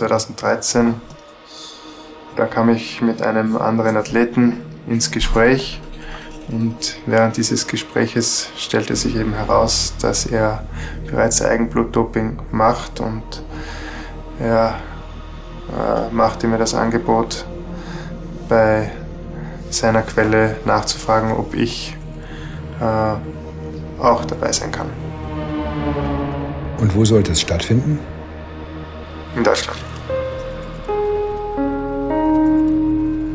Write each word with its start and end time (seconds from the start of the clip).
2013. 0.00 0.94
Da 2.36 2.46
kam 2.46 2.70
ich 2.70 3.02
mit 3.02 3.20
einem 3.22 3.56
anderen 3.56 3.96
Athleten 3.96 4.62
ins 4.86 5.10
Gespräch 5.10 5.80
und 6.48 6.96
während 7.06 7.36
dieses 7.36 7.66
Gespräches 7.66 8.48
stellte 8.56 8.96
sich 8.96 9.14
eben 9.16 9.34
heraus, 9.34 9.94
dass 10.00 10.26
er 10.26 10.64
bereits 11.06 11.42
Eigenblutdoping 11.42 12.38
macht 12.50 13.00
und 13.00 13.22
er 14.38 14.76
äh, 15.68 16.14
machte 16.14 16.46
mir 16.48 16.58
das 16.58 16.74
Angebot, 16.74 17.44
bei 18.48 18.90
seiner 19.68 20.02
Quelle 20.02 20.56
nachzufragen, 20.64 21.32
ob 21.32 21.54
ich 21.54 21.96
äh, 22.80 24.02
auch 24.02 24.24
dabei 24.24 24.50
sein 24.50 24.72
kann. 24.72 24.88
Und 26.78 26.96
wo 26.96 27.04
sollte 27.04 27.32
es 27.32 27.40
stattfinden? 27.42 28.00
In 29.36 29.44
Deutschland. 29.44 29.78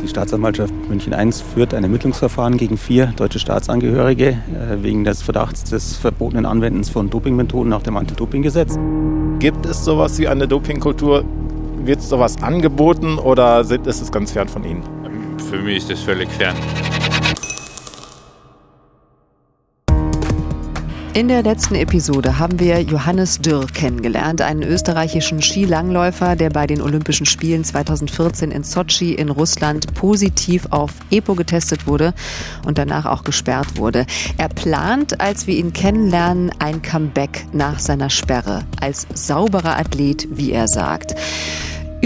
Die 0.05 0.09
Staatsanwaltschaft 0.11 0.71
München 0.87 1.13
I 1.13 1.31
führt 1.31 1.73
ein 1.73 1.81
Ermittlungsverfahren 1.81 2.57
gegen 2.57 2.77
vier 2.77 3.07
deutsche 3.15 3.39
Staatsangehörige 3.39 4.27
äh, 4.27 4.83
wegen 4.83 5.03
des 5.03 5.23
Verdachts 5.23 5.63
des 5.63 5.97
verbotenen 5.97 6.45
Anwendens 6.45 6.91
von 6.91 7.09
Dopingmethoden 7.09 7.71
nach 7.71 7.81
dem 7.81 7.97
Anti-Doping-Gesetz. 7.97 8.77
Gibt 9.39 9.65
es 9.65 9.83
sowas 9.83 10.19
wie 10.19 10.27
eine 10.27 10.47
Dopingkultur? 10.47 11.25
Wird 11.83 12.03
sowas 12.03 12.35
angeboten 12.43 13.17
oder 13.17 13.61
ist 13.61 13.87
es 13.87 14.11
ganz 14.11 14.31
fern 14.33 14.47
von 14.47 14.63
Ihnen? 14.63 14.83
Für 15.49 15.57
mich 15.57 15.77
ist 15.77 15.89
das 15.89 16.01
völlig 16.01 16.29
fern. 16.29 16.55
In 21.15 21.29
der 21.29 21.43
letzten 21.43 21.75
Episode 21.75 22.39
haben 22.39 22.59
wir 22.59 22.81
Johannes 22.81 23.39
Dürr 23.39 23.67
kennengelernt, 23.67 24.41
einen 24.41 24.63
österreichischen 24.63 25.41
Skilangläufer, 25.41 26.35
der 26.35 26.49
bei 26.49 26.67
den 26.67 26.81
Olympischen 26.81 27.25
Spielen 27.25 27.63
2014 27.63 28.51
in 28.51 28.65
Sochi 28.65 29.13
in 29.13 29.29
Russland 29.29 29.93
positiv 29.93 30.67
auf 30.71 30.91
EPO 31.11 31.35
getestet 31.35 31.87
wurde 31.87 32.13
und 32.65 32.77
danach 32.77 33.05
auch 33.05 33.23
gesperrt 33.23 33.77
wurde. 33.77 34.05
Er 34.37 34.49
plant, 34.49 35.21
als 35.21 35.47
wir 35.47 35.55
ihn 35.55 35.71
kennenlernen, 35.71 36.51
ein 36.59 36.81
Comeback 36.81 37.45
nach 37.53 37.79
seiner 37.79 38.09
Sperre 38.09 38.65
als 38.81 39.07
sauberer 39.13 39.79
Athlet, 39.79 40.27
wie 40.31 40.51
er 40.51 40.67
sagt. 40.67 41.15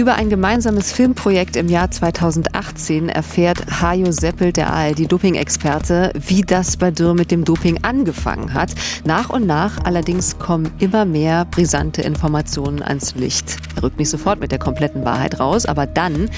Über 0.00 0.14
ein 0.14 0.30
gemeinsames 0.30 0.92
Filmprojekt 0.92 1.56
im 1.56 1.68
Jahr 1.68 1.90
2018 1.90 3.10
erfährt 3.10 3.82
Hajo 3.82 4.12
Seppelt, 4.12 4.56
der 4.56 4.72
ARD-Doping-Experte, 4.72 6.14
wie 6.14 6.40
das 6.40 6.78
bei 6.78 6.90
Dürr 6.90 7.12
mit 7.12 7.30
dem 7.30 7.44
Doping 7.44 7.84
angefangen 7.84 8.54
hat. 8.54 8.70
Nach 9.04 9.28
und 9.28 9.46
nach 9.46 9.76
allerdings 9.84 10.38
kommen 10.38 10.72
immer 10.78 11.04
mehr 11.04 11.44
brisante 11.44 12.00
Informationen 12.00 12.82
ans 12.82 13.14
Licht. 13.14 13.58
Er 13.76 13.82
rückt 13.82 13.98
nicht 13.98 14.08
sofort 14.08 14.40
mit 14.40 14.52
der 14.52 14.58
kompletten 14.58 15.04
Wahrheit 15.04 15.38
raus, 15.38 15.66
aber 15.66 15.84
dann 15.84 16.30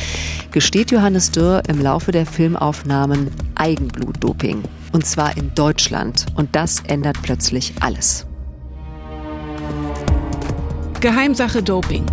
gesteht 0.51 0.91
Johannes 0.91 1.31
Dürr 1.31 1.63
im 1.69 1.81
Laufe 1.81 2.11
der 2.11 2.27
Filmaufnahmen 2.27 3.31
Eigenblutdoping. 3.55 4.65
Und 4.91 5.07
zwar 5.07 5.37
in 5.37 5.55
Deutschland. 5.55 6.27
Und 6.35 6.57
das 6.57 6.83
ändert 6.89 7.23
plötzlich 7.23 7.75
alles. 7.79 8.27
Geheimsache 11.01 11.63
Doping. 11.63 12.07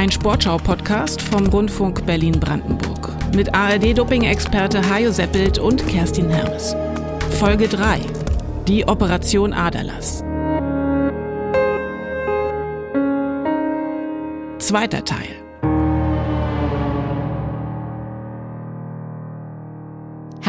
Ein 0.00 0.10
Sportschau-Podcast 0.10 1.20
vom 1.20 1.46
Rundfunk 1.48 2.06
Berlin-Brandenburg. 2.06 3.10
Mit 3.36 3.54
ARD-Doping-Experte 3.54 4.80
Hajo 4.88 5.12
Seppelt 5.12 5.58
und 5.58 5.86
Kerstin 5.86 6.30
Hermes. 6.30 6.74
Folge 7.38 7.68
3. 7.68 8.00
Die 8.66 8.88
Operation 8.88 9.52
Aderlass. 9.52 10.24
Zweiter 14.58 15.04
Teil. 15.04 15.39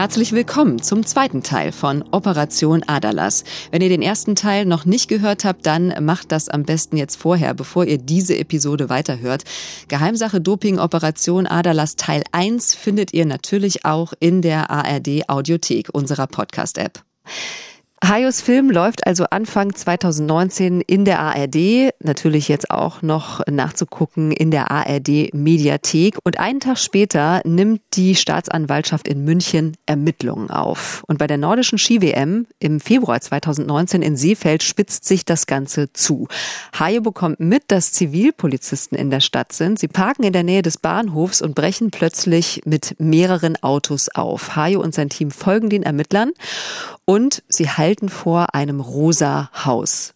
Herzlich 0.02 0.32
willkommen 0.32 0.82
zum 0.82 1.06
zweiten 1.06 1.44
Teil 1.44 1.72
von 1.72 2.04
Operation 2.10 2.82
Adalas. 2.88 3.44
Wenn 3.70 3.84
ihr 3.84 3.90
den 3.90 4.02
ersten 4.02 4.36
Teil 4.36 4.66
noch 4.66 4.84
nicht 4.84 5.08
gehört 5.08 5.46
habt, 5.46 5.68
dann 5.68 5.94
macht 6.04 6.32
das 6.32 6.50
am 6.50 6.64
besten 6.64 6.98
jetzt 6.98 7.18
vorher, 7.18 7.54
bevor 7.54 7.86
ihr 7.86 8.00
diese 8.00 8.36
Episode 8.36 8.90
weiterhört. 8.90 9.44
Geheimsache 9.90 10.42
Doping 10.42 10.80
Operation 10.80 11.46
Adalas 11.46 11.98
Teil 11.98 12.24
1 12.32 12.74
findet 12.74 13.14
ihr 13.14 13.28
natürlich 13.28 13.86
auch 13.86 14.14
in 14.20 14.42
der 14.42 14.72
ARD 14.72 15.30
Audiothek 15.30 15.90
unserer 15.94 16.26
Podcast-App. 16.26 17.04
Hayos 18.04 18.42
Film 18.42 18.72
läuft 18.72 19.06
also 19.06 19.26
Anfang 19.30 19.76
2019 19.76 20.82
in 20.82 21.06
der 21.06 21.20
ARD, 21.20 21.94
natürlich 22.00 22.48
jetzt 22.48 22.72
auch 22.72 23.04
noch 23.04 23.42
nachzugucken 23.48 24.32
in 24.32 24.50
der 24.50 24.72
ARD 24.72 25.34
Mediathek. 25.34 26.18
Und 26.24 26.40
einen 26.40 26.60
Tag 26.60 26.80
später 26.80 27.42
nimmt 27.46 27.82
die 27.94 28.16
Staatsanwaltschaft 28.16 29.08
in 29.08 29.24
München 29.24 29.78
Ermittlungen 29.86 30.50
auf. 30.50 31.04
Und 31.08 31.20
bei 31.20 31.28
der 31.28 31.38
nordischen 31.38 31.78
Ski-WM 31.78 32.48
im 32.60 32.80
Februar 32.80 33.22
2019 33.22 34.02
in 34.02 34.18
Seefeld 34.18 34.64
spitzt 34.64 35.06
sich 35.06 35.24
das 35.24 35.46
Ganze 35.46 35.94
zu. 35.94 36.28
Hayo 36.78 37.02
bekommt 37.02 37.40
mit, 37.40 37.66
dass 37.68 37.92
Zivilpolizisten 37.92 38.98
in 38.98 39.12
der 39.12 39.22
Stadt 39.22 39.54
sind. 39.54 39.78
Sie 39.78 39.88
parken 39.88 40.24
in 40.24 40.34
der 40.34 40.44
Nähe 40.44 40.64
des 40.64 40.80
Bahnhofs 40.80 41.40
und 41.40 41.54
brechen 41.54 41.92
plötzlich 41.92 42.64
mit 42.66 42.96
mehreren 43.00 43.62
Autos 43.62 44.10
auf. 44.10 44.56
Hayo 44.56 44.82
und 44.82 44.96
sein 44.96 45.10
Team 45.10 45.30
folgen 45.30 45.70
den 45.70 45.84
Ermittlern 45.84 46.32
und 47.06 47.44
sie 47.48 47.70
halten 47.70 47.91
vor 48.10 48.54
einem 48.54 48.80
rosa 48.80 49.50
Haus. 49.66 50.14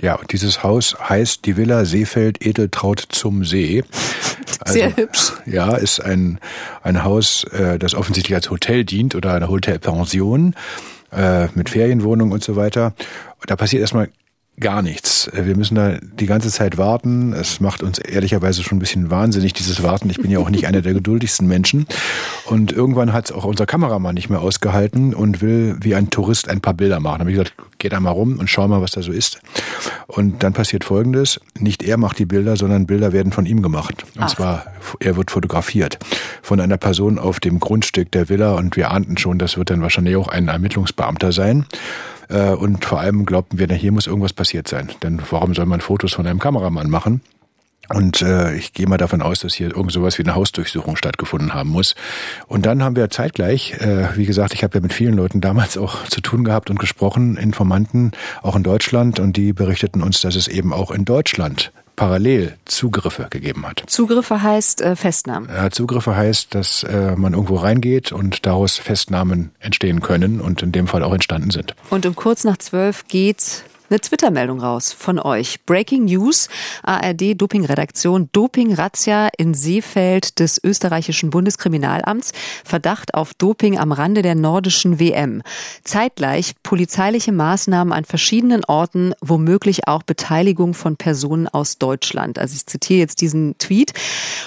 Ja, 0.00 0.16
und 0.16 0.32
dieses 0.32 0.64
Haus 0.64 0.96
heißt 0.98 1.44
die 1.44 1.56
Villa 1.56 1.84
Seefeld 1.84 2.44
Edeltraut 2.44 3.04
zum 3.08 3.44
See. 3.44 3.84
Also, 4.58 4.74
Sehr 4.74 4.96
hübsch. 4.96 5.32
Ja, 5.46 5.74
ist 5.74 6.00
ein, 6.00 6.38
ein 6.82 7.02
Haus, 7.02 7.44
äh, 7.52 7.78
das 7.78 7.94
offensichtlich 7.94 8.34
als 8.34 8.50
Hotel 8.50 8.84
dient 8.84 9.16
oder 9.16 9.34
eine 9.34 9.48
Hotelpension 9.48 10.54
äh, 11.10 11.48
mit 11.54 11.70
Ferienwohnung 11.70 12.30
und 12.30 12.44
so 12.44 12.54
weiter. 12.54 12.92
Da 13.46 13.56
passiert 13.56 13.80
erstmal 13.80 14.08
gar 14.60 14.82
nichts. 14.82 15.30
Wir 15.32 15.56
müssen 15.56 15.74
da 15.74 15.98
die 16.00 16.26
ganze 16.26 16.50
Zeit 16.50 16.76
warten. 16.76 17.32
Es 17.32 17.60
macht 17.60 17.82
uns 17.82 17.98
ehrlicherweise 17.98 18.62
schon 18.62 18.76
ein 18.76 18.80
bisschen 18.80 19.10
wahnsinnig, 19.10 19.54
dieses 19.54 19.82
Warten. 19.82 20.10
Ich 20.10 20.18
bin 20.18 20.30
ja 20.30 20.38
auch 20.38 20.50
nicht 20.50 20.66
einer 20.66 20.82
der 20.82 20.92
geduldigsten 20.92 21.48
Menschen. 21.48 21.86
Und 22.46 22.70
irgendwann 22.70 23.12
hat 23.12 23.26
es 23.26 23.32
auch 23.32 23.44
unser 23.44 23.66
Kameramann 23.66 24.14
nicht 24.14 24.28
mehr 24.28 24.40
ausgehalten 24.40 25.14
und 25.14 25.40
will 25.40 25.76
wie 25.80 25.94
ein 25.94 26.10
Tourist 26.10 26.48
ein 26.48 26.60
paar 26.60 26.74
Bilder 26.74 27.00
machen. 27.00 27.18
Da 27.18 27.20
habe 27.20 27.30
ich 27.30 27.38
gesagt, 27.38 27.54
geh 27.78 27.88
da 27.88 27.98
mal 27.98 28.10
rum 28.10 28.38
und 28.38 28.48
schau 28.48 28.68
mal, 28.68 28.82
was 28.82 28.92
da 28.92 29.02
so 29.02 29.10
ist. 29.10 29.40
Und 30.06 30.42
dann 30.42 30.52
passiert 30.52 30.84
Folgendes. 30.84 31.40
Nicht 31.58 31.82
er 31.82 31.96
macht 31.96 32.18
die 32.18 32.26
Bilder, 32.26 32.56
sondern 32.56 32.86
Bilder 32.86 33.12
werden 33.12 33.32
von 33.32 33.46
ihm 33.46 33.62
gemacht. 33.62 34.04
Und 34.14 34.24
Ach. 34.24 34.28
zwar, 34.28 34.66
er 35.00 35.16
wird 35.16 35.30
fotografiert 35.30 35.98
von 36.42 36.60
einer 36.60 36.76
Person 36.76 37.18
auf 37.18 37.40
dem 37.40 37.58
Grundstück 37.58 38.12
der 38.12 38.28
Villa. 38.28 38.52
Und 38.52 38.76
wir 38.76 38.90
ahnten 38.90 39.16
schon, 39.16 39.38
das 39.38 39.56
wird 39.56 39.70
dann 39.70 39.80
wahrscheinlich 39.80 40.16
auch 40.16 40.28
ein 40.28 40.48
Ermittlungsbeamter 40.48 41.32
sein. 41.32 41.64
Äh, 42.32 42.54
und 42.54 42.84
vor 42.84 43.00
allem 43.00 43.26
glaubten 43.26 43.58
wir, 43.58 43.66
na, 43.68 43.74
hier 43.74 43.92
muss 43.92 44.06
irgendwas 44.06 44.32
passiert 44.32 44.66
sein. 44.66 44.90
Denn 45.02 45.20
warum 45.30 45.54
soll 45.54 45.66
man 45.66 45.80
Fotos 45.80 46.12
von 46.12 46.26
einem 46.26 46.38
Kameramann 46.38 46.90
machen? 46.90 47.20
Und 47.88 48.22
äh, 48.22 48.54
ich 48.54 48.72
gehe 48.72 48.86
mal 48.86 48.96
davon 48.96 49.20
aus, 49.20 49.40
dass 49.40 49.54
hier 49.54 49.74
irgend 49.74 49.92
sowas 49.92 50.16
wie 50.16 50.22
eine 50.22 50.34
Hausdurchsuchung 50.34 50.96
stattgefunden 50.96 51.52
haben 51.52 51.70
muss. 51.70 51.94
Und 52.46 52.64
dann 52.64 52.82
haben 52.82 52.96
wir 52.96 53.10
zeitgleich, 53.10 53.74
äh, 53.80 54.16
wie 54.16 54.24
gesagt, 54.24 54.54
ich 54.54 54.64
habe 54.64 54.78
ja 54.78 54.80
mit 54.80 54.92
vielen 54.92 55.14
Leuten 55.14 55.40
damals 55.40 55.76
auch 55.76 56.04
zu 56.04 56.20
tun 56.20 56.44
gehabt 56.44 56.70
und 56.70 56.78
gesprochen, 56.78 57.36
Informanten, 57.36 58.12
auch 58.40 58.56
in 58.56 58.62
Deutschland, 58.62 59.20
und 59.20 59.36
die 59.36 59.52
berichteten 59.52 60.02
uns, 60.02 60.20
dass 60.20 60.36
es 60.36 60.48
eben 60.48 60.72
auch 60.72 60.90
in 60.90 61.04
Deutschland 61.04 61.72
parallel 61.96 62.54
Zugriffe 62.64 63.26
gegeben 63.30 63.66
hat. 63.66 63.82
Zugriffe 63.86 64.42
heißt 64.42 64.80
äh, 64.80 64.96
Festnahmen. 64.96 65.48
Ja, 65.48 65.70
Zugriffe 65.70 66.16
heißt, 66.16 66.54
dass 66.54 66.82
äh, 66.84 67.16
man 67.16 67.34
irgendwo 67.34 67.56
reingeht 67.56 68.12
und 68.12 68.46
daraus 68.46 68.76
Festnahmen 68.78 69.50
entstehen 69.60 70.00
können 70.00 70.40
und 70.40 70.62
in 70.62 70.72
dem 70.72 70.86
Fall 70.86 71.02
auch 71.02 71.12
entstanden 71.12 71.50
sind. 71.50 71.74
Und 71.90 72.06
um 72.06 72.14
kurz 72.14 72.44
nach 72.44 72.56
zwölf 72.56 73.06
geht 73.08 73.64
eine 73.92 74.00
Twitter-Meldung 74.00 74.60
raus 74.60 74.94
von 74.94 75.18
euch. 75.18 75.66
Breaking 75.66 76.06
News, 76.06 76.48
ARD 76.82 77.34
Doping-Redaktion, 77.34 78.30
Doping-Razzia 78.32 79.28
in 79.36 79.52
Seefeld 79.52 80.38
des 80.38 80.58
österreichischen 80.64 81.28
Bundeskriminalamts, 81.28 82.32
Verdacht 82.64 83.12
auf 83.12 83.34
Doping 83.34 83.78
am 83.78 83.92
Rande 83.92 84.22
der 84.22 84.34
nordischen 84.34 84.98
WM. 84.98 85.42
Zeitgleich 85.84 86.54
polizeiliche 86.62 87.32
Maßnahmen 87.32 87.92
an 87.92 88.06
verschiedenen 88.06 88.64
Orten, 88.64 89.12
womöglich 89.20 89.86
auch 89.88 90.02
Beteiligung 90.02 90.72
von 90.72 90.96
Personen 90.96 91.46
aus 91.46 91.76
Deutschland. 91.76 92.38
Also 92.38 92.54
ich 92.56 92.64
zitiere 92.64 93.00
jetzt 93.00 93.20
diesen 93.20 93.58
Tweet. 93.58 93.92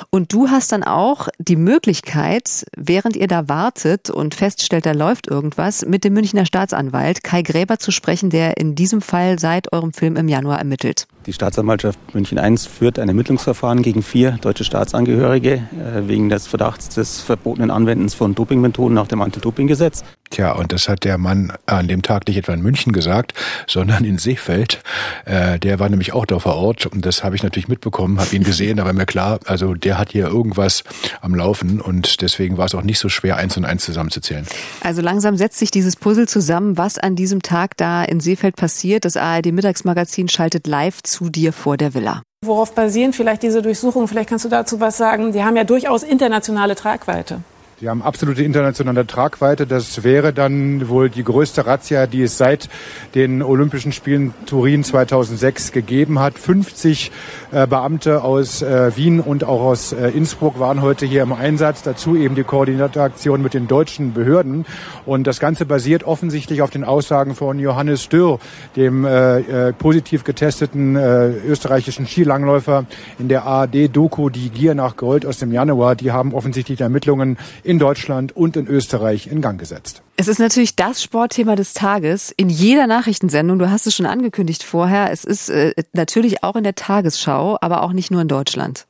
Und 0.09 0.33
du 0.33 0.49
hast 0.49 0.71
dann 0.71 0.83
auch 0.83 1.27
die 1.37 1.55
Möglichkeit, 1.55 2.65
während 2.75 3.15
ihr 3.15 3.27
da 3.27 3.47
wartet 3.47 4.09
und 4.09 4.33
feststellt, 4.33 4.87
da 4.87 4.93
läuft 4.93 5.27
irgendwas, 5.27 5.85
mit 5.85 6.03
dem 6.03 6.13
Münchner 6.13 6.47
Staatsanwalt 6.47 7.23
Kai 7.23 7.43
Gräber 7.43 7.77
zu 7.77 7.91
sprechen, 7.91 8.31
der 8.31 8.57
in 8.57 8.73
diesem 8.73 9.01
Fall 9.01 9.34
seit 9.39 9.71
eurem 9.73 9.93
Film 9.93 10.15
im 10.15 10.27
Januar 10.27 10.59
ermittelt. 10.59 11.07
Die 11.25 11.33
Staatsanwaltschaft 11.33 11.97
München 12.13 12.37
I 12.37 12.55
führt 12.57 12.99
ein 12.99 13.07
Ermittlungsverfahren 13.07 13.81
gegen 13.81 14.03
vier 14.03 14.37
deutsche 14.41 14.63
Staatsangehörige 14.63 15.53
äh, 15.53 16.07
wegen 16.07 16.29
des 16.29 16.45
Verdachts 16.45 16.89
des 16.89 17.21
verbotenen 17.21 17.71
Anwendens 17.71 18.13
von 18.13 18.35
Dopingmethoden 18.35 18.93
nach 18.93 19.07
dem 19.07 19.21
Anti-Doping-Gesetz. 19.21 20.03
Tja, 20.29 20.51
und 20.53 20.71
das 20.71 20.87
hat 20.87 21.03
der 21.03 21.17
Mann 21.17 21.53
an 21.65 21.87
dem 21.87 22.01
Tag 22.01 22.27
nicht 22.27 22.37
etwa 22.37 22.53
in 22.53 22.61
München 22.61 22.93
gesagt, 22.93 23.33
sondern 23.67 24.03
in 24.05 24.17
Seefeld. 24.17 24.81
Äh, 25.25 25.57
der 25.59 25.79
war 25.79 25.89
nämlich 25.89 26.13
auch 26.13 26.25
da 26.25 26.37
vor 26.37 26.55
Ort 26.55 26.85
und 26.85 27.05
das 27.05 27.23
habe 27.23 27.35
ich 27.35 27.43
natürlich 27.43 27.67
mitbekommen, 27.67 28.19
habe 28.19 28.35
ihn 28.35 28.43
gesehen, 28.43 28.79
aber 28.79 28.93
mir 28.93 29.05
klar, 29.05 29.39
also 29.45 29.73
der 29.73 29.97
hat 29.97 30.11
hier 30.11 30.27
irgendwas 30.27 30.83
am 31.21 31.33
Laufen 31.33 31.81
und 31.81 32.21
deswegen 32.21 32.57
war 32.57 32.65
es 32.65 32.75
auch 32.75 32.83
nicht 32.83 32.99
so 32.99 33.09
schwer, 33.09 33.37
eins 33.37 33.57
und 33.57 33.65
eins 33.65 33.85
zusammenzuzählen. 33.85 34.45
Also 34.81 35.01
langsam 35.01 35.37
setzt 35.37 35.57
sich 35.57 35.71
dieses 35.71 35.95
Puzzle 35.95 36.27
zusammen, 36.27 36.77
was 36.77 36.99
an 36.99 37.15
diesem 37.15 37.41
Tag 37.41 37.77
da 37.77 38.03
in 38.03 38.19
Seefeld 38.19 38.55
passiert. 38.55 39.05
Das 39.05 39.17
ARD 39.17 39.47
Mittagsmagazin 39.47 40.27
schaltet 40.27 40.67
live 40.67 41.01
zu 41.01 41.14
dir 41.29 41.53
vor 41.53 41.77
der 41.77 41.93
Villa. 41.93 42.21
Worauf 42.45 42.73
basieren 42.73 43.13
vielleicht 43.13 43.43
diese 43.43 43.61
Durchsuchungen? 43.61 44.07
Vielleicht 44.07 44.29
kannst 44.29 44.45
du 44.45 44.49
dazu 44.49 44.79
was 44.79 44.97
sagen. 44.97 45.31
Die 45.31 45.43
haben 45.43 45.55
ja 45.55 45.63
durchaus 45.63 46.03
internationale 46.03 46.75
Tragweite. 46.75 47.41
Die 47.81 47.89
haben 47.89 48.01
absolute 48.01 48.41
internationale 48.41 49.05
Tragweite. 49.05 49.67
Das 49.67 50.05
wäre 50.05 50.31
dann 50.31 50.87
wohl 50.87 51.09
die 51.09 51.25
größte 51.25 51.65
Razzia, 51.65 52.07
die 52.07 52.21
es 52.21 52.37
seit 52.37 52.69
den 53.15 53.43
Olympischen 53.43 53.91
Spielen 53.91 54.33
Turin 54.45 54.85
2006 54.85 55.73
gegeben 55.73 56.19
hat. 56.19 56.39
50 56.39 57.11
äh, 57.51 57.67
Beamte 57.67 58.23
aus 58.23 58.61
äh, 58.61 58.95
Wien 58.95 59.19
und 59.19 59.43
auch 59.43 59.59
aus 59.59 59.91
äh, 59.91 60.07
Innsbruck 60.07 60.57
waren 60.57 60.81
heute 60.81 61.05
hier 61.05 61.21
im 61.21 61.33
Einsatz. 61.33 61.81
Dazu 61.81 62.15
eben 62.15 62.35
die 62.35 62.45
Koordinatoraktion 62.45 63.41
mit 63.41 63.53
den 63.53 63.67
deutschen 63.67 64.13
Behörden. 64.13 64.65
Und 65.05 65.27
das 65.27 65.41
Ganze 65.41 65.65
basiert 65.65 66.05
offensichtlich 66.05 66.61
auf 66.61 66.69
den 66.69 66.85
Aussagen 66.85 67.35
von 67.35 67.59
Johannes 67.59 68.07
Dürr, 68.07 68.39
dem 68.77 69.03
äh, 69.03 69.39
äh, 69.39 69.73
positiv 69.73 70.23
getesteten 70.23 70.95
äh, 70.95 71.27
österreichischen 71.45 72.07
Skilangläufer 72.07 72.85
in 73.19 73.27
der 73.27 73.43
ARD-Doku 73.43 74.29
Die 74.29 74.49
Gier 74.49 74.75
nach 74.75 74.95
Gold 74.95 75.25
aus 75.25 75.39
dem 75.39 75.51
Januar. 75.51 75.95
Die 75.95 76.13
haben 76.13 76.33
offensichtlich 76.33 76.79
Ermittlungen 76.79 77.37
in 77.65 77.79
Deutschland 77.79 78.35
und 78.35 78.55
in 78.55 78.67
Österreich 78.67 79.27
in 79.27 79.41
Gang 79.41 79.59
gesetzt. 79.59 80.01
Es 80.17 80.27
ist 80.27 80.39
natürlich 80.39 80.75
das 80.75 81.03
Sportthema 81.03 81.55
des 81.55 81.73
Tages 81.73 82.31
in 82.37 82.49
jeder 82.49 82.87
Nachrichtensendung. 82.87 83.59
Du 83.59 83.69
hast 83.69 83.87
es 83.87 83.95
schon 83.95 84.05
angekündigt 84.05 84.63
vorher. 84.63 85.11
Es 85.11 85.25
ist 85.25 85.49
äh, 85.49 85.73
natürlich 85.93 86.43
auch 86.43 86.55
in 86.55 86.63
der 86.63 86.75
Tagesschau, 86.75 87.57
aber 87.61 87.83
auch 87.83 87.91
nicht 87.91 88.11
nur 88.11 88.21
in 88.21 88.27
Deutschland. 88.27 88.87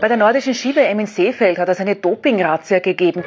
Bei 0.00 0.08
der 0.08 0.16
nordischen 0.16 0.54
Ski-WM 0.54 1.00
in 1.00 1.06
Seefeld 1.06 1.58
hat 1.58 1.68
es 1.70 1.80
eine 1.80 1.96
Doping-Razzia 1.96 2.80
gegeben. 2.80 3.24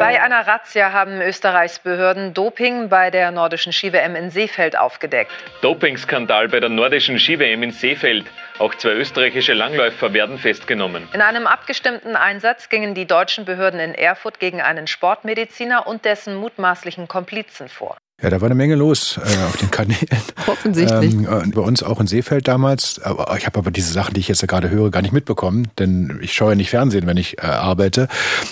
Bei 0.00 0.22
einer 0.22 0.46
Razzia 0.46 0.92
haben 0.92 1.20
Österreichs 1.20 1.78
Behörden 1.78 2.32
Doping 2.32 2.88
bei 2.88 3.10
der 3.10 3.30
nordischen 3.32 3.70
Ski-WM 3.70 4.16
in 4.16 4.30
Seefeld 4.30 4.74
aufgedeckt. 4.74 5.30
Dopingskandal 5.60 6.48
bei 6.48 6.58
der 6.58 6.70
nordischen 6.70 7.18
Ski-WM 7.18 7.62
in 7.62 7.70
Seefeld. 7.70 8.24
Auch 8.58 8.74
zwei 8.76 8.92
österreichische 8.92 9.52
Langläufer 9.52 10.14
werden 10.14 10.38
festgenommen. 10.38 11.06
In 11.12 11.20
einem 11.20 11.46
abgestimmten 11.46 12.16
Einsatz 12.16 12.70
gingen 12.70 12.94
die 12.94 13.04
deutschen 13.04 13.44
Behörden 13.44 13.78
in 13.78 13.94
Erfurt 13.94 14.40
gegen 14.40 14.62
einen 14.62 14.86
Sportmediziner 14.86 15.86
und 15.86 16.06
dessen 16.06 16.34
mutmaßlichen 16.34 17.06
Komplizen 17.06 17.68
vor. 17.68 17.98
Ja, 18.22 18.28
da 18.28 18.40
war 18.40 18.46
eine 18.46 18.54
Menge 18.54 18.74
los 18.74 19.18
äh, 19.18 19.44
auf 19.46 19.56
den 19.56 19.70
Kanälen. 19.70 19.98
Offensichtlich. 20.46 21.14
Ähm, 21.14 21.24
äh, 21.24 21.46
bei 21.48 21.62
uns 21.62 21.82
auch 21.82 22.00
in 22.00 22.06
Seefeld 22.06 22.48
damals. 22.48 23.00
Aber 23.02 23.34
ich 23.38 23.46
habe 23.46 23.58
aber 23.58 23.70
diese 23.70 23.92
Sachen, 23.92 24.12
die 24.12 24.20
ich 24.20 24.28
jetzt 24.28 24.46
gerade 24.46 24.68
höre, 24.68 24.90
gar 24.90 25.00
nicht 25.00 25.12
mitbekommen, 25.12 25.70
denn 25.78 26.18
ich 26.20 26.34
schaue 26.34 26.50
ja 26.50 26.54
nicht 26.54 26.68
Fernsehen, 26.68 27.06
wenn 27.06 27.16
ich 27.16 27.38
äh, 27.38 27.46
arbeite. 27.46 28.08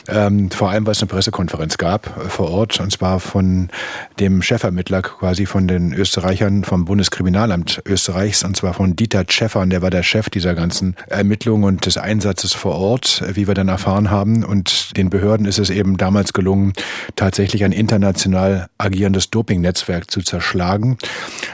Ähm, 0.08 0.50
vor 0.50 0.70
allem, 0.70 0.86
weil 0.86 0.92
es 0.92 1.02
eine 1.02 1.08
Pressekonferenz 1.08 1.76
gab 1.76 2.06
äh, 2.06 2.28
vor 2.28 2.50
Ort, 2.50 2.80
und 2.80 2.92
zwar 2.92 3.20
von 3.20 3.68
dem 4.18 4.40
Chefermittler 4.42 5.02
quasi 5.02 5.44
von 5.44 5.68
den 5.68 5.92
Österreichern 5.92 6.64
vom 6.64 6.86
Bundeskriminalamt 6.86 7.82
Österreichs, 7.84 8.44
und 8.44 8.56
zwar 8.56 8.72
von 8.72 8.96
Dieter 8.96 9.24
Schäffern, 9.28 9.68
der 9.68 9.82
war 9.82 9.90
der 9.90 10.02
Chef 10.02 10.30
dieser 10.30 10.54
ganzen 10.54 10.96
Ermittlungen 11.08 11.64
und 11.64 11.84
des 11.84 11.98
Einsatzes 11.98 12.54
vor 12.54 12.76
Ort, 12.76 13.22
äh, 13.22 13.36
wie 13.36 13.46
wir 13.46 13.54
dann 13.54 13.68
erfahren 13.68 14.10
haben. 14.10 14.44
Und 14.44 14.96
den 14.96 15.10
Behörden 15.10 15.44
ist 15.44 15.58
es 15.58 15.68
eben 15.68 15.98
damals 15.98 16.32
gelungen, 16.32 16.72
tatsächlich 17.16 17.64
ein 17.64 17.72
international 17.72 18.68
agierendes 18.78 19.28
Doping 19.28 19.57
Netzwerk 19.60 20.10
zu 20.10 20.22
zerschlagen. 20.22 20.98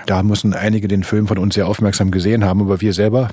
Da 0.07 0.23
mussten 0.23 0.55
einige 0.55 0.89
den 0.89 1.05
Film 1.05 1.27
von 1.27 1.39
uns 1.39 1.55
sehr 1.55 1.67
aufmerksam 1.67 2.11
gesehen 2.11 2.45
haben, 2.45 2.61
aber 2.61 2.81
wir 2.81 2.93
selber, 2.93 3.29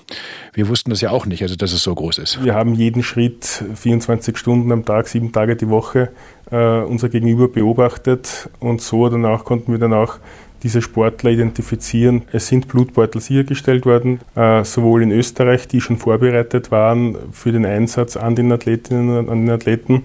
wir 0.54 0.68
wussten 0.68 0.90
das 0.90 1.02
ja 1.02 1.12
auch 1.12 1.26
nicht, 1.26 1.42
also 1.44 1.56
dass 1.56 1.74
es 1.74 1.84
so 1.84 1.94
groß 1.94 2.18
ist. 2.20 2.44
Wir 2.44 2.56
haben 2.56 2.74
jeden 2.74 3.04
Schritt 3.04 3.64
24 3.76 4.38
Stunden 4.38 4.72
am 4.72 4.86
Tag, 4.86 5.08
sieben 5.08 5.32
Tage 5.32 5.56
die 5.56 5.70
Woche 5.70 6.10
äh, 6.52 6.80
unser 6.82 7.10
Gegenüber 7.10 7.48
beobachtet 7.48 8.50
und 8.60 8.82
so 8.82 9.08
danach 9.10 9.44
konnten 9.44 9.72
wir 9.72 9.80
dann 9.80 9.94
auch 9.94 10.20
diese 10.64 10.82
Sportler 10.82 11.32
identifizieren. 11.32 12.24
Es 12.32 12.48
sind 12.48 12.68
Blutbeutel 12.68 13.22
sichergestellt 13.22 13.86
worden, 13.86 14.20
äh, 14.36 14.64
sowohl 14.64 15.04
in 15.04 15.12
Österreich, 15.12 15.68
die 15.68 15.82
schon 15.82 15.98
vorbereitet 15.98 16.72
waren 16.72 17.18
für 17.32 17.52
den 17.52 17.66
Einsatz 17.66 18.16
an 18.18 18.36
den 18.36 18.52
Athletinnen 18.52 19.18
und 19.18 19.30
an 19.30 19.46
den 19.46 19.50
Athleten, 19.50 20.04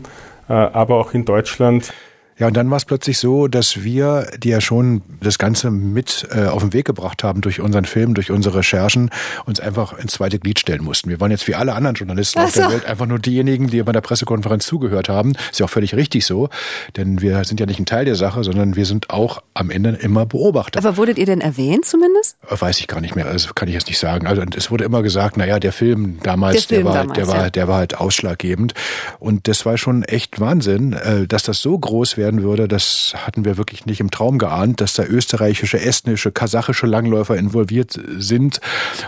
äh, 0.49 0.53
aber 0.53 0.97
auch 0.97 1.13
in 1.15 1.25
Deutschland. 1.25 1.93
Ja, 2.39 2.49
und 2.49 2.57
dann 2.57 2.71
war 2.71 2.77
es 2.77 2.85
plötzlich 2.85 3.19
so, 3.19 3.49
dass 3.49 3.83
wir, 3.83 4.27
die 4.37 4.51
ja 4.51 4.61
schon 4.61 5.01
das 5.23 5.39
Ganze 5.39 5.71
mit 5.71 6.29
äh, 6.31 6.47
auf 6.47 6.63
den 6.63 6.75
Weg 6.75 6.85
gebracht 6.85 7.25
haben 7.25 7.41
durch 7.41 7.61
unseren 7.61 7.87
Film, 7.87 8.13
durch 8.13 8.31
unsere 8.31 8.59
Recherchen, 8.59 9.11
uns 9.47 9.59
einfach 9.59 9.99
ins 9.99 10.13
zweite 10.13 10.39
Glied 10.39 10.59
stellen 10.59 10.85
mussten. 10.85 11.09
Wir 11.09 11.19
waren 11.19 11.31
jetzt 11.31 11.49
wie 11.49 11.55
alle 11.55 11.75
anderen 11.75 11.97
Journalisten 11.97 12.39
Ach 12.41 12.45
auf 12.45 12.53
der. 12.53 12.71
Welt 12.71 12.85
einfach 12.85 13.07
nur 13.07 13.19
diejenigen, 13.19 13.69
die 13.69 13.83
bei 13.83 13.93
der 13.93 14.03
Pressekonferenz 14.03 14.67
zugehört 14.67 15.09
haben. 15.09 15.33
Ist 15.51 15.61
ja 15.61 15.67
auch 15.67 15.71
völlig 15.71 15.95
richtig 15.95 16.27
so, 16.27 16.51
denn 16.97 17.23
wir 17.23 17.43
sind 17.45 17.59
ja 17.59 17.65
nicht 17.65 17.81
ein 17.81 17.87
Teil 17.87 18.05
der 18.05 18.17
Sache, 18.17 18.45
sondern 18.45 18.77
wir 18.77 18.85
sind 18.85 19.09
auch 19.09 19.43
am 19.55 19.71
Ende 19.71 19.91
immer 19.91 20.27
Beobachter. 20.27 20.79
Aber 20.79 20.99
wurdet 20.99 21.17
ihr 21.17 21.27
denn 21.27 21.41
erwähnt 21.41 21.87
zumindest? 21.87 22.37
Weiß 22.49 22.81
ich 22.81 22.87
gar 22.87 23.01
nicht 23.01 23.17
mehr, 23.17 23.27
also 23.27 23.55
kann 23.55 23.69
ich 23.69 23.75
jetzt 23.75 23.87
nicht 23.87 23.99
sagen. 23.99 24.27
Also 24.27 24.43
es 24.55 24.71
wurde 24.71 24.85
immer 24.85 25.03
gesagt, 25.03 25.39
naja, 25.39 25.59
der 25.59 25.73
Film 25.73 26.19
damals, 26.23 26.67
Der 26.67 26.77
Film 26.77 26.85
der, 26.85 26.93
war, 26.93 27.01
damals, 27.01 27.17
der, 27.17 27.29
war, 27.29 27.45
ja. 27.45 27.51
der 27.51 27.69
war 27.69 27.77
halt 27.79 27.97
ausschlaggebend. 27.97 28.75
Und 29.19 29.49
das 29.49 29.65
war 29.65 29.79
schon 29.79 30.03
echt 30.03 30.39
Wahnsinn, 30.39 30.93
äh, 30.93 31.27
dass 31.27 31.43
das 31.43 31.63
so 31.63 31.79
groß 31.79 32.19
werden 32.27 32.43
würde, 32.43 32.67
das 32.67 33.15
hatten 33.17 33.45
wir 33.45 33.57
wirklich 33.57 33.87
nicht 33.87 34.01
im 34.01 34.11
Traum 34.11 34.39
geahnt, 34.39 34.81
dass 34.81 34.95
da 34.95 35.05
österreichische, 35.05 35.81
estnische, 35.81 36.33
kasachische 36.33 36.87
Langläufer 36.87 37.37
involviert 37.37 38.01
sind 38.19 38.61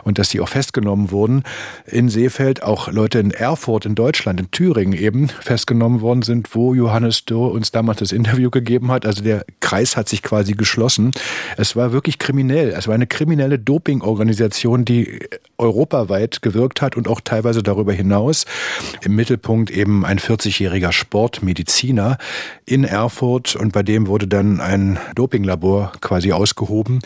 und 0.04 0.20
dass 0.20 0.28
die 0.28 0.40
auch 0.40 0.48
festgenommen 0.48 1.10
wurden. 1.10 1.42
In 1.84 2.08
Seefeld 2.08 2.62
auch 2.62 2.92
Leute 2.92 3.18
in 3.18 3.32
Erfurt, 3.32 3.86
in 3.86 3.96
Deutschland, 3.96 4.38
in 4.38 4.52
Thüringen 4.52 4.92
eben 4.92 5.28
festgenommen 5.28 6.00
worden 6.00 6.22
sind, 6.22 6.54
wo 6.54 6.74
Johannes 6.74 7.24
Dürr 7.24 7.50
uns 7.50 7.72
damals 7.72 7.98
das 7.98 8.12
Interview 8.12 8.50
gegeben 8.50 8.92
hat. 8.92 9.04
Also 9.04 9.24
der 9.24 9.44
Kreis 9.58 9.96
hat 9.96 10.08
sich 10.08 10.22
quasi 10.22 10.52
geschlossen. 10.52 11.10
Es 11.56 11.74
war 11.74 11.92
wirklich 11.92 12.20
kriminell. 12.20 12.68
Es 12.68 12.86
war 12.86 12.94
eine 12.94 13.08
kriminelle 13.08 13.58
Dopingorganisation, 13.58 14.84
die 14.84 15.18
europaweit 15.58 16.40
gewirkt 16.40 16.80
hat 16.82 16.96
und 16.96 17.08
auch 17.08 17.20
teilweise 17.20 17.64
darüber 17.64 17.92
hinaus. 17.92 18.46
Im 19.02 19.16
Mittelpunkt 19.16 19.72
eben 19.72 20.04
ein 20.04 20.20
40-jähriger 20.20 20.92
Sportmediziner 20.92 22.16
in 22.64 22.84
Erfurt 22.84 23.07
und 23.56 23.72
bei 23.72 23.82
dem 23.82 24.06
wurde 24.06 24.26
dann 24.26 24.60
ein 24.60 24.98
Dopinglabor 25.14 25.92
quasi 26.00 26.32
ausgehoben. 26.32 27.00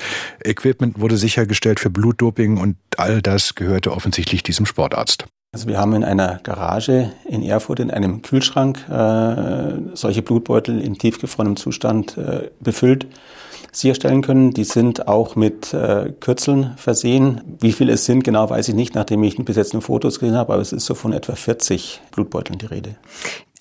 Equipment 0.44 1.00
wurde 1.00 1.16
sichergestellt 1.16 1.80
für 1.80 1.90
Blutdoping 1.90 2.58
und 2.58 2.76
all 2.96 3.22
das 3.22 3.54
gehörte 3.54 3.92
offensichtlich 3.92 4.42
diesem 4.42 4.66
Sportarzt. 4.66 5.26
Also 5.54 5.68
wir 5.68 5.78
haben 5.78 5.92
in 5.92 6.02
einer 6.02 6.40
Garage 6.42 7.12
in 7.28 7.42
Erfurt 7.42 7.78
in 7.80 7.90
einem 7.90 8.22
Kühlschrank 8.22 8.78
äh, 8.88 9.94
solche 9.94 10.22
Blutbeutel 10.22 10.80
in 10.80 10.96
tiefgefrorenem 10.96 11.56
Zustand 11.56 12.16
äh, 12.16 12.50
befüllt 12.60 13.06
sicherstellen 13.72 14.22
können. 14.22 14.52
Die 14.52 14.64
sind 14.64 15.08
auch 15.08 15.36
mit 15.36 15.74
äh, 15.74 16.12
Kürzeln 16.20 16.72
versehen. 16.76 17.40
Wie 17.60 17.72
viele 17.72 17.92
es 17.92 18.04
sind, 18.04 18.22
genau 18.22 18.48
weiß 18.48 18.68
ich 18.68 18.74
nicht, 18.74 18.94
nachdem 18.94 19.22
ich 19.24 19.36
bis 19.36 19.56
jetzt 19.56 19.72
nur 19.72 19.82
Fotos 19.82 20.20
gesehen 20.20 20.36
habe, 20.36 20.52
aber 20.52 20.62
es 20.62 20.72
ist 20.72 20.84
so 20.86 20.94
von 20.94 21.12
etwa 21.12 21.34
40 21.34 22.00
Blutbeuteln 22.12 22.58
die 22.58 22.66
Rede. 22.66 22.94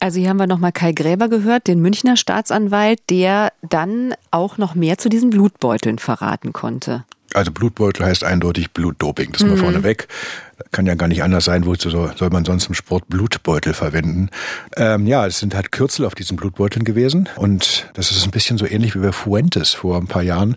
Also 0.02 0.20
hier 0.20 0.30
haben 0.30 0.38
wir 0.40 0.48
nochmal 0.48 0.72
Kai 0.72 0.94
Gräber 0.94 1.30
gehört, 1.30 1.68
den 1.68 1.80
Münchner 1.80 2.18
Staatsanwalt, 2.18 3.00
der 3.12 3.54
dann 3.62 4.16
auch 4.32 4.58
noch 4.58 4.74
mehr 4.74 4.98
zu 4.98 5.10
diesen 5.10 5.30
Blutbeuteln 5.30 6.00
verraten 6.00 6.54
konnte. 6.54 7.04
Also 7.36 7.52
Blutbeutel 7.52 8.08
heißt 8.08 8.24
eindeutig 8.24 8.72
Blutdoping, 8.72 9.32
das 9.32 9.44
mal 9.44 9.52
Mhm. 9.52 9.58
vorneweg. 9.58 10.08
Kann 10.72 10.86
ja 10.86 10.96
gar 10.96 11.08
nicht 11.08 11.24
anders 11.24 11.46
sein, 11.46 11.66
wozu 11.66 11.90
soll, 11.90 12.14
man 12.32 12.46
sonst 12.46 12.68
im 12.68 12.74
Sport 12.74 13.08
Blutbeutel 13.10 13.74
verwenden? 13.74 14.30
Ähm, 14.76 15.08
ja, 15.08 15.26
es 15.26 15.40
sind 15.40 15.56
halt 15.56 15.72
Kürzel 15.72 16.06
auf 16.06 16.16
diesen 16.16 16.38
Blutbeuteln 16.38 16.84
gewesen 16.84 17.30
und 17.36 17.90
das 17.94 18.12
ist 18.12 18.24
ein 18.26 18.32
bisschen 18.32 18.58
so 18.58 18.66
ähnlich 18.66 18.96
wie 18.96 19.00
bei 19.00 19.12
Fuentes 19.12 19.74
vor 19.74 19.98
ein 19.98 20.08
paar 20.08 20.24
Jahren. 20.24 20.56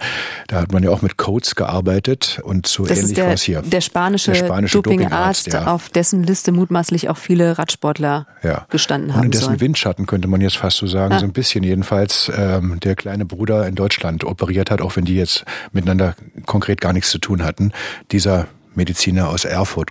Da 0.49 0.61
hat 0.61 0.73
man 0.73 0.83
ja 0.83 0.91
auch 0.91 1.03
mit 1.03 1.17
Codes 1.17 1.55
gearbeitet 1.55 2.41
und 2.45 2.67
so 2.67 2.85
Das 2.87 2.99
ähnlich 2.99 3.19
war 3.19 3.29
es 3.33 3.43
hier. 3.43 3.63
der 3.63 3.81
spanische, 3.81 4.33
Der 4.33 4.45
spanische 4.47 4.83
Dopingarzt, 4.83 5.47
Dopingarzt, 5.49 5.67
ja. 5.67 5.67
auf 5.73 5.89
dessen 5.89 6.23
Liste 6.25 6.53
mutmaßlich 6.53 7.09
auch 7.09 7.17
viele 7.19 7.59
Radsportler 7.59 8.27
ja. 8.43 8.67
gestanden 8.71 9.11
Und 9.11 9.17
haben 9.17 9.25
in 9.27 9.31
dessen 9.33 9.45
sollen. 9.47 9.61
Windschatten 9.61 10.07
könnte 10.07 10.29
man 10.29 10.41
jetzt 10.41 10.57
fast 10.57 10.77
so 10.79 10.87
sagen, 10.87 11.15
Ah. 11.15 11.19
so 11.19 11.27
ein 11.27 11.33
bisschen 11.33 11.65
jedenfalls, 11.65 12.31
ähm, 12.37 12.79
der 12.81 12.95
kleine 12.97 13.25
Bruder 13.25 13.67
in 13.67 13.75
Deutschland 13.75 14.25
operiert 14.25 14.71
hat, 14.71 14.81
auch 14.81 14.97
wenn 14.97 15.05
die 15.05 15.17
jetzt 15.17 15.45
miteinander 15.73 16.15
konkret 16.47 16.81
gar 16.81 16.93
nichts 16.93 17.11
zu 17.11 17.19
tun 17.19 17.45
hatten. 17.45 17.73
Dieser 18.13 18.47
Mediziner 18.77 19.29
aus 19.29 19.45
Erfurt. 19.45 19.91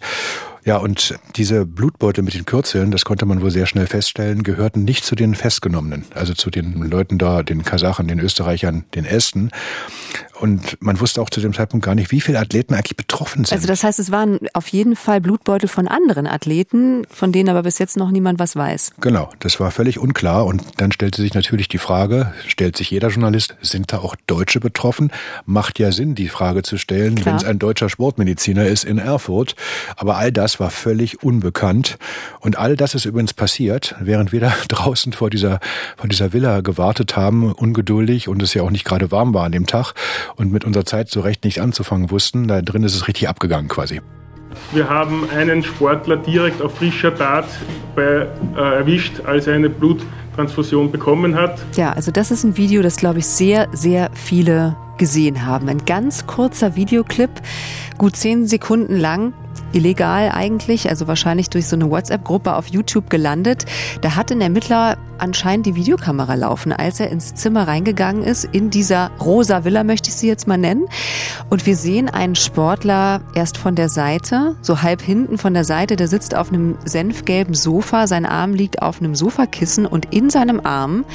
Ja, 0.66 0.78
und 0.78 1.16
diese 1.36 1.66
Blutbeutel 1.66 2.24
mit 2.24 2.36
den 2.36 2.46
Kürzeln, 2.46 2.92
das 2.92 3.04
konnte 3.04 3.26
man 3.26 3.42
wohl 3.42 3.52
sehr 3.52 3.66
schnell 3.66 3.86
feststellen, 3.86 4.44
gehörten 4.44 4.86
nicht 4.86 5.04
zu 5.04 5.14
den 5.16 5.36
Festgenommenen, 5.36 6.06
also 6.16 6.34
zu 6.34 6.50
den 6.50 6.82
Leuten 6.84 7.18
da, 7.18 7.44
den 7.44 7.64
Kasachen, 7.64 8.08
den 8.08 8.20
Österreichern, 8.20 8.86
den 8.96 9.04
Esten. 9.04 9.52
Und 10.44 10.76
man 10.82 11.00
wusste 11.00 11.22
auch 11.22 11.30
zu 11.30 11.40
dem 11.40 11.54
Zeitpunkt 11.54 11.86
gar 11.86 11.96
nicht, 11.96 12.12
wie 12.12 12.20
viele 12.20 12.38
Athleten 12.38 12.74
eigentlich 12.74 12.98
betroffen 12.98 13.46
sind. 13.46 13.54
Also 13.54 13.66
das 13.66 13.82
heißt, 13.82 13.98
es 13.98 14.12
waren 14.12 14.40
auf 14.52 14.68
jeden 14.68 14.98
Fall 14.98 15.22
Blutbeutel 15.22 15.70
von 15.70 15.88
anderen 15.88 16.28
Athleten, 16.28 17.08
von 17.10 17.32
denen 17.32 17.48
aber 17.48 17.64
bis 17.64 17.80
jetzt 17.80 17.96
noch 17.96 18.12
niemand 18.12 18.40
was 18.40 18.58
weiß. 18.58 18.92
Genau, 19.00 19.30
das 19.40 19.62
war 19.62 19.72
völlig 19.72 20.00
unklar. 20.00 20.46
Und 20.46 20.62
dann 20.82 20.92
stellte 20.92 21.22
sich 21.22 21.34
natürlich 21.34 21.70
die 21.70 21.78
Frage, 21.78 22.34
stellt 22.46 22.76
sich 22.76 22.92
jeder 22.92 23.08
Journalist, 23.08 23.56
sind 23.62 23.94
da 23.94 24.00
auch 24.00 24.18
Deutsche 24.28 24.60
betroffen? 24.60 25.14
Macht 25.46 25.80
ja 25.80 25.94
Sinn, 25.94 26.14
die 26.14 26.28
Frage 26.28 26.62
zu 26.62 26.78
stellen, 26.78 27.24
wenn 27.24 27.38
es 27.38 27.46
ein 27.46 27.58
deutscher 27.58 27.88
Sportmediziner 27.88 28.66
ist 28.66 28.84
in 28.84 28.98
Erfurt. 28.98 29.56
Aber 29.96 30.18
all 30.18 30.34
das 30.34 30.60
war 30.60 30.72
völlig 30.72 31.24
unbekannt. 31.24 31.98
Und 32.42 32.58
all 32.58 32.76
das 32.76 32.96
ist 32.96 33.06
übrigens 33.06 33.34
passiert, 33.34 33.96
während 34.02 34.34
wir 34.34 34.42
da 34.42 34.54
draußen 34.68 35.14
vor 35.14 35.30
dieser, 35.30 35.62
vor 35.96 36.10
dieser 36.10 36.34
Villa 36.34 36.60
gewartet 36.60 37.16
haben, 37.16 37.54
ungeduldig 37.54 38.28
und 38.28 38.44
es 38.44 38.54
ja 38.54 38.62
auch 38.64 38.72
nicht 38.72 38.84
gerade 38.84 39.10
warm 39.10 39.34
war 39.34 39.46
an 39.46 39.54
dem 39.54 39.68
Tag 39.68 39.94
und 40.36 40.52
mit 40.52 40.66
unserer 40.66 40.86
Zeit 40.86 41.10
so 41.10 41.22
recht 41.22 41.44
nicht 41.44 41.62
anzufangen 41.62 42.12
wussten. 42.12 42.48
Da 42.48 42.62
drin 42.62 42.84
ist 42.84 42.96
es 42.96 43.08
richtig 43.08 43.30
abgegangen 43.30 43.68
quasi. 43.68 44.02
Wir 44.72 44.90
haben 44.90 45.28
einen 45.30 45.64
Sportler 45.64 46.18
direkt 46.18 46.62
auf 46.62 46.76
frischer 46.76 47.16
Tat 47.16 47.46
bei, 47.96 48.28
äh, 48.56 48.76
erwischt, 48.76 49.22
als 49.26 49.48
er 49.48 49.56
eine 49.56 49.70
Bluttransfusion 49.70 50.92
bekommen 50.92 51.36
hat. 51.36 51.60
Ja, 51.76 51.94
also 51.94 52.12
das 52.12 52.32
ist 52.32 52.44
ein 52.44 52.56
Video, 52.58 52.82
das 52.82 52.98
glaube 52.98 53.20
ich 53.20 53.26
sehr, 53.26 53.68
sehr 53.72 54.10
viele 54.14 54.76
gesehen 54.98 55.46
haben. 55.46 55.70
Ein 55.70 55.86
ganz 55.86 56.28
kurzer 56.28 56.76
Videoclip, 56.76 57.30
gut 57.98 58.16
zehn 58.16 58.48
Sekunden 58.48 58.98
lang, 58.98 59.34
illegal 59.74 60.32
eigentlich, 60.32 60.90
also 60.90 61.08
wahrscheinlich 61.08 61.50
durch 61.50 61.68
so 61.68 61.76
eine 61.76 61.90
WhatsApp-Gruppe 61.90 62.56
auf 62.56 62.68
YouTube 62.68 63.10
gelandet. 63.10 63.66
Da 64.02 64.16
hat 64.16 64.32
ein 64.32 64.42
Ermittler 64.42 64.98
anscheinend 65.18 65.66
die 65.66 65.76
Videokamera 65.76 66.36
laufen, 66.36 66.72
als 66.72 67.00
er 67.00 67.10
ins 67.10 67.34
Zimmer 67.34 67.68
reingegangen 67.68 68.24
ist, 68.24 68.46
in 68.46 68.70
dieser 68.70 69.12
rosa 69.20 69.64
Villa 69.64 69.84
möchte 69.84 70.10
ich 70.10 70.16
sie 70.16 70.28
jetzt 70.28 70.48
mal 70.48 70.58
nennen. 70.58 70.86
Und 71.50 71.66
wir 71.66 71.76
sehen 71.76 72.10
einen 72.10 72.36
Sportler 72.36 73.22
erst 73.36 73.58
von 73.58 73.76
der 73.76 73.90
Seite, 73.90 74.56
so 74.62 74.82
halb 74.82 75.02
hinten 75.02 75.38
von 75.38 75.54
der 75.54 75.64
Seite, 75.64 75.96
der 75.96 76.08
sitzt 76.08 76.36
auf 76.36 76.50
einem 76.50 76.78
senfgelben 76.86 77.54
Sofa, 77.54 78.08
sein 78.08 78.26
Arm 78.26 78.54
liegt 78.54 78.82
auf 78.82 79.00
einem 79.00 79.16
Sofakissen 79.16 79.86
und 79.86 80.14
in 80.14 80.30
seinem 80.30 80.60
Arm 80.64 81.06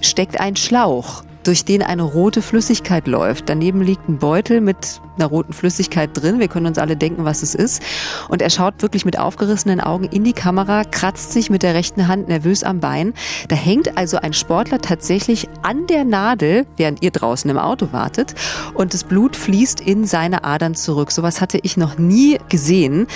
steckt 0.00 0.40
ein 0.40 0.56
Schlauch 0.56 1.22
durch 1.44 1.64
den 1.64 1.82
eine 1.82 2.02
rote 2.02 2.42
Flüssigkeit 2.42 3.06
läuft. 3.06 3.48
Daneben 3.48 3.82
liegt 3.82 4.08
ein 4.08 4.18
Beutel 4.18 4.60
mit 4.60 5.00
einer 5.16 5.26
roten 5.26 5.52
Flüssigkeit 5.52 6.10
drin. 6.14 6.40
Wir 6.40 6.48
können 6.48 6.66
uns 6.66 6.78
alle 6.78 6.96
denken, 6.96 7.24
was 7.24 7.42
es 7.42 7.54
ist. 7.54 7.82
Und 8.28 8.42
er 8.42 8.50
schaut 8.50 8.82
wirklich 8.82 9.04
mit 9.04 9.18
aufgerissenen 9.18 9.80
Augen 9.80 10.04
in 10.04 10.24
die 10.24 10.32
Kamera, 10.32 10.84
kratzt 10.84 11.32
sich 11.32 11.50
mit 11.50 11.62
der 11.62 11.74
rechten 11.74 12.08
Hand 12.08 12.28
nervös 12.28 12.64
am 12.64 12.80
Bein. 12.80 13.14
Da 13.48 13.56
hängt 13.56 13.96
also 13.96 14.16
ein 14.16 14.32
Sportler 14.32 14.80
tatsächlich 14.80 15.48
an 15.62 15.86
der 15.86 16.04
Nadel, 16.04 16.66
während 16.76 17.02
ihr 17.02 17.10
draußen 17.10 17.48
im 17.50 17.58
Auto 17.58 17.92
wartet. 17.92 18.34
Und 18.74 18.94
das 18.94 19.04
Blut 19.04 19.36
fließt 19.36 19.80
in 19.80 20.04
seine 20.06 20.44
Adern 20.44 20.74
zurück. 20.74 21.12
Sowas 21.12 21.40
hatte 21.40 21.58
ich 21.62 21.76
noch 21.76 21.98
nie 21.98 22.38
gesehen 22.48 23.06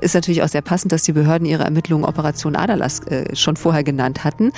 ist 0.00 0.14
natürlich 0.14 0.42
auch 0.42 0.48
sehr 0.48 0.62
passend, 0.62 0.90
dass 0.90 1.04
die 1.04 1.12
Behörden 1.12 1.46
ihre 1.46 1.62
Ermittlungen 1.62 2.04
Operation 2.04 2.56
Aderlass 2.56 3.06
äh, 3.06 3.36
schon 3.36 3.56
vorher 3.56 3.84
genannt 3.84 4.24
hatten. 4.24 4.50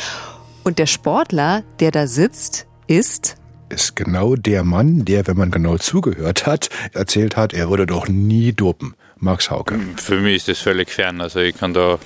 Und 0.65 0.79
der 0.79 0.87
Sportler, 0.87 1.63
der 1.81 1.91
da 1.91 2.07
sitzt, 2.07 2.67
ist 2.87 3.37
ist 3.71 3.97
genau 3.97 4.37
der 4.37 4.63
Mann, 4.63 5.05
der, 5.05 5.27
wenn 5.27 5.37
man 5.37 5.51
genau 5.51 5.79
zugehört 5.79 6.47
hat, 6.47 6.71
erzählt 6.93 7.37
hat, 7.37 7.53
er 7.53 7.71
würde 7.71 7.87
doch 7.87 8.09
nie 8.09 8.53
dopen. 8.53 8.95
Max 9.19 9.51
Hauke. 9.51 9.79
Für 9.97 10.21
mich 10.21 10.37
ist 10.37 10.49
das 10.49 10.59
völlig 10.59 10.91
fern. 10.91 11.21
Also 11.21 11.41
ich 11.41 11.57
kann 11.57 11.73
da 11.73 11.99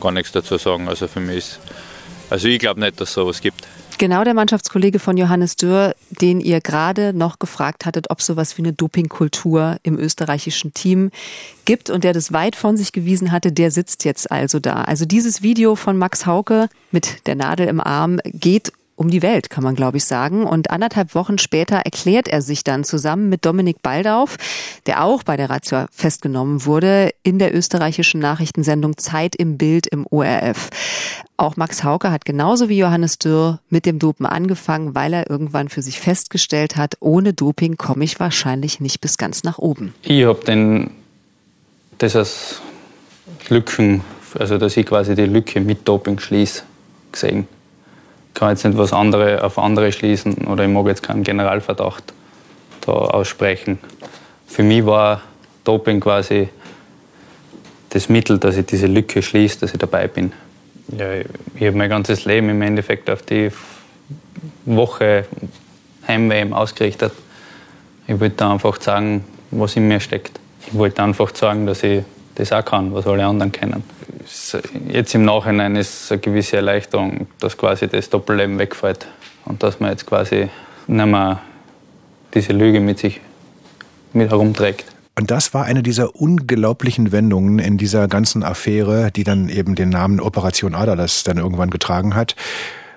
gar 0.00 0.12
nichts 0.12 0.32
dazu 0.32 0.58
sagen. 0.58 0.88
Also 0.88 1.08
für 1.08 1.20
mich 1.20 1.38
ist, 1.38 1.60
also 2.30 2.48
ich 2.48 2.58
glaube 2.58 2.80
nicht, 2.80 3.00
dass 3.00 3.08
es 3.08 3.14
sowas 3.14 3.40
gibt. 3.40 3.66
Genau 3.98 4.24
der 4.24 4.34
Mannschaftskollege 4.34 4.98
von 4.98 5.16
Johannes 5.16 5.56
Dürr, 5.56 5.94
den 6.10 6.40
ihr 6.40 6.60
gerade 6.60 7.12
noch 7.12 7.38
gefragt 7.38 7.86
hattet, 7.86 8.10
ob 8.10 8.20
sowas 8.20 8.58
wie 8.58 8.62
eine 8.62 8.72
Dopingkultur 8.72 9.76
im 9.82 9.98
österreichischen 9.98 10.74
Team 10.74 11.10
gibt 11.64 11.88
und 11.88 12.02
der 12.02 12.12
das 12.12 12.32
weit 12.32 12.56
von 12.56 12.76
sich 12.76 12.92
gewiesen 12.92 13.30
hatte, 13.30 13.52
der 13.52 13.70
sitzt 13.70 14.04
jetzt 14.04 14.30
also 14.30 14.58
da. 14.58 14.82
Also 14.82 15.04
dieses 15.04 15.42
Video 15.42 15.76
von 15.76 15.96
Max 15.96 16.26
Hauke 16.26 16.68
mit 16.90 17.26
der 17.26 17.36
Nadel 17.36 17.68
im 17.68 17.80
Arm 17.80 18.18
geht 18.24 18.72
um 18.96 19.10
die 19.10 19.22
Welt, 19.22 19.50
kann 19.50 19.64
man 19.64 19.74
glaube 19.74 19.96
ich 19.96 20.04
sagen. 20.04 20.44
Und 20.44 20.70
anderthalb 20.70 21.14
Wochen 21.14 21.38
später 21.38 21.76
erklärt 21.76 22.28
er 22.28 22.42
sich 22.42 22.64
dann 22.64 22.84
zusammen 22.84 23.28
mit 23.28 23.44
Dominik 23.44 23.82
Baldauf, 23.82 24.36
der 24.86 25.04
auch 25.04 25.22
bei 25.22 25.36
der 25.36 25.50
Razzia 25.50 25.86
festgenommen 25.92 26.64
wurde, 26.66 27.10
in 27.22 27.38
der 27.38 27.54
österreichischen 27.54 28.20
Nachrichtensendung 28.20 28.96
Zeit 28.96 29.34
im 29.34 29.58
Bild 29.58 29.86
im 29.86 30.06
ORF. 30.10 30.70
Auch 31.36 31.56
Max 31.56 31.82
Hauke 31.82 32.10
hat 32.10 32.24
genauso 32.24 32.68
wie 32.68 32.78
Johannes 32.78 33.18
Dürr 33.18 33.60
mit 33.68 33.86
dem 33.86 33.98
Dopen 33.98 34.26
angefangen, 34.26 34.94
weil 34.94 35.12
er 35.12 35.28
irgendwann 35.28 35.68
für 35.68 35.82
sich 35.82 35.98
festgestellt 35.98 36.76
hat, 36.76 36.94
ohne 37.00 37.32
Doping 37.32 37.76
komme 37.76 38.04
ich 38.04 38.20
wahrscheinlich 38.20 38.80
nicht 38.80 39.00
bis 39.00 39.18
ganz 39.18 39.42
nach 39.42 39.58
oben. 39.58 39.94
Ich 40.02 40.24
habe 40.24 40.44
den 40.44 40.90
als 42.00 42.60
Lücken, 43.48 44.02
also 44.36 44.58
dass 44.58 44.76
ich 44.76 44.86
quasi 44.86 45.14
die 45.14 45.26
Lücke 45.26 45.60
mit 45.60 45.86
Doping 45.86 46.18
schließe, 46.18 46.64
gesehen 47.12 47.46
kann 48.34 48.50
jetzt 48.50 48.64
nicht 48.64 48.78
was 48.78 48.92
andere 48.92 49.42
auf 49.44 49.58
andere 49.58 49.92
schließen 49.92 50.46
oder 50.46 50.64
ich 50.64 50.70
mag 50.70 50.86
jetzt 50.86 51.02
keinen 51.02 51.22
Generalverdacht 51.22 52.12
da 52.82 52.92
aussprechen. 52.92 53.78
Für 54.46 54.62
mich 54.62 54.84
war 54.84 55.22
Doping 55.64 56.00
quasi 56.00 56.48
das 57.90 58.08
Mittel, 58.08 58.38
dass 58.38 58.56
ich 58.56 58.66
diese 58.66 58.86
Lücke 58.86 59.22
schließe, 59.22 59.60
dass 59.60 59.72
ich 59.72 59.78
dabei 59.78 60.08
bin. 60.08 60.32
Ja, 60.96 61.06
ich 61.14 61.66
habe 61.66 61.76
mein 61.76 61.90
ganzes 61.90 62.24
Leben 62.24 62.48
im 62.48 62.62
Endeffekt 62.62 63.08
auf 63.08 63.22
die 63.22 63.50
Woche 64.64 65.26
Heimweh 66.08 66.52
ausgerichtet. 66.52 67.12
Ich 68.06 68.18
wollte 68.18 68.46
einfach 68.46 68.80
sagen, 68.80 69.24
was 69.50 69.76
in 69.76 69.88
mir 69.88 70.00
steckt. 70.00 70.40
Ich 70.66 70.74
wollte 70.74 71.02
einfach 71.02 71.34
sagen, 71.34 71.66
dass 71.66 71.82
ich 71.82 72.02
das 72.34 72.52
auch 72.52 72.64
kann, 72.64 72.92
was 72.94 73.06
alle 73.06 73.24
anderen 73.26 73.52
kennen. 73.52 73.84
Jetzt 74.88 75.14
im 75.14 75.24
Nachhinein 75.24 75.76
ist 75.76 76.04
es 76.04 76.12
eine 76.12 76.20
gewisse 76.20 76.56
Erleichterung, 76.56 77.26
dass 77.40 77.56
quasi 77.56 77.88
das 77.88 78.10
Doppelleben 78.10 78.58
wegfällt 78.58 79.06
und 79.44 79.62
dass 79.62 79.80
man 79.80 79.90
jetzt 79.90 80.06
quasi 80.06 80.48
nicht 80.86 81.06
mehr 81.06 81.40
diese 82.34 82.52
Lüge 82.52 82.80
mit 82.80 82.98
sich 82.98 83.20
mit 84.12 84.30
herumträgt. 84.30 84.86
Und 85.18 85.30
das 85.30 85.52
war 85.52 85.64
eine 85.64 85.82
dieser 85.82 86.16
unglaublichen 86.16 87.12
Wendungen 87.12 87.58
in 87.58 87.76
dieser 87.76 88.08
ganzen 88.08 88.42
Affäre, 88.42 89.10
die 89.10 89.24
dann 89.24 89.48
eben 89.48 89.74
den 89.74 89.90
Namen 89.90 90.20
Operation 90.20 90.74
Aderlass 90.74 91.22
dann 91.22 91.36
irgendwann 91.36 91.70
getragen 91.70 92.14
hat, 92.14 92.34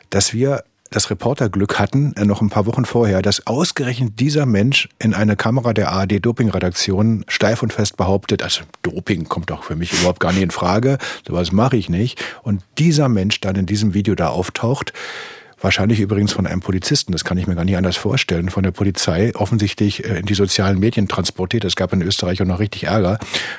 dass 0.09 0.33
wir 0.33 0.63
das 0.95 1.09
Reporterglück 1.09 1.77
hatten, 1.77 2.13
äh, 2.15 2.23
noch 2.23 2.41
ein 2.41 2.49
paar 2.49 2.65
Wochen 2.65 2.85
vorher, 2.85 3.21
dass 3.21 3.45
ausgerechnet 3.47 4.19
dieser 4.19 4.45
Mensch 4.45 4.87
in 4.97 5.13
eine 5.13 5.35
Kamera 5.35 5.73
der 5.73 5.91
ARD-Doping-Redaktion 5.91 7.25
steif 7.27 7.61
und 7.61 7.73
fest 7.73 7.97
behauptet, 7.97 8.41
also 8.41 8.61
Doping 8.81 9.25
kommt 9.25 9.49
doch 9.49 9.63
für 9.63 9.75
mich 9.75 9.91
überhaupt 9.91 10.21
gar 10.21 10.31
nicht 10.31 10.43
in 10.43 10.51
Frage, 10.51 10.97
sowas 11.27 11.51
mache 11.51 11.75
ich 11.75 11.89
nicht. 11.89 12.23
Und 12.43 12.63
dieser 12.77 13.09
Mensch 13.09 13.41
dann 13.41 13.55
in 13.55 13.65
diesem 13.65 13.93
Video 13.93 14.15
da 14.15 14.29
auftaucht, 14.29 14.93
Wahrscheinlich 15.65 15.99
übrigens 15.99 16.31
von 16.31 16.45
einem 16.45 16.61
Polizisten, 16.61 17.11
das 17.11 17.23
kann 17.23 17.39
ich 17.39 17.47
mir 17.47 17.55
gar 17.55 17.65
nicht 17.65 17.75
anders 17.75 17.97
vorstellen, 17.97 18.49
von 18.51 18.61
der 18.61 18.69
Polizei, 18.69 19.33
offensichtlich 19.33 20.05
äh, 20.05 20.19
in 20.19 20.27
die 20.27 20.35
sozialen 20.35 20.77
Medien 20.77 21.07
transportiert. 21.07 21.65
Es 21.65 21.75
gab 21.75 21.91
in 21.91 22.03
Österreich 22.03 22.39
auch 22.39 22.45
noch 22.45 22.59
richtig 22.59 22.83
Ärger, 22.83 23.17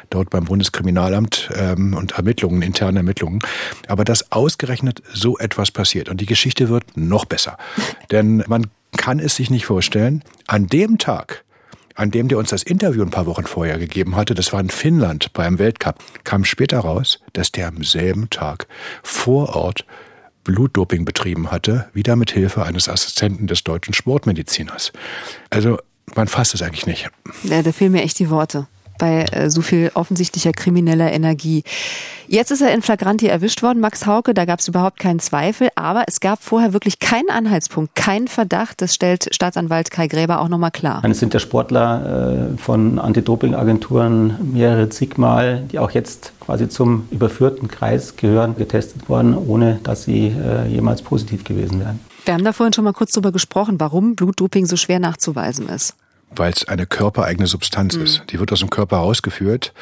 dort 0.08 0.30
beim 0.30 0.44
Bundeskriminalamt 0.44 1.50
ähm, 1.56 1.94
und 1.94 2.12
Ermittlungen, 2.12 2.62
interne 2.62 3.00
Ermittlungen. 3.00 3.40
Aber 3.88 4.04
dass 4.04 4.30
ausgerechnet 4.30 5.02
so 5.12 5.36
etwas 5.38 5.72
passiert 5.72 6.08
und 6.08 6.20
die 6.20 6.26
Geschichte 6.26 6.68
wird 6.68 6.96
noch 6.96 7.24
besser. 7.24 7.58
Denn 8.12 8.44
man 8.46 8.68
kann 8.96 9.18
es 9.18 9.34
sich 9.34 9.50
nicht 9.50 9.66
vorstellen, 9.66 10.22
an 10.46 10.68
dem 10.68 10.98
Tag, 10.98 11.42
an 11.96 12.12
dem 12.12 12.28
der 12.28 12.38
uns 12.38 12.50
das 12.50 12.62
Interview 12.62 13.02
ein 13.02 13.10
paar 13.10 13.26
Wochen 13.26 13.46
vorher 13.46 13.80
gegeben 13.80 14.14
hatte, 14.14 14.36
das 14.36 14.52
war 14.52 14.60
in 14.60 14.70
Finnland 14.70 15.32
beim 15.32 15.58
Weltcup, 15.58 15.98
kam 16.22 16.44
später 16.44 16.78
raus, 16.78 17.18
dass 17.32 17.50
der 17.50 17.66
am 17.66 17.82
selben 17.82 18.30
Tag 18.30 18.68
vor 19.02 19.56
Ort 19.56 19.84
Blutdoping 20.46 21.04
betrieben 21.04 21.50
hatte, 21.50 21.88
wieder 21.92 22.16
mit 22.16 22.30
Hilfe 22.30 22.64
eines 22.64 22.88
Assistenten 22.88 23.46
des 23.46 23.64
deutschen 23.64 23.94
Sportmediziners. 23.94 24.92
Also 25.50 25.78
man 26.14 26.28
fasst 26.28 26.54
es 26.54 26.62
eigentlich 26.62 26.86
nicht. 26.86 27.10
Ja, 27.42 27.62
da 27.62 27.72
fehlen 27.72 27.92
mir 27.92 28.02
echt 28.02 28.18
die 28.20 28.30
Worte 28.30 28.68
bei 28.98 29.24
äh, 29.24 29.50
so 29.50 29.62
viel 29.62 29.90
offensichtlicher 29.94 30.52
krimineller 30.52 31.12
Energie. 31.12 31.62
Jetzt 32.28 32.50
ist 32.50 32.60
er 32.60 32.74
in 32.74 32.82
Flagranti 32.82 33.28
erwischt 33.28 33.62
worden, 33.62 33.78
Max 33.80 34.04
Hauke, 34.04 34.34
da 34.34 34.44
gab 34.44 34.58
es 34.58 34.66
überhaupt 34.66 34.98
keinen 34.98 35.20
Zweifel, 35.20 35.68
aber 35.76 36.04
es 36.08 36.18
gab 36.18 36.42
vorher 36.42 36.72
wirklich 36.72 36.98
keinen 36.98 37.30
Anhaltspunkt, 37.30 37.94
keinen 37.94 38.26
Verdacht, 38.26 38.82
das 38.82 38.94
stellt 38.94 39.32
Staatsanwalt 39.32 39.92
Kai 39.92 40.08
Gräber 40.08 40.40
auch 40.40 40.48
nochmal 40.48 40.72
klar. 40.72 41.02
Es 41.08 41.20
sind 41.20 41.34
ja 41.34 41.40
Sportler 41.40 42.50
äh, 42.54 42.58
von 42.58 42.98
Anti-Doping-Agenturen 42.98 44.52
mehrere 44.52 44.88
zigmal, 44.88 45.62
die 45.70 45.78
auch 45.78 45.92
jetzt 45.92 46.32
quasi 46.40 46.68
zum 46.68 47.06
überführten 47.10 47.68
Kreis 47.68 48.16
gehören, 48.16 48.56
getestet 48.56 49.08
worden, 49.08 49.36
ohne 49.36 49.78
dass 49.84 50.04
sie 50.04 50.26
äh, 50.26 50.66
jemals 50.66 51.02
positiv 51.02 51.44
gewesen 51.44 51.80
wären. 51.80 52.00
Wir 52.24 52.34
haben 52.34 52.44
da 52.44 52.52
vorhin 52.52 52.72
schon 52.72 52.84
mal 52.84 52.92
kurz 52.92 53.12
darüber 53.12 53.30
gesprochen, 53.30 53.78
warum 53.78 54.16
Blutdoping 54.16 54.66
so 54.66 54.76
schwer 54.76 54.98
nachzuweisen 54.98 55.68
ist 55.68 55.94
weil 56.38 56.52
es 56.52 56.66
eine 56.68 56.86
körpereigene 56.86 57.46
Substanz 57.46 57.96
mhm. 57.96 58.04
ist. 58.04 58.22
Die 58.30 58.38
wird 58.38 58.52
aus 58.52 58.60
dem 58.60 58.70
Körper 58.70 58.98
rausgeführt. 58.98 59.72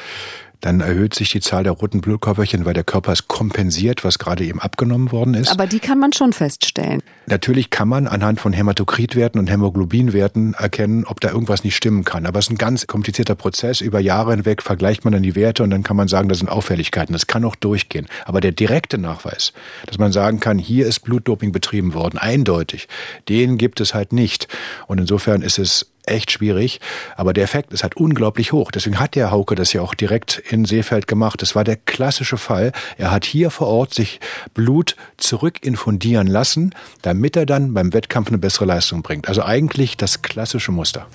dann 0.61 0.79
erhöht 0.81 1.13
sich 1.13 1.29
die 1.29 1.41
Zahl 1.41 1.63
der 1.63 1.73
roten 1.73 2.01
Blutkörperchen, 2.01 2.65
weil 2.65 2.73
der 2.73 2.83
Körper 2.83 3.11
es 3.11 3.27
kompensiert, 3.27 4.03
was 4.03 4.17
gerade 4.17 4.43
eben 4.43 4.59
abgenommen 4.59 5.11
worden 5.11 5.35
ist. 5.35 5.51
Aber 5.51 5.67
die 5.67 5.79
kann 5.79 5.99
man 5.99 6.11
schon 6.11 6.33
feststellen. 6.33 7.03
Natürlich 7.27 7.69
kann 7.69 7.87
man 7.87 8.07
anhand 8.07 8.39
von 8.39 8.51
Hämatokritwerten 8.51 9.39
und 9.39 9.49
Hämoglobinwerten 9.49 10.55
erkennen, 10.55 11.05
ob 11.05 11.19
da 11.19 11.29
irgendwas 11.29 11.63
nicht 11.63 11.75
stimmen 11.75 12.03
kann. 12.03 12.25
Aber 12.25 12.39
es 12.39 12.45
ist 12.45 12.51
ein 12.51 12.57
ganz 12.57 12.87
komplizierter 12.87 13.35
Prozess. 13.35 13.81
Über 13.81 13.99
Jahre 13.99 14.31
hinweg 14.31 14.63
vergleicht 14.63 15.03
man 15.03 15.13
dann 15.13 15.23
die 15.23 15.35
Werte 15.35 15.61
und 15.61 15.69
dann 15.69 15.83
kann 15.83 15.97
man 15.97 16.07
sagen, 16.07 16.29
das 16.29 16.39
sind 16.39 16.49
Auffälligkeiten. 16.49 17.13
Das 17.13 17.27
kann 17.27 17.45
auch 17.45 17.55
durchgehen. 17.55 18.07
Aber 18.25 18.41
der 18.41 18.51
direkte 18.51 18.97
Nachweis, 18.97 19.53
dass 19.85 19.99
man 19.99 20.11
sagen 20.11 20.39
kann, 20.39 20.57
hier 20.57 20.87
ist 20.87 21.01
Blutdoping 21.01 21.51
betrieben 21.51 21.93
worden, 21.93 22.17
eindeutig, 22.17 22.87
den 23.29 23.57
gibt 23.57 23.81
es 23.81 23.93
halt 23.93 24.13
nicht. 24.13 24.47
Und 24.87 24.99
insofern 24.99 25.41
ist 25.41 25.59
es 25.59 25.91
echt 26.07 26.31
schwierig. 26.31 26.79
Aber 27.15 27.33
der 27.33 27.43
Effekt 27.43 27.73
ist 27.73 27.83
halt 27.83 27.95
unglaublich 27.95 28.51
hoch. 28.51 28.71
Deswegen 28.71 28.99
hat 28.99 29.15
der 29.15 29.31
Hauke 29.31 29.55
das 29.55 29.73
ja 29.73 29.81
auch 29.81 29.93
direkt 29.93 30.41
in 30.49 30.65
Seefeld 30.65 31.07
gemacht. 31.07 31.41
Das 31.41 31.55
war 31.55 31.63
der 31.63 31.77
klassische 31.77 32.37
Fall. 32.37 32.71
Er 32.97 33.11
hat 33.11 33.25
hier 33.25 33.49
vor 33.51 33.67
Ort 33.67 33.93
sich 33.93 34.19
Blut 34.53 34.95
zurückinfundieren 35.17 36.27
lassen, 36.27 36.73
damit 37.01 37.35
er 37.35 37.45
dann 37.45 37.73
beim 37.73 37.93
Wettkampf 37.93 38.29
eine 38.29 38.37
bessere 38.37 38.65
Leistung 38.65 39.01
bringt. 39.01 39.27
Also 39.27 39.43
eigentlich 39.43 39.97
das 39.97 40.21
klassische 40.21 40.71
Muster. 40.71 41.07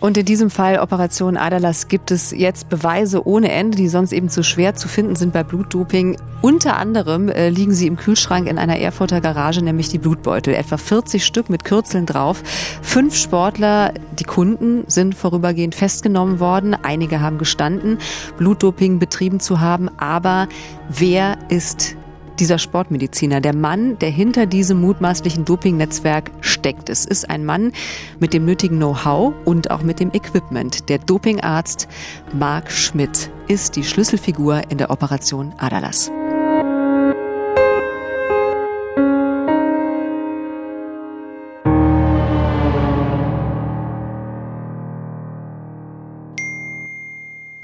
Und 0.00 0.16
in 0.16 0.24
diesem 0.24 0.50
Fall 0.50 0.78
Operation 0.78 1.36
Adalas 1.36 1.88
gibt 1.88 2.10
es 2.10 2.30
jetzt 2.30 2.68
Beweise 2.68 3.26
ohne 3.26 3.50
Ende, 3.50 3.76
die 3.76 3.88
sonst 3.88 4.12
eben 4.12 4.28
zu 4.28 4.42
schwer 4.42 4.74
zu 4.74 4.86
finden 4.88 5.16
sind 5.16 5.32
bei 5.32 5.42
Blutdoping. 5.42 6.16
Unter 6.40 6.76
anderem 6.76 7.28
äh, 7.28 7.48
liegen 7.48 7.74
sie 7.74 7.88
im 7.88 7.96
Kühlschrank 7.96 8.46
in 8.46 8.58
einer 8.58 8.78
Erfurter 8.78 9.20
Garage, 9.20 9.62
nämlich 9.62 9.88
die 9.88 9.98
Blutbeutel. 9.98 10.54
Etwa 10.54 10.76
40 10.76 11.24
Stück 11.24 11.50
mit 11.50 11.64
Kürzeln 11.64 12.06
drauf. 12.06 12.42
Fünf 12.80 13.16
Sportler, 13.16 13.92
die 14.18 14.24
Kunden, 14.24 14.84
sind 14.86 15.16
vorübergehend 15.16 15.74
festgenommen 15.74 16.38
worden. 16.38 16.76
Einige 16.80 17.20
haben 17.20 17.38
gestanden, 17.38 17.98
Blutdoping 18.36 19.00
betrieben 19.00 19.40
zu 19.40 19.60
haben. 19.60 19.90
Aber 19.98 20.48
wer 20.88 21.38
ist 21.48 21.96
dieser 22.40 22.58
Sportmediziner, 22.58 23.40
der 23.40 23.54
Mann, 23.54 23.98
der 23.98 24.10
hinter 24.10 24.46
diesem 24.46 24.80
mutmaßlichen 24.80 25.44
Dopingnetzwerk 25.44 26.30
steckt. 26.40 26.88
Es 26.88 27.04
ist 27.04 27.28
ein 27.28 27.44
Mann 27.44 27.72
mit 28.20 28.32
dem 28.32 28.44
nötigen 28.44 28.76
Know-how 28.76 29.34
und 29.44 29.70
auch 29.70 29.82
mit 29.82 30.00
dem 30.00 30.12
Equipment. 30.12 30.88
Der 30.88 30.98
Dopingarzt 30.98 31.88
Marc 32.32 32.70
Schmidt 32.70 33.30
ist 33.48 33.76
die 33.76 33.84
Schlüsselfigur 33.84 34.62
in 34.70 34.78
der 34.78 34.90
Operation 34.90 35.52
Adalas. 35.58 36.10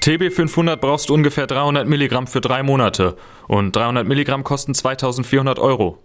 TB500 0.05 0.75
brauchst 0.75 1.09
du 1.09 1.15
ungefähr 1.15 1.47
300 1.47 1.87
Milligramm 1.87 2.27
für 2.27 2.39
drei 2.39 2.61
Monate 2.61 3.17
und 3.47 3.75
300 3.75 4.07
Milligramm 4.07 4.43
kosten 4.43 4.75
2400 4.75 5.57
Euro. 5.57 5.97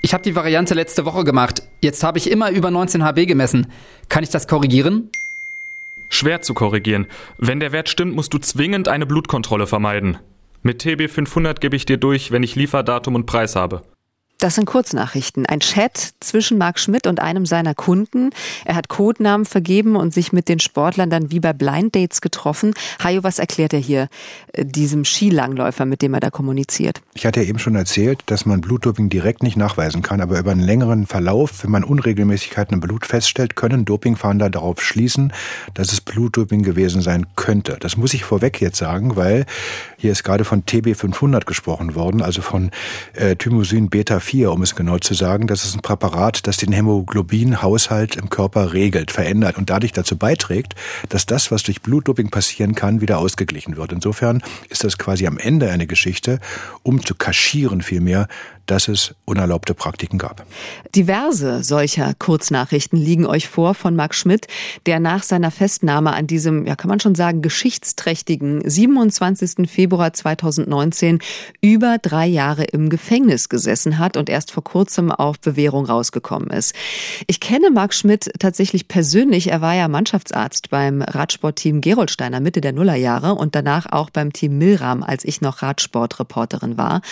Ich 0.00 0.14
habe 0.14 0.22
die 0.22 0.36
Variante 0.36 0.74
letzte 0.74 1.04
Woche 1.04 1.24
gemacht. 1.24 1.64
Jetzt 1.80 2.04
habe 2.04 2.18
ich 2.18 2.30
immer 2.30 2.52
über 2.52 2.70
19 2.70 3.02
HB 3.02 3.26
gemessen. 3.26 3.66
Kann 4.08 4.22
ich 4.22 4.30
das 4.30 4.46
korrigieren? 4.46 5.10
Schwer 6.08 6.42
zu 6.42 6.54
korrigieren. 6.54 7.08
Wenn 7.36 7.58
der 7.58 7.72
Wert 7.72 7.88
stimmt, 7.88 8.14
musst 8.14 8.32
du 8.32 8.38
zwingend 8.38 8.86
eine 8.86 9.06
Blutkontrolle 9.06 9.66
vermeiden. 9.66 10.18
Mit 10.62 10.84
TB500 10.84 11.58
gebe 11.58 11.74
ich 11.74 11.86
dir 11.86 11.96
durch, 11.96 12.30
wenn 12.30 12.44
ich 12.44 12.54
Lieferdatum 12.54 13.16
und 13.16 13.26
Preis 13.26 13.56
habe. 13.56 13.82
Das 14.38 14.56
sind 14.56 14.66
Kurznachrichten. 14.66 15.46
Ein 15.46 15.60
Chat 15.60 16.10
zwischen 16.20 16.58
Marc 16.58 16.78
Schmidt 16.78 17.06
und 17.06 17.20
einem 17.20 17.46
seiner 17.46 17.74
Kunden. 17.74 18.30
Er 18.64 18.74
hat 18.74 18.88
Codenamen 18.88 19.46
vergeben 19.46 19.96
und 19.96 20.12
sich 20.12 20.32
mit 20.32 20.48
den 20.48 20.58
Sportlern 20.58 21.08
dann 21.08 21.30
wie 21.30 21.40
bei 21.40 21.52
Blind 21.52 21.94
Dates 21.94 22.20
getroffen. 22.20 22.74
Hajo, 23.02 23.22
was 23.22 23.38
erklärt 23.38 23.72
er 23.72 23.78
hier 23.78 24.08
äh, 24.52 24.64
diesem 24.64 25.04
Skilangläufer, 25.04 25.86
mit 25.86 26.02
dem 26.02 26.14
er 26.14 26.20
da 26.20 26.30
kommuniziert? 26.30 27.00
Ich 27.14 27.26
hatte 27.26 27.40
ja 27.40 27.48
eben 27.48 27.58
schon 27.58 27.76
erzählt, 27.76 28.22
dass 28.26 28.44
man 28.44 28.60
Blutdoping 28.60 29.08
direkt 29.08 29.42
nicht 29.42 29.56
nachweisen 29.56 30.02
kann, 30.02 30.20
aber 30.20 30.38
über 30.38 30.50
einen 30.50 30.60
längeren 30.60 31.06
Verlauf, 31.06 31.62
wenn 31.62 31.70
man 31.70 31.84
Unregelmäßigkeiten 31.84 32.74
im 32.74 32.80
Blut 32.80 33.06
feststellt, 33.06 33.56
können 33.56 33.84
Dopingfahnder 33.84 34.50
darauf 34.50 34.82
schließen, 34.82 35.32
dass 35.74 35.92
es 35.92 36.00
Blutdoping 36.00 36.62
gewesen 36.62 37.02
sein 37.02 37.26
könnte. 37.36 37.76
Das 37.80 37.96
muss 37.96 38.12
ich 38.14 38.24
vorweg 38.24 38.60
jetzt 38.60 38.78
sagen, 38.78 39.16
weil 39.16 39.46
hier 39.96 40.12
ist 40.12 40.24
gerade 40.24 40.44
von 40.44 40.64
TB500 40.64 41.44
gesprochen 41.44 41.94
worden, 41.94 42.20
also 42.20 42.42
von 42.42 42.72
äh, 43.14 43.36
Thymosin 43.36 43.88
Beta 43.88 44.20
4, 44.24 44.50
um 44.50 44.62
es 44.62 44.74
genau 44.74 44.98
zu 44.98 45.14
sagen. 45.14 45.46
Das 45.46 45.64
ist 45.64 45.76
ein 45.76 45.82
Präparat, 45.82 46.46
das 46.46 46.56
den 46.56 46.72
Hämoglobinhaushalt 46.72 48.16
im 48.16 48.30
Körper 48.30 48.72
regelt, 48.72 49.10
verändert 49.10 49.58
und 49.58 49.70
dadurch 49.70 49.92
dazu 49.92 50.16
beiträgt, 50.16 50.74
dass 51.10 51.26
das, 51.26 51.50
was 51.50 51.62
durch 51.62 51.82
Blutdoping 51.82 52.30
passieren 52.30 52.74
kann, 52.74 53.00
wieder 53.00 53.18
ausgeglichen 53.18 53.76
wird. 53.76 53.92
Insofern 53.92 54.42
ist 54.70 54.82
das 54.82 54.98
quasi 54.98 55.26
am 55.26 55.38
Ende 55.38 55.70
eine 55.70 55.86
Geschichte, 55.86 56.40
um 56.82 57.04
zu 57.04 57.14
kaschieren 57.14 57.82
vielmehr, 57.82 58.26
dass 58.66 58.88
es 58.88 59.14
unerlaubte 59.24 59.74
Praktiken 59.74 60.18
gab. 60.18 60.44
Diverse 60.94 61.62
solcher 61.62 62.14
Kurznachrichten 62.14 62.98
liegen 62.98 63.26
euch 63.26 63.48
vor 63.48 63.74
von 63.74 63.96
Marc 63.96 64.14
Schmidt, 64.14 64.46
der 64.86 65.00
nach 65.00 65.22
seiner 65.22 65.50
Festnahme 65.50 66.12
an 66.12 66.26
diesem, 66.26 66.66
ja 66.66 66.76
kann 66.76 66.88
man 66.88 67.00
schon 67.00 67.14
sagen, 67.14 67.42
geschichtsträchtigen 67.42 68.68
27. 68.68 69.70
Februar 69.70 70.12
2019 70.12 71.18
über 71.60 71.98
drei 72.00 72.26
Jahre 72.26 72.64
im 72.64 72.90
Gefängnis 72.90 73.48
gesessen 73.48 73.98
hat 73.98 74.16
und 74.16 74.28
erst 74.28 74.50
vor 74.50 74.64
kurzem 74.64 75.10
auf 75.10 75.40
Bewährung 75.40 75.86
rausgekommen 75.86 76.50
ist. 76.50 76.74
Ich 77.26 77.40
kenne 77.40 77.70
Marc 77.70 77.94
Schmidt 77.94 78.30
tatsächlich 78.38 78.88
persönlich. 78.88 79.50
Er 79.50 79.60
war 79.60 79.74
ja 79.74 79.88
Mannschaftsarzt 79.88 80.70
beim 80.70 81.02
Radsportteam 81.02 81.80
Geroldsteiner 81.80 82.40
Mitte 82.40 82.60
der 82.60 82.72
Nullerjahre 82.72 83.34
und 83.34 83.54
danach 83.54 83.86
auch 83.90 84.10
beim 84.10 84.32
Team 84.32 84.58
Milram, 84.58 85.02
als 85.02 85.24
ich 85.24 85.40
noch 85.40 85.62
Radsportreporterin 85.62 86.78
war. 86.78 87.02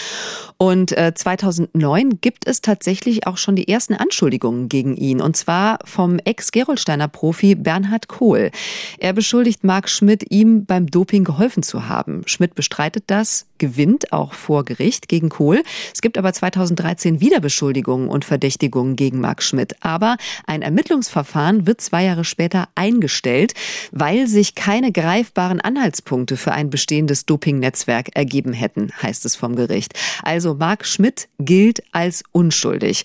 Und 0.59 0.93
äh, 0.93 1.13
2009 1.43 2.21
gibt 2.21 2.47
es 2.47 2.61
tatsächlich 2.61 3.27
auch 3.27 3.37
schon 3.37 3.57
die 3.57 3.67
ersten 3.67 3.95
Anschuldigungen 3.95 4.69
gegen 4.69 4.97
ihn. 4.97 5.21
Und 5.21 5.37
zwar 5.37 5.81
vom 5.85 6.21
Ex-Gerolsteiner 6.21 7.09
Profi 7.09 7.57
Bernhard 7.57 8.07
Kohl. 8.07 8.53
Er 8.99 9.13
beschuldigt 9.13 9.65
Marc 9.65 9.89
Schmidt, 9.89 10.31
ihm 10.31 10.67
beim 10.67 10.87
Doping 10.87 11.25
geholfen 11.25 11.65
zu 11.65 11.89
haben. 11.89 12.23
Schmidt 12.27 12.55
bestreitet 12.55 13.05
das, 13.09 13.47
gewinnt 13.59 14.13
auch 14.13 14.35
vor 14.35 14.65
Gericht 14.65 15.09
gegen 15.09 15.31
Kohl. 15.31 15.63
Es 15.93 16.01
gibt 16.01 16.17
aber 16.17 16.33
2013 16.33 17.21
wieder 17.21 17.41
Beschuldigungen 17.41 18.09
und 18.09 18.25
Verdächtigungen 18.25 18.95
gegen 18.95 19.21
Marc 19.21 19.43
Schmidt. 19.43 19.75
Aber 19.81 20.17
ein 20.47 20.63
Ermittlungsverfahren 20.63 21.67
wird 21.67 21.81
zwei 21.81 22.05
Jahre 22.05 22.25
später 22.25 22.69
eingestellt, 22.77 23.55
weil 23.91 24.29
sich 24.29 24.55
keine 24.55 24.93
greifbaren 24.93 25.61
Anhaltspunkte 25.61 26.37
für 26.37 26.53
ein 26.53 26.71
bestehendes 26.71 27.27
Dopingnetzwerk 27.27 28.15
ergeben 28.15 28.53
hätten, 28.53 28.93
heißt 29.03 29.25
es 29.27 29.35
vom 29.35 29.57
Gericht. 29.57 29.95
Also 30.23 30.55
Marc 30.55 30.87
Schmidt 30.87 31.29
gilt 31.45 31.83
als 31.93 32.25
unschuldig. 32.33 33.05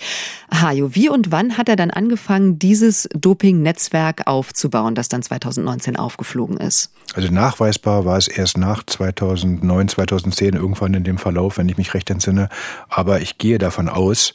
Hajo, 0.51 0.95
wie 0.95 1.09
und 1.09 1.31
wann 1.31 1.57
hat 1.57 1.69
er 1.69 1.75
dann 1.75 1.91
angefangen, 1.91 2.59
dieses 2.59 3.09
Doping-Netzwerk 3.13 4.27
aufzubauen, 4.27 4.95
das 4.95 5.09
dann 5.09 5.23
2019 5.23 5.95
aufgeflogen 5.95 6.57
ist? 6.57 6.91
Also 7.13 7.31
nachweisbar 7.31 8.05
war 8.05 8.17
es 8.17 8.27
erst 8.27 8.57
nach 8.57 8.83
2009, 8.83 9.87
2010 9.89 10.53
irgendwann 10.53 10.93
in 10.93 11.03
dem 11.03 11.17
Verlauf, 11.17 11.57
wenn 11.57 11.69
ich 11.69 11.77
mich 11.77 11.93
recht 11.93 12.09
entsinne. 12.09 12.49
Aber 12.89 13.21
ich 13.21 13.37
gehe 13.37 13.57
davon 13.57 13.89
aus, 13.89 14.33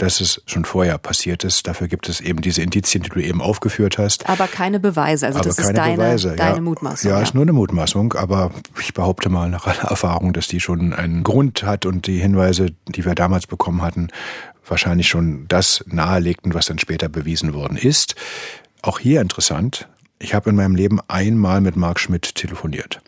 dass 0.00 0.20
es 0.22 0.42
schon 0.46 0.64
vorher 0.64 0.96
passiert 0.96 1.44
ist. 1.44 1.66
Dafür 1.66 1.86
gibt 1.86 2.08
es 2.08 2.20
eben 2.20 2.40
diese 2.40 2.62
Indizien, 2.62 3.02
die 3.02 3.10
du 3.10 3.20
eben 3.20 3.42
aufgeführt 3.42 3.98
hast. 3.98 4.28
Aber 4.28 4.48
keine 4.48 4.80
Beweise. 4.80 5.26
Also 5.26 5.40
aber 5.40 5.48
das 5.48 5.58
ist 5.58 5.76
deine, 5.76 5.96
Beweise. 5.96 6.36
deine 6.36 6.56
ja, 6.56 6.60
Mutmaßung. 6.60 7.10
Ja, 7.10 7.18
ja, 7.18 7.22
ist 7.22 7.34
nur 7.34 7.42
eine 7.42 7.52
Mutmaßung. 7.52 8.14
Aber 8.14 8.50
ich 8.80 8.94
behaupte 8.94 9.28
mal 9.28 9.50
nach 9.50 9.66
aller 9.66 9.90
Erfahrung, 9.90 10.32
dass 10.32 10.48
die 10.48 10.60
schon 10.60 10.94
einen 10.94 11.22
Grund 11.22 11.64
hat 11.64 11.84
und 11.84 12.06
die 12.06 12.18
Hinweise, 12.18 12.68
die 12.88 13.04
wir 13.04 13.14
damals 13.14 13.46
bekommen 13.46 13.82
hatten, 13.82 14.08
wahrscheinlich 14.66 15.08
schon 15.08 15.44
das 15.48 15.84
nahelegten, 15.86 16.54
was 16.54 16.66
dann 16.66 16.78
später 16.78 17.10
bewiesen 17.10 17.52
worden 17.52 17.76
ist. 17.76 18.14
Auch 18.80 18.98
hier 18.98 19.20
interessant, 19.20 19.86
ich 20.22 20.34
habe 20.34 20.50
in 20.50 20.56
meinem 20.56 20.74
Leben 20.76 21.00
einmal 21.08 21.60
mit 21.62 21.76
Marc 21.76 21.98
Schmidt 21.98 22.34
telefoniert. 22.34 23.00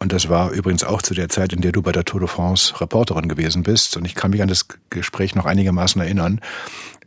Und 0.00 0.12
das 0.12 0.28
war 0.28 0.50
übrigens 0.50 0.82
auch 0.82 1.00
zu 1.00 1.14
der 1.14 1.28
Zeit, 1.28 1.52
in 1.52 1.60
der 1.60 1.72
du 1.72 1.80
bei 1.80 1.92
der 1.92 2.04
Tour 2.04 2.20
de 2.20 2.28
France 2.28 2.80
Reporterin 2.80 3.28
gewesen 3.28 3.62
bist. 3.62 3.96
Und 3.96 4.04
ich 4.04 4.16
kann 4.16 4.32
mich 4.32 4.42
an 4.42 4.48
das 4.48 4.66
Gespräch 4.90 5.36
noch 5.36 5.46
einigermaßen 5.46 6.00
erinnern. 6.00 6.40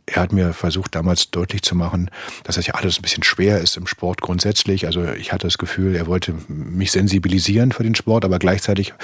Er 0.06 0.22
hat 0.22 0.32
mir 0.32 0.54
versucht, 0.54 0.94
damals 0.94 1.30
deutlich 1.30 1.62
zu 1.62 1.76
machen, 1.76 2.10
dass 2.42 2.56
das 2.56 2.66
ja 2.66 2.74
alles 2.74 2.98
ein 2.98 3.02
bisschen 3.02 3.22
schwer 3.22 3.60
ist 3.60 3.76
im 3.76 3.86
Sport 3.86 4.22
grundsätzlich. 4.22 4.86
Also 4.86 5.04
ich 5.04 5.32
hatte 5.32 5.46
das 5.46 5.58
Gefühl, 5.58 5.94
er 5.94 6.06
wollte 6.06 6.34
mich 6.48 6.90
sensibilisieren 6.90 7.70
für 7.70 7.84
den 7.84 7.94
Sport, 7.94 8.24
aber 8.24 8.38
gleichzeitig 8.38 8.94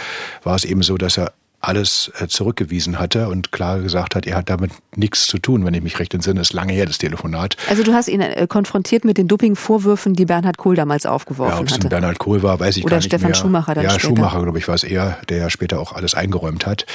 war 0.43 0.57
es 0.57 0.65
eben 0.65 0.83
so, 0.83 0.97
dass 0.97 1.19
er 1.19 1.33
alles 1.67 2.11
äh, 2.19 2.29
zurückgewiesen 2.29 2.99
hatte 2.99 3.29
und 3.29 3.53
klar 3.53 3.81
gesagt 3.81 4.15
hat, 4.15 4.27
er 4.27 4.37
hat 4.37 4.51
damit 4.51 4.71
nichts 4.95 5.27
zu 5.27 5.39
tun, 5.39 5.65
wenn 5.65 5.75
ich 5.75 5.83
mich 5.83 5.99
recht 5.99 6.15
entsinne. 6.15 6.41
Ist 6.41 6.53
lange 6.53 6.73
her, 6.73 6.87
das 6.87 6.99
Telefonat. 6.99 7.57
Also 7.69 7.83
du 7.83 7.93
hast 7.93 8.09
ihn 8.09 8.21
äh, 8.21 8.47
konfrontiert 8.49 9.05
mit 9.05 9.19
den 9.19 9.29
Dopingvorwürfen, 9.29 10.15
die 10.15 10.27
Bernhard 10.27 10.59
Kohl 10.59 10.77
damals 10.77 11.07
aufgeworfen 11.07 11.55
ja, 11.55 11.61
ob 11.61 11.69
es 11.69 11.79
Bernhard 11.79 12.19
Kohl 12.19 12.43
war, 12.43 12.61
weiß 12.61 12.77
ich 12.77 12.85
Oder 12.85 12.93
gar 12.93 12.97
nicht 12.99 13.07
Stefan 13.07 13.31
mehr. 13.31 13.35
Schumacher 13.35 13.75
dann 13.75 13.85
Ja, 13.85 13.91
später. 13.91 14.07
Schumacher, 14.07 14.43
glaube 14.43 14.59
ich, 14.59 14.69
war 14.69 14.75
es 14.75 14.85
eher, 14.85 15.19
der 15.29 15.39
ja 15.39 15.51
später 15.51 15.81
auch 15.81 15.93
alles 15.93 16.15
eingeräumt 16.15 16.67
hat. 16.67 16.87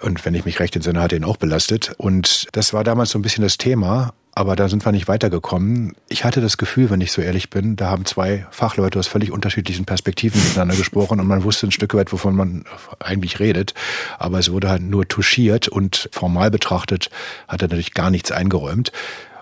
Und 0.00 0.24
wenn 0.24 0.34
ich 0.34 0.44
mich 0.46 0.60
recht 0.60 0.74
entsinne, 0.76 1.00
hat 1.00 1.12
er 1.12 1.18
ihn 1.18 1.24
auch 1.24 1.36
belastet. 1.36 1.92
Und 1.98 2.48
das 2.52 2.72
war 2.72 2.84
damals 2.84 3.10
so 3.10 3.18
ein 3.18 3.22
bisschen 3.22 3.42
das 3.42 3.58
Thema. 3.58 4.14
Aber 4.34 4.56
da 4.56 4.68
sind 4.68 4.84
wir 4.84 4.92
nicht 4.92 5.08
weitergekommen. 5.08 5.94
Ich 6.08 6.24
hatte 6.24 6.40
das 6.40 6.56
Gefühl, 6.56 6.90
wenn 6.90 7.00
ich 7.00 7.12
so 7.12 7.20
ehrlich 7.20 7.50
bin, 7.50 7.76
da 7.76 7.90
haben 7.90 8.04
zwei 8.04 8.46
Fachleute 8.50 8.98
aus 8.98 9.06
völlig 9.06 9.32
unterschiedlichen 9.32 9.84
Perspektiven 9.84 10.42
miteinander 10.42 10.76
gesprochen 10.76 11.20
und 11.20 11.26
man 11.26 11.42
wusste 11.42 11.66
ein 11.66 11.72
Stück 11.72 11.94
weit, 11.94 12.12
wovon 12.12 12.36
man 12.36 12.64
eigentlich 13.00 13.40
redet. 13.40 13.74
Aber 14.18 14.38
es 14.38 14.50
wurde 14.52 14.68
halt 14.68 14.82
nur 14.82 15.08
touchiert 15.08 15.68
und 15.68 16.08
formal 16.12 16.50
betrachtet 16.50 17.10
hat 17.48 17.62
er 17.62 17.68
natürlich 17.68 17.94
gar 17.94 18.10
nichts 18.10 18.30
eingeräumt. 18.30 18.92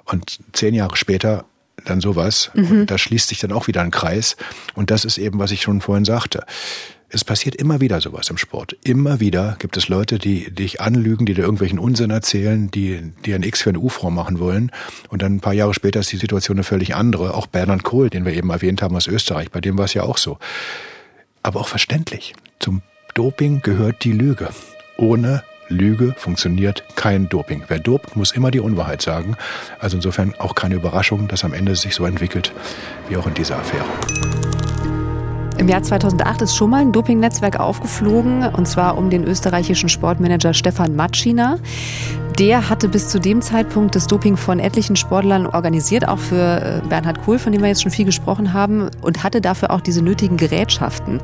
Und 0.04 0.38
zehn 0.52 0.72
Jahre 0.72 0.96
später 0.96 1.44
dann 1.84 2.00
sowas. 2.00 2.50
Mhm. 2.54 2.80
Und 2.80 2.90
da 2.90 2.96
schließt 2.96 3.28
sich 3.28 3.40
dann 3.40 3.52
auch 3.52 3.66
wieder 3.66 3.82
ein 3.82 3.90
Kreis. 3.90 4.36
Und 4.74 4.90
das 4.90 5.04
ist 5.04 5.18
eben, 5.18 5.38
was 5.38 5.50
ich 5.50 5.62
schon 5.62 5.80
vorhin 5.80 6.06
sagte 6.06 6.44
es 7.10 7.24
passiert 7.24 7.54
immer 7.54 7.80
wieder 7.80 8.00
sowas 8.00 8.28
im 8.28 8.36
Sport. 8.36 8.76
Immer 8.84 9.18
wieder 9.20 9.56
gibt 9.58 9.76
es 9.76 9.88
Leute, 9.88 10.18
die 10.18 10.50
dich 10.50 10.80
anlügen, 10.80 11.24
die 11.24 11.34
dir 11.34 11.42
irgendwelchen 11.42 11.78
Unsinn 11.78 12.10
erzählen, 12.10 12.70
die 12.70 13.12
dir 13.24 13.34
ein 13.34 13.42
X 13.42 13.62
für 13.62 13.70
eine 13.70 13.80
U-Form 13.80 14.14
machen 14.14 14.38
wollen. 14.40 14.70
Und 15.08 15.22
dann 15.22 15.36
ein 15.36 15.40
paar 15.40 15.54
Jahre 15.54 15.72
später 15.72 16.00
ist 16.00 16.12
die 16.12 16.18
Situation 16.18 16.58
eine 16.58 16.64
völlig 16.64 16.94
andere. 16.94 17.34
Auch 17.34 17.46
Bernhard 17.46 17.82
Kohl, 17.82 18.10
den 18.10 18.26
wir 18.26 18.34
eben 18.34 18.50
erwähnt 18.50 18.82
haben 18.82 18.94
aus 18.94 19.06
Österreich, 19.06 19.50
bei 19.50 19.60
dem 19.60 19.78
war 19.78 19.86
es 19.86 19.94
ja 19.94 20.02
auch 20.02 20.18
so. 20.18 20.38
Aber 21.42 21.60
auch 21.60 21.68
verständlich. 21.68 22.34
Zum 22.58 22.82
Doping 23.14 23.62
gehört 23.62 24.04
die 24.04 24.12
Lüge. 24.12 24.50
Ohne 24.98 25.44
Lüge 25.68 26.14
funktioniert 26.18 26.84
kein 26.94 27.28
Doping. 27.28 27.62
Wer 27.68 27.78
dopt, 27.78 28.16
muss 28.16 28.32
immer 28.32 28.50
die 28.50 28.60
Unwahrheit 28.60 29.00
sagen. 29.00 29.36
Also 29.78 29.96
insofern 29.96 30.34
auch 30.38 30.54
keine 30.54 30.74
Überraschung, 30.74 31.28
dass 31.28 31.44
am 31.44 31.54
Ende 31.54 31.74
sich 31.74 31.94
so 31.94 32.04
entwickelt, 32.04 32.52
wie 33.08 33.16
auch 33.16 33.26
in 33.26 33.34
dieser 33.34 33.58
Affäre. 33.58 33.86
Im 35.58 35.66
Jahr 35.66 35.82
2008 35.82 36.42
ist 36.42 36.54
schon 36.54 36.70
mal 36.70 36.82
ein 36.82 36.92
Dopingnetzwerk 36.92 37.58
aufgeflogen, 37.58 38.46
und 38.46 38.68
zwar 38.68 38.96
um 38.96 39.10
den 39.10 39.24
österreichischen 39.24 39.88
Sportmanager 39.88 40.54
Stefan 40.54 40.94
Matschiner. 40.94 41.58
Der 42.38 42.70
hatte 42.70 42.88
bis 42.88 43.08
zu 43.08 43.18
dem 43.18 43.42
Zeitpunkt 43.42 43.96
das 43.96 44.06
Doping 44.06 44.36
von 44.36 44.60
etlichen 44.60 44.94
Sportlern 44.94 45.48
organisiert, 45.48 46.06
auch 46.06 46.20
für 46.20 46.82
äh, 46.84 46.88
Bernhard 46.88 47.24
Kohl, 47.24 47.40
von 47.40 47.50
dem 47.50 47.60
wir 47.62 47.68
jetzt 47.68 47.82
schon 47.82 47.90
viel 47.90 48.04
gesprochen 48.04 48.52
haben, 48.52 48.88
und 49.02 49.24
hatte 49.24 49.40
dafür 49.40 49.72
auch 49.72 49.80
diese 49.80 50.00
nötigen 50.00 50.36
Gerätschaften, 50.36 51.20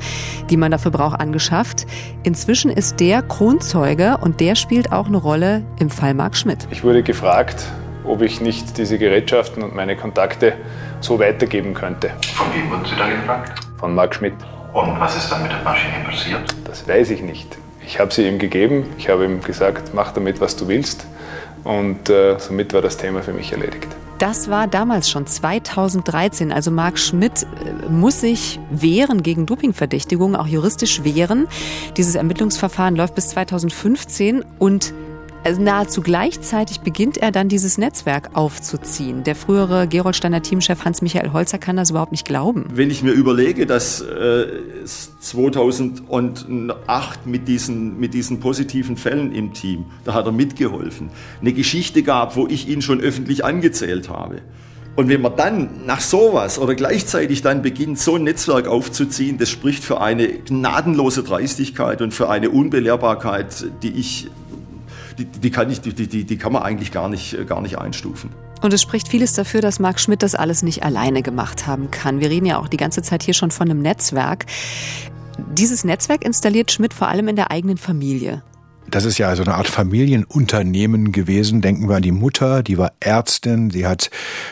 die 0.50 0.56
man 0.56 0.72
dafür 0.72 0.90
braucht, 0.90 1.20
angeschafft. 1.20 1.86
Inzwischen 2.24 2.72
ist 2.72 2.98
der 2.98 3.22
Kronzeuge 3.22 4.18
und 4.20 4.40
der 4.40 4.56
spielt 4.56 4.90
auch 4.90 5.06
eine 5.06 5.18
Rolle 5.18 5.62
im 5.78 5.90
Fall 5.90 6.12
Marc 6.12 6.36
Schmidt. 6.36 6.66
Ich 6.72 6.82
wurde 6.82 7.04
gefragt, 7.04 7.66
ob 8.02 8.20
ich 8.20 8.40
nicht 8.40 8.78
diese 8.78 8.98
Gerätschaften 8.98 9.62
und 9.62 9.76
meine 9.76 9.94
Kontakte 9.96 10.54
so 10.98 11.20
weitergeben 11.20 11.72
könnte. 11.72 12.10
Von 12.34 12.46
wem 12.52 12.68
wurden 12.68 12.84
Sie 12.84 12.96
da 12.98 13.08
gefragt? 13.08 13.63
Von 13.78 13.94
Marc 13.94 14.14
Schmidt. 14.14 14.34
Und 14.72 14.98
was 14.98 15.16
ist 15.16 15.30
dann 15.30 15.42
mit 15.42 15.52
der 15.52 15.62
Maschine 15.62 16.04
passiert? 16.04 16.54
Das 16.64 16.88
weiß 16.88 17.10
ich 17.10 17.22
nicht. 17.22 17.56
Ich 17.86 18.00
habe 18.00 18.12
sie 18.12 18.26
ihm 18.26 18.38
gegeben, 18.38 18.86
ich 18.98 19.08
habe 19.08 19.24
ihm 19.24 19.40
gesagt, 19.40 19.94
mach 19.94 20.12
damit, 20.12 20.40
was 20.40 20.56
du 20.56 20.68
willst. 20.68 21.06
Und 21.64 22.10
äh, 22.10 22.38
somit 22.38 22.72
war 22.72 22.82
das 22.82 22.96
Thema 22.96 23.22
für 23.22 23.32
mich 23.32 23.52
erledigt. 23.52 23.88
Das 24.18 24.48
war 24.48 24.66
damals 24.66 25.10
schon 25.10 25.26
2013. 25.26 26.52
Also 26.52 26.70
Marc 26.70 26.98
Schmidt 26.98 27.42
äh, 27.42 27.90
muss 27.90 28.20
sich 28.20 28.60
wehren 28.70 29.22
gegen 29.22 29.46
Dopingverdächtigungen, 29.46 30.36
auch 30.36 30.46
juristisch 30.46 31.04
wehren. 31.04 31.48
Dieses 31.96 32.14
Ermittlungsverfahren 32.14 32.96
läuft 32.96 33.14
bis 33.14 33.28
2015 33.28 34.44
und 34.58 34.94
also 35.44 35.60
nahezu 35.60 36.00
gleichzeitig 36.00 36.80
beginnt 36.80 37.18
er 37.18 37.30
dann 37.30 37.48
dieses 37.48 37.78
Netzwerk 37.78 38.30
aufzuziehen. 38.34 39.22
Der 39.24 39.36
frühere 39.36 39.86
Geroldsteiner 39.86 40.42
Teamchef 40.42 40.84
Hans-Michael 40.84 41.32
Holzer 41.32 41.58
kann 41.58 41.76
das 41.76 41.90
überhaupt 41.90 42.12
nicht 42.12 42.24
glauben. 42.24 42.66
Wenn 42.72 42.90
ich 42.90 43.02
mir 43.02 43.12
überlege, 43.12 43.66
dass 43.66 44.00
äh, 44.00 44.46
2008 44.84 47.26
mit 47.26 47.46
diesen, 47.46 48.00
mit 48.00 48.14
diesen 48.14 48.40
positiven 48.40 48.96
Fällen 48.96 49.32
im 49.32 49.52
Team, 49.52 49.84
da 50.04 50.14
hat 50.14 50.26
er 50.26 50.32
mitgeholfen, 50.32 51.10
eine 51.40 51.52
Geschichte 51.52 52.02
gab, 52.02 52.36
wo 52.36 52.46
ich 52.46 52.68
ihn 52.68 52.80
schon 52.80 53.00
öffentlich 53.00 53.44
angezählt 53.44 54.08
habe. 54.08 54.40
Und 54.96 55.08
wenn 55.08 55.20
man 55.20 55.36
dann 55.36 55.84
nach 55.86 56.00
sowas 56.00 56.58
oder 56.58 56.76
gleichzeitig 56.76 57.42
dann 57.42 57.62
beginnt, 57.62 57.98
so 57.98 58.14
ein 58.14 58.22
Netzwerk 58.22 58.68
aufzuziehen, 58.68 59.38
das 59.38 59.50
spricht 59.50 59.82
für 59.82 60.00
eine 60.00 60.28
gnadenlose 60.28 61.24
Dreistigkeit 61.24 62.00
und 62.00 62.14
für 62.14 62.30
eine 62.30 62.50
Unbelehrbarkeit, 62.50 63.66
die 63.82 63.90
ich 63.90 64.28
die, 65.18 65.24
die, 65.24 65.50
kann, 65.50 65.70
ich, 65.70 65.80
die, 65.80 65.92
die, 65.92 66.24
die 66.24 66.38
kann 66.38 66.52
man 66.52 66.62
eigentlich 66.62 66.92
gar 66.92 67.08
nicht, 67.08 67.46
gar 67.46 67.60
nicht 67.60 67.78
einstufen. 67.78 68.30
Und 68.62 68.72
es 68.72 68.80
spricht 68.80 69.08
vieles 69.08 69.34
dafür, 69.34 69.60
dass 69.60 69.78
Marc 69.78 70.00
Schmidt 70.00 70.22
das 70.22 70.34
alles 70.34 70.62
nicht 70.62 70.84
alleine 70.84 71.22
gemacht 71.22 71.66
haben 71.66 71.90
kann. 71.90 72.20
Wir 72.20 72.30
reden 72.30 72.46
ja 72.46 72.58
auch 72.58 72.68
die 72.68 72.76
ganze 72.76 73.02
Zeit 73.02 73.22
hier 73.22 73.34
schon 73.34 73.50
von 73.50 73.70
einem 73.70 73.80
Netzwerk. 73.80 74.46
Dieses 75.52 75.84
Netzwerk 75.84 76.24
installiert 76.24 76.70
Schmidt 76.70 76.94
vor 76.94 77.08
allem 77.08 77.28
in 77.28 77.36
der 77.36 77.50
eigenen 77.50 77.76
Familie. 77.76 78.42
Das 78.94 79.04
ist 79.04 79.18
ja 79.18 79.34
so 79.34 79.42
eine 79.42 79.54
Art 79.54 79.66
Familienunternehmen 79.66 81.10
gewesen. 81.10 81.60
Denken 81.60 81.88
wir 81.88 81.96
an 81.96 82.02
die 82.02 82.12
Mutter, 82.12 82.62
die 82.62 82.78
war 82.78 82.92
Ärztin. 83.00 83.70
Sie 83.70 83.88
hat 83.88 84.08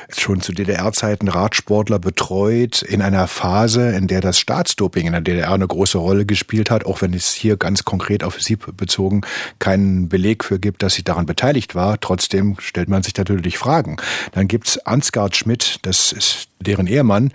schon 0.09 0.41
zu 0.41 0.51
DDR-Zeiten 0.51 1.29
Radsportler 1.29 2.01
betreut 2.01 2.83
in 2.83 3.03
einer 3.03 3.29
Phase, 3.29 3.91
in 3.91 4.09
der 4.09 4.21
das 4.21 4.41
Staatsdoping 4.41 5.07
in 5.07 5.13
der 5.13 5.21
DDR 5.21 5.53
eine 5.53 5.69
große 5.69 5.97
Rolle 5.97 6.27
gespielt 6.27 6.73
hat, 6.73 6.87
auch 6.87 7.03
wenn 7.03 7.15
es 7.15 7.33
hier 7.33 7.57
ganz 7.57 7.85
konkret 7.85 8.25
auf 8.25 8.43
sie 8.43 8.57
bezogen 8.57 9.21
keinen 9.61 10.09
Beleg 10.09 10.43
für 10.43 10.59
gibt, 10.59 10.83
dass 10.83 10.95
sie 10.95 11.05
daran 11.05 11.27
beteiligt 11.27 11.77
war. 11.77 12.01
Trotzdem 12.01 12.57
stellt 12.59 12.89
man 12.89 13.05
sich 13.05 13.17
natürlich 13.17 13.59
Fragen. 13.59 13.99
Dann 14.33 14.49
gibt's 14.49 14.77
Ansgard 14.77 15.37
Schmidt, 15.37 15.79
das 15.83 16.11
ist 16.11 16.49
deren 16.63 16.87
Ehemann, 16.87 17.33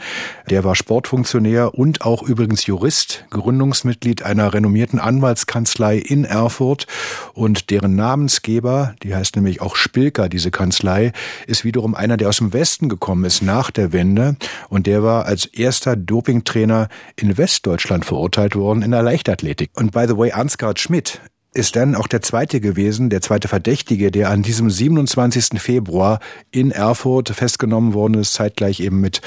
der 0.50 0.64
war 0.64 0.76
Sportfunktionär 0.76 1.74
und 1.76 2.02
auch 2.02 2.24
übrigens 2.24 2.66
Jurist, 2.66 3.26
Gründungsmitglied 3.30 4.24
einer 4.24 4.54
renommierten 4.54 5.00
Anwaltskanzlei 5.00 5.98
in 5.98 6.26
Erfurt 6.26 6.88
und 7.34 7.70
deren 7.70 7.96
Namensgeber, 7.96 8.96
die 9.04 9.16
heißt 9.16 9.36
nämlich 9.36 9.62
auch 9.62 9.76
Spilker, 9.76 10.30
diese 10.30 10.52
Kanzlei, 10.52 11.12
ist 11.46 11.64
wiederum 11.64 11.96
einer, 11.96 12.18
der 12.18 12.30
aus 12.30 12.38
dem 12.38 12.54
Westen 12.54 12.90
gekommen 12.90 13.26
ist 13.26 13.42
nach 13.42 13.72
der 13.72 13.94
Wende 13.94 14.36
und 14.70 14.88
der 14.88 15.04
war 15.04 15.26
als 15.26 15.46
erster 15.46 15.96
Dopingtrainer 15.96 16.88
in 17.16 17.38
Westdeutschland 17.38 18.06
verurteilt 18.06 18.56
worden 18.56 18.82
in 18.82 18.92
der 18.92 19.04
Leichtathletik. 19.04 19.72
Und 19.76 19.92
by 19.92 20.06
the 20.08 20.18
way, 20.18 20.32
Ansgar 20.32 20.74
Schmidt 20.78 21.22
ist 21.54 21.76
dann 21.76 21.96
auch 21.96 22.08
der 22.08 22.22
zweite 22.22 22.60
gewesen, 22.60 23.10
der 23.10 23.22
zweite 23.22 23.48
Verdächtige, 23.48 24.12
der 24.12 24.30
an 24.30 24.44
diesem 24.44 24.70
27. 24.70 25.60
Februar 25.60 26.20
in 26.52 26.72
Erfurt 26.72 27.30
festgenommen 27.30 27.94
worden 27.94 28.16
ist, 28.16 28.34
zeitgleich 28.34 28.80
eben 28.80 29.02
mit 29.02 29.22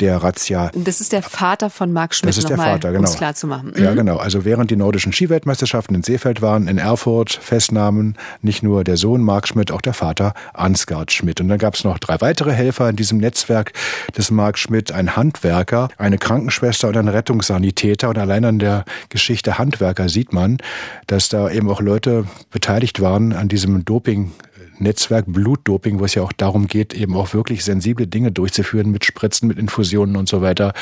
der 0.00 0.16
Razzia. 0.16 0.70
Das 0.74 1.00
ist 1.00 1.12
der 1.12 1.22
Vater 1.22 1.70
von 1.70 1.92
Marc 1.92 2.14
Schmidt, 2.14 2.30
das 2.30 2.38
ist 2.38 2.48
der 2.48 2.56
Vater, 2.56 2.88
genau. 2.88 3.00
um 3.00 3.04
es 3.04 3.16
klar 3.16 3.34
zu 3.34 3.46
machen. 3.46 3.72
Mhm. 3.76 3.82
Ja, 3.82 3.94
genau. 3.94 4.16
Also 4.16 4.44
während 4.44 4.70
die 4.70 4.76
nordischen 4.76 5.12
Skiweltmeisterschaften 5.12 5.94
in 5.94 6.02
Seefeld 6.02 6.42
waren, 6.42 6.66
in 6.66 6.78
Erfurt 6.78 7.32
festnahmen 7.32 8.16
nicht 8.42 8.62
nur 8.62 8.82
der 8.82 8.96
Sohn 8.96 9.22
Marc 9.22 9.46
Schmidt, 9.46 9.70
auch 9.70 9.80
der 9.80 9.94
Vater 9.94 10.34
Ansgard 10.52 11.12
Schmidt. 11.12 11.40
Und 11.40 11.48
dann 11.48 11.58
gab 11.58 11.74
es 11.74 11.84
noch 11.84 11.98
drei 11.98 12.20
weitere 12.20 12.52
Helfer 12.52 12.88
in 12.88 12.96
diesem 12.96 13.18
Netzwerk 13.18 13.72
des 14.16 14.30
Marc 14.30 14.58
Schmidt, 14.58 14.90
ein 14.90 15.16
Handwerker, 15.16 15.88
eine 15.96 16.18
Krankenschwester 16.18 16.88
und 16.88 16.96
ein 16.96 17.08
Rettungssanitäter. 17.08 18.08
Und 18.08 18.18
allein 18.18 18.44
an 18.44 18.58
der 18.58 18.84
Geschichte 19.10 19.58
Handwerker 19.58 20.08
sieht 20.08 20.32
man, 20.32 20.58
dass 21.06 21.28
da 21.28 21.50
eben 21.50 21.70
auch 21.70 21.80
Leute 21.80 22.24
beteiligt 22.50 23.00
waren 23.00 23.32
an 23.32 23.48
diesem 23.48 23.84
Doping 23.84 24.32
Netzwerk 24.78 25.26
Blutdoping, 25.28 25.98
wo 26.00 26.04
es 26.04 26.14
ja 26.14 26.22
auch 26.22 26.32
darum 26.32 26.66
geht, 26.66 26.94
eben 26.94 27.16
auch 27.16 27.34
wirklich 27.34 27.64
sensible 27.64 28.06
Dinge 28.06 28.32
durchzuführen 28.32 28.90
mit 28.90 29.04
Spritzen, 29.04 29.48
mit 29.48 29.58
Infusionen 29.58 30.16
und 30.16 30.28
so 30.28 30.42
weiter, 30.42 30.72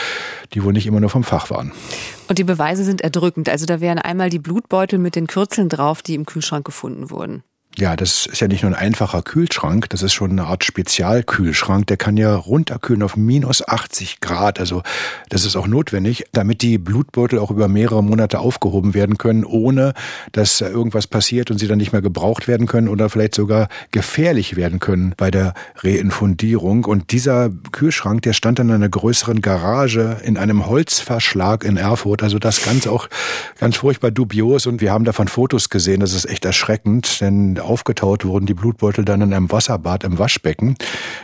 die 0.54 0.64
wohl 0.64 0.72
nicht 0.72 0.86
immer 0.86 1.00
nur 1.00 1.10
vom 1.10 1.24
Fach 1.24 1.50
waren. 1.50 1.72
Und 2.28 2.38
die 2.38 2.44
Beweise 2.44 2.84
sind 2.84 3.00
erdrückend. 3.00 3.48
Also 3.48 3.66
da 3.66 3.80
wären 3.80 3.98
einmal 3.98 4.30
die 4.30 4.38
Blutbeutel 4.38 4.98
mit 4.98 5.16
den 5.16 5.26
Kürzeln 5.26 5.68
drauf, 5.68 6.02
die 6.02 6.14
im 6.14 6.26
Kühlschrank 6.26 6.64
gefunden 6.64 7.10
wurden. 7.10 7.42
Ja, 7.78 7.96
das 7.96 8.26
ist 8.26 8.40
ja 8.40 8.48
nicht 8.48 8.62
nur 8.62 8.72
ein 8.72 8.78
einfacher 8.78 9.22
Kühlschrank, 9.22 9.88
das 9.88 10.02
ist 10.02 10.12
schon 10.12 10.32
eine 10.32 10.44
Art 10.44 10.62
Spezialkühlschrank. 10.62 11.86
Der 11.86 11.96
kann 11.96 12.18
ja 12.18 12.34
runterkühlen 12.34 13.02
auf 13.02 13.16
minus 13.16 13.66
80 13.66 14.20
Grad. 14.20 14.60
Also 14.60 14.82
das 15.30 15.46
ist 15.46 15.56
auch 15.56 15.66
notwendig, 15.66 16.26
damit 16.32 16.60
die 16.60 16.76
Blutbeutel 16.76 17.38
auch 17.38 17.50
über 17.50 17.68
mehrere 17.68 18.04
Monate 18.04 18.40
aufgehoben 18.40 18.92
werden 18.92 19.16
können, 19.16 19.46
ohne 19.46 19.94
dass 20.32 20.60
irgendwas 20.60 21.06
passiert 21.06 21.50
und 21.50 21.56
sie 21.56 21.66
dann 21.66 21.78
nicht 21.78 21.92
mehr 21.92 22.02
gebraucht 22.02 22.46
werden 22.46 22.66
können 22.66 22.88
oder 22.88 23.08
vielleicht 23.08 23.34
sogar 23.34 23.68
gefährlich 23.90 24.54
werden 24.54 24.78
können 24.78 25.14
bei 25.16 25.30
der 25.30 25.54
Reinfundierung. 25.76 26.84
Und 26.84 27.10
dieser 27.10 27.48
Kühlschrank, 27.72 28.20
der 28.20 28.34
stand 28.34 28.58
in 28.58 28.70
einer 28.70 28.90
größeren 28.90 29.40
Garage 29.40 30.18
in 30.22 30.36
einem 30.36 30.66
Holzverschlag 30.66 31.64
in 31.64 31.78
Erfurt. 31.78 32.22
Also 32.22 32.38
das 32.38 32.62
ganz 32.62 32.86
auch 32.86 33.08
ganz 33.58 33.76
furchtbar 33.76 34.10
dubios. 34.10 34.66
Und 34.66 34.82
wir 34.82 34.92
haben 34.92 35.06
davon 35.06 35.28
Fotos 35.28 35.70
gesehen. 35.70 36.00
Das 36.00 36.12
ist 36.12 36.26
echt 36.26 36.44
erschreckend, 36.44 37.22
denn 37.22 37.61
aufgetaut 37.64 38.24
wurden 38.24 38.46
die 38.46 38.54
Blutbeutel 38.54 39.04
dann 39.04 39.20
in 39.20 39.32
einem 39.32 39.50
Wasserbad 39.50 40.04
im 40.04 40.18
Waschbecken. 40.18 40.76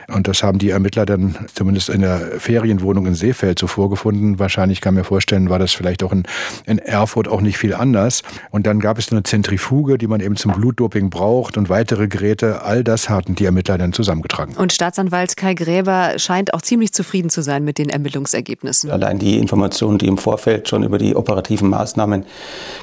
Und 0.08 0.28
das 0.28 0.42
haben 0.42 0.58
die 0.58 0.70
Ermittler 0.70 1.06
dann 1.06 1.36
zumindest 1.54 1.88
in 1.88 2.00
der 2.00 2.18
Ferienwohnung 2.38 3.06
in 3.06 3.14
Seefeld 3.14 3.58
so 3.58 3.66
vorgefunden. 3.66 4.38
Wahrscheinlich 4.38 4.80
kann 4.80 4.94
mir 4.94 5.04
vorstellen, 5.04 5.50
war 5.50 5.58
das 5.58 5.72
vielleicht 5.72 6.02
auch 6.02 6.12
in, 6.12 6.24
in 6.66 6.78
Erfurt 6.78 7.28
auch 7.28 7.40
nicht 7.40 7.58
viel 7.58 7.74
anders. 7.74 8.22
Und 8.50 8.66
dann 8.66 8.80
gab 8.80 8.98
es 8.98 9.12
eine 9.12 9.22
Zentrifuge, 9.22 9.98
die 9.98 10.06
man 10.06 10.20
eben 10.20 10.36
zum 10.36 10.52
Blutdoping 10.52 11.10
braucht 11.10 11.56
und 11.56 11.68
weitere 11.68 12.08
Geräte. 12.08 12.62
All 12.62 12.84
das 12.84 13.08
hatten 13.08 13.34
die 13.34 13.44
Ermittler 13.44 13.78
dann 13.78 13.92
zusammengetragen. 13.92 14.54
Und 14.56 14.72
Staatsanwalt 14.72 15.36
Kai 15.36 15.54
Gräber 15.54 16.18
scheint 16.18 16.54
auch 16.54 16.62
ziemlich 16.62 16.92
zufrieden 16.92 17.30
zu 17.30 17.42
sein 17.42 17.64
mit 17.64 17.78
den 17.78 17.88
Ermittlungsergebnissen. 17.88 18.90
Allein 18.90 19.18
die 19.18 19.38
Informationen, 19.38 19.98
die 19.98 20.06
im 20.06 20.18
Vorfeld 20.18 20.68
schon 20.68 20.82
über 20.82 20.98
die 20.98 21.16
operativen 21.16 21.68
Maßnahmen 21.68 22.24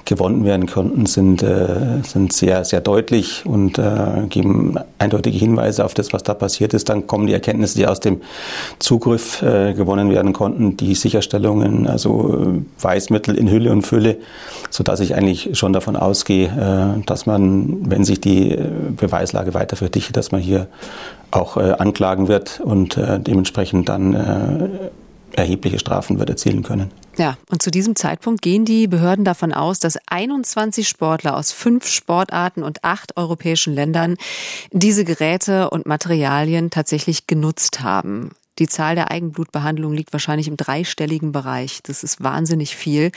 gewonnen 0.05 0.45
werden 0.45 0.67
konnten, 0.67 1.05
sind, 1.05 1.41
äh, 1.43 2.01
sind 2.03 2.33
sehr, 2.33 2.65
sehr 2.65 2.81
deutlich 2.81 3.44
und 3.45 3.77
äh, 3.77 4.27
geben 4.29 4.77
eindeutige 4.99 5.37
Hinweise 5.37 5.85
auf 5.85 5.93
das, 5.93 6.13
was 6.13 6.23
da 6.23 6.33
passiert 6.33 6.73
ist. 6.73 6.89
Dann 6.89 7.07
kommen 7.07 7.27
die 7.27 7.33
Erkenntnisse, 7.33 7.77
die 7.77 7.87
aus 7.87 7.99
dem 7.99 8.21
Zugriff 8.79 9.41
äh, 9.41 9.73
gewonnen 9.73 10.09
werden 10.09 10.33
konnten, 10.33 10.77
die 10.77 10.95
Sicherstellungen, 10.95 11.87
also 11.87 12.37
äh, 12.43 12.83
Weißmittel 12.83 13.35
in 13.35 13.49
Hülle 13.49 13.71
und 13.71 13.83
Fülle, 13.83 14.17
so 14.69 14.83
dass 14.83 14.99
ich 14.99 15.15
eigentlich 15.15 15.57
schon 15.57 15.73
davon 15.73 15.95
ausgehe, 15.95 16.47
äh, 16.47 17.05
dass 17.05 17.25
man, 17.25 17.89
wenn 17.89 18.03
sich 18.03 18.19
die 18.19 18.51
äh, 18.51 18.63
Beweislage 18.95 19.53
weiter 19.53 19.75
verdichtet, 19.75 20.17
dass 20.17 20.31
man 20.31 20.41
hier 20.41 20.67
auch 21.31 21.57
äh, 21.57 21.71
anklagen 21.71 22.27
wird 22.27 22.61
und 22.63 22.97
dementsprechend 22.97 23.89
dann 23.89 24.15
erhebliche 25.37 25.79
Strafen 25.79 26.19
wird 26.19 26.29
erzielen 26.29 26.63
können. 26.63 26.91
Ja, 27.17 27.37
und 27.49 27.61
zu 27.61 27.71
diesem 27.71 27.95
Zeitpunkt 27.95 28.41
gehen 28.41 28.65
die 28.65 28.87
Behörden 28.87 29.25
davon 29.25 29.53
aus, 29.53 29.79
dass 29.79 29.97
21 30.07 30.87
Sportler 30.87 31.37
aus 31.37 31.51
fünf 31.51 31.87
Sportarten 31.87 32.63
und 32.63 32.83
acht 32.83 33.17
europäischen 33.17 33.73
Ländern 33.73 34.15
diese 34.71 35.05
Geräte 35.05 35.69
und 35.69 35.85
Materialien 35.85 36.69
tatsächlich 36.69 37.27
genutzt 37.27 37.81
haben. 37.81 38.31
Die 38.59 38.67
Zahl 38.67 38.95
der 38.95 39.11
Eigenblutbehandlungen 39.11 39.97
liegt 39.97 40.13
wahrscheinlich 40.13 40.47
im 40.47 40.57
dreistelligen 40.57 41.31
Bereich. 41.31 41.81
Das 41.83 42.03
ist 42.03 42.23
wahnsinnig 42.23 42.75
viel. 42.75 43.11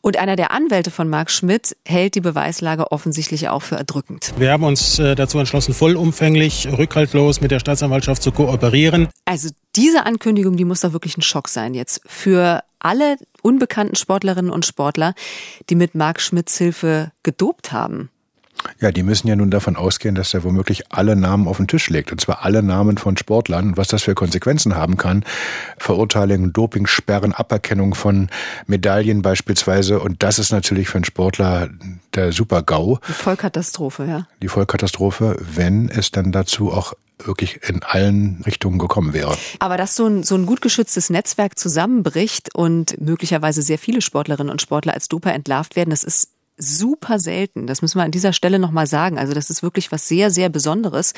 Und 0.00 0.18
einer 0.18 0.36
der 0.36 0.50
Anwälte 0.50 0.90
von 0.90 1.08
Marc 1.08 1.30
Schmidt 1.30 1.76
hält 1.84 2.14
die 2.14 2.20
Beweislage 2.20 2.92
offensichtlich 2.92 3.48
auch 3.48 3.62
für 3.62 3.76
erdrückend. 3.76 4.34
Wir 4.36 4.52
haben 4.52 4.64
uns 4.64 4.98
äh, 4.98 5.14
dazu 5.14 5.38
entschlossen, 5.38 5.74
vollumfänglich, 5.74 6.68
rückhaltlos 6.76 7.40
mit 7.40 7.50
der 7.50 7.60
Staatsanwaltschaft 7.60 8.22
zu 8.22 8.32
kooperieren. 8.32 9.08
Also 9.24 9.48
diese 9.76 10.04
Ankündigung, 10.06 10.56
die 10.56 10.64
muss 10.64 10.80
doch 10.80 10.92
wirklich 10.92 11.16
ein 11.16 11.22
Schock 11.22 11.48
sein 11.48 11.74
jetzt 11.74 12.00
für 12.06 12.62
alle 12.78 13.16
unbekannten 13.42 13.96
Sportlerinnen 13.96 14.50
und 14.50 14.66
Sportler, 14.66 15.14
die 15.70 15.74
mit 15.74 15.94
Marc 15.94 16.20
Schmidts 16.20 16.58
Hilfe 16.58 17.12
gedopt 17.22 17.72
haben. 17.72 18.10
Ja, 18.80 18.92
die 18.92 19.02
müssen 19.02 19.28
ja 19.28 19.36
nun 19.36 19.50
davon 19.50 19.76
ausgehen, 19.76 20.14
dass 20.14 20.34
er 20.34 20.44
womöglich 20.44 20.92
alle 20.92 21.16
Namen 21.16 21.48
auf 21.48 21.56
den 21.56 21.68
Tisch 21.68 21.88
legt. 21.90 22.12
Und 22.12 22.20
zwar 22.20 22.44
alle 22.44 22.62
Namen 22.62 22.98
von 22.98 23.16
Sportlern. 23.16 23.76
Was 23.76 23.88
das 23.88 24.02
für 24.02 24.14
Konsequenzen 24.14 24.76
haben 24.76 24.96
kann. 24.96 25.24
Verurteilungen, 25.78 26.52
Dopingsperren, 26.52 27.32
Aberkennung 27.32 27.94
von 27.94 28.28
Medaillen 28.66 29.22
beispielsweise. 29.22 30.00
Und 30.00 30.22
das 30.22 30.38
ist 30.38 30.52
natürlich 30.52 30.88
für 30.88 30.98
einen 30.98 31.04
Sportler 31.04 31.68
der 32.14 32.32
Super-GAU. 32.32 32.98
Die 33.08 33.12
Vollkatastrophe, 33.12 34.04
ja. 34.04 34.26
Die 34.42 34.48
Vollkatastrophe, 34.48 35.36
wenn 35.40 35.88
es 35.88 36.10
dann 36.10 36.32
dazu 36.32 36.72
auch 36.72 36.94
wirklich 37.24 37.60
in 37.68 37.82
allen 37.82 38.42
Richtungen 38.44 38.78
gekommen 38.78 39.12
wäre. 39.12 39.36
Aber 39.58 39.76
dass 39.76 39.96
so 39.96 40.06
ein, 40.06 40.22
so 40.22 40.34
ein 40.34 40.46
gut 40.46 40.60
geschütztes 40.60 41.10
Netzwerk 41.10 41.58
zusammenbricht 41.58 42.54
und 42.54 43.00
möglicherweise 43.00 43.62
sehr 43.62 43.78
viele 43.78 44.02
Sportlerinnen 44.02 44.50
und 44.50 44.60
Sportler 44.60 44.94
als 44.94 45.08
Doper 45.08 45.32
entlarvt 45.32 45.76
werden, 45.76 45.90
das 45.90 46.04
ist 46.04 46.30
super 46.58 47.18
selten. 47.18 47.66
Das 47.66 47.82
müssen 47.82 47.98
wir 47.98 48.04
an 48.04 48.10
dieser 48.10 48.32
Stelle 48.32 48.58
nochmal 48.58 48.86
sagen. 48.86 49.18
Also 49.18 49.34
das 49.34 49.50
ist 49.50 49.62
wirklich 49.62 49.92
was 49.92 50.08
sehr, 50.08 50.30
sehr 50.30 50.48
Besonderes, 50.48 51.14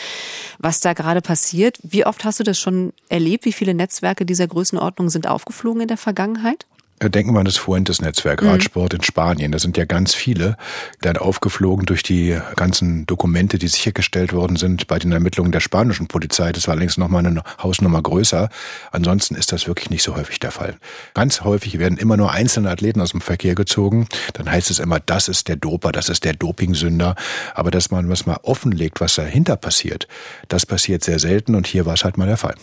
was 0.59 0.81
da 0.81 0.93
gerade 0.93 1.21
passiert. 1.21 1.79
Wie 1.83 2.07
oft 2.07 2.25
hast 2.25 2.41
du 2.41 2.45
das 2.45 2.59
schon 2.59 2.93
erlebt? 3.09 3.45
Wie 3.45 3.53
viele 3.53 3.75
Netzwerke 3.75 4.27
dieser 4.27 4.47
Größenordnung 4.47 5.11
sind 5.11 5.27
aufgeflogen 5.27 5.83
in 5.83 5.89
der 5.89 5.97
Vergangenheit? 5.97 6.67
Denken 7.01 7.33
wir 7.33 7.39
an 7.39 7.45
das 7.45 7.57
Fuentes-Netzwerk, 7.57 8.43
mhm. 8.43 8.49
Radsport 8.49 8.95
in 8.95 9.03
Spanien. 9.03 9.53
Da 9.53 9.59
sind 9.59 9.77
ja 9.77 9.85
ganz 9.85 10.15
viele 10.15 10.57
dann 11.01 11.17
aufgeflogen 11.17 11.87
durch 11.87 12.03
die 12.03 12.39
ganzen 12.57 13.07
Dokumente, 13.07 13.59
die 13.59 13.69
sichergestellt 13.69 14.33
worden 14.33 14.57
sind 14.57 14.89
bei 14.89 14.99
den 14.99 15.13
Ermittlungen 15.13 15.53
der 15.53 15.61
spanischen 15.61 16.09
Polizei. 16.09 16.51
Das 16.53 16.67
war 16.67 16.73
allerdings 16.73 16.97
nochmal 16.97 17.25
eine 17.25 17.43
Hausnummer 17.63 18.03
größer. 18.03 18.49
Ansonsten 18.91 19.37
ist 19.37 19.53
das 19.53 19.67
wirklich 19.67 19.91
nicht 19.91 20.03
so 20.03 20.17
häufig 20.17 20.41
der 20.41 20.51
Fall. 20.51 20.77
Ganz 21.15 21.43
häufig 21.43 21.79
werden 21.79 21.99
immer 21.99 22.17
nur 22.17 22.33
einzelne 22.33 22.71
Athleten 22.71 23.01
aus 23.01 23.13
dem 23.13 23.21
Verkehr 23.21 23.55
gezogen. 23.55 24.09
Dann 24.33 24.51
heißt 24.51 24.71
es 24.71 24.81
immer, 24.81 24.99
das 24.99 25.29
ist 25.29 25.49
der 25.49 25.57
Doper, 25.57 25.93
das 25.93 26.09
ist 26.09 26.25
der 26.25 26.35
Dopingsünder. 26.35 27.15
Aber 27.55 27.71
dass 27.71 27.91
man 27.91 28.09
was 28.09 28.27
mal 28.27 28.39
offenlegt, 28.43 29.01
was 29.01 29.15
dahinter 29.15 29.57
passiert, 29.57 30.09
das 30.49 30.67
passiert 30.67 31.05
sehr 31.05 31.19
selten 31.19 31.55
und 31.55 31.67
hier 31.67 31.87
war 31.87 31.95
es 31.95 32.05
halt 32.05 32.19
mal 32.19 32.27
der 32.27 32.37
Fall. 32.37 32.55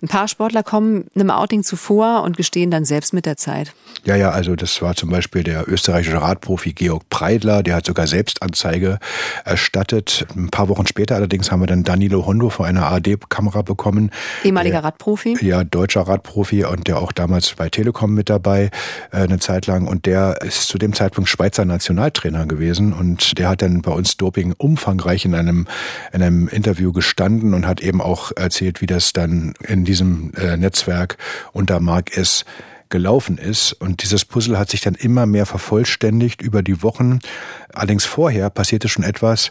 Ein 0.00 0.08
paar 0.08 0.28
Sportler 0.28 0.62
kommen 0.62 1.06
einem 1.14 1.30
Outing 1.30 1.62
zuvor 1.62 2.22
und 2.22 2.36
gestehen 2.36 2.70
dann 2.70 2.84
selbst 2.84 3.12
mit 3.12 3.26
der 3.26 3.36
Zeit. 3.36 3.74
Ja, 4.04 4.16
ja, 4.16 4.30
also 4.30 4.56
das 4.56 4.82
war 4.82 4.96
zum 4.96 5.10
Beispiel 5.10 5.44
der 5.44 5.68
österreichische 5.68 6.20
Radprofi 6.20 6.72
Georg 6.72 7.08
Preidler, 7.08 7.62
der 7.62 7.76
hat 7.76 7.86
sogar 7.86 8.08
Selbstanzeige 8.08 8.98
erstattet. 9.44 10.26
Ein 10.34 10.48
paar 10.48 10.68
Wochen 10.68 10.88
später 10.88 11.14
allerdings 11.14 11.52
haben 11.52 11.60
wir 11.60 11.68
dann 11.68 11.84
Danilo 11.84 12.26
Hondo 12.26 12.50
vor 12.50 12.66
einer 12.66 12.86
ARD-Kamera 12.86 13.62
bekommen. 13.62 14.10
Ehemaliger 14.42 14.78
der, 14.78 14.84
Radprofi? 14.84 15.36
Ja, 15.40 15.62
deutscher 15.62 16.00
Radprofi 16.00 16.64
und 16.64 16.88
der 16.88 16.98
auch 16.98 17.12
damals 17.12 17.54
bei 17.54 17.68
Telekom 17.68 18.12
mit 18.12 18.28
dabei 18.28 18.70
äh, 19.12 19.18
eine 19.18 19.38
Zeit 19.38 19.68
lang. 19.68 19.86
Und 19.86 20.06
der 20.06 20.42
ist 20.42 20.66
zu 20.66 20.78
dem 20.78 20.94
Zeitpunkt 20.94 21.30
Schweizer 21.30 21.64
Nationaltrainer 21.64 22.46
gewesen 22.46 22.92
und 22.92 23.38
der 23.38 23.50
hat 23.50 23.62
dann 23.62 23.82
bei 23.82 23.92
uns 23.92 24.16
Doping 24.16 24.52
umfangreich 24.58 25.24
in 25.24 25.36
einem, 25.36 25.68
in 26.12 26.22
einem 26.22 26.48
Interview 26.48 26.92
gestanden 26.92 27.54
und 27.54 27.68
hat 27.68 27.80
eben 27.80 28.00
auch 28.00 28.32
erzählt, 28.34 28.80
wie 28.80 28.86
das 28.86 29.12
dann 29.12 29.54
in 29.60 29.84
diesem 29.84 30.32
äh, 30.34 30.56
Netzwerk 30.56 31.18
unter 31.52 31.78
Mark 31.78 32.16
S 32.16 32.44
gelaufen 32.92 33.38
ist. 33.38 33.72
Und 33.72 34.04
dieses 34.04 34.24
Puzzle 34.24 34.56
hat 34.56 34.70
sich 34.70 34.80
dann 34.82 34.94
immer 34.94 35.26
mehr 35.26 35.46
vervollständigt 35.46 36.40
über 36.40 36.62
die 36.62 36.84
Wochen. 36.84 37.18
Allerdings 37.72 38.04
vorher 38.04 38.48
passierte 38.50 38.88
schon 38.88 39.02
etwas, 39.02 39.50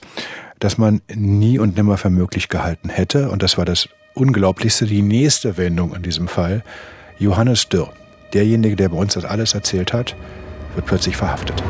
das 0.59 0.77
man 0.77 1.01
nie 1.13 1.59
und 1.59 1.75
nimmer 1.75 1.97
für 1.97 2.09
möglich 2.09 2.47
gehalten 2.47 2.87
hätte. 2.87 3.29
Und 3.29 3.43
das 3.43 3.57
war 3.57 3.65
das 3.65 3.89
Unglaublichste, 4.13 4.85
die 4.85 5.01
nächste 5.01 5.57
Wendung 5.57 5.93
in 5.93 6.03
diesem 6.03 6.29
Fall. 6.29 6.63
Johannes 7.19 7.67
Dürr, 7.67 7.91
derjenige, 8.33 8.77
der 8.77 8.89
bei 8.89 8.97
uns 8.97 9.15
das 9.15 9.25
alles 9.25 9.53
erzählt 9.53 9.91
hat, 9.91 10.15
wird 10.75 10.85
plötzlich 10.85 11.17
verhaftet. 11.17 11.61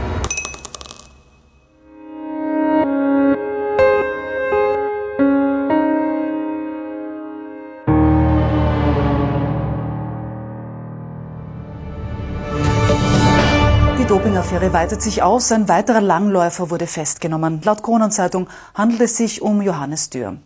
Dopingaffäre 14.62 14.74
weitet 14.74 15.02
sich 15.02 15.24
aus. 15.24 15.52
Ein 15.52 15.67
weiterer 15.67 16.02
Langläufer 16.02 16.69
wurde 16.69 16.86
festgenommen. 16.86 17.62
Laut 17.63 17.82
Kronenzeitung 17.82 18.47
handelt 18.76 19.02
es 19.02 19.17
sich 19.17 19.41
um 19.41 19.62
Johannes 19.62 20.12
Dürr. 20.12 20.38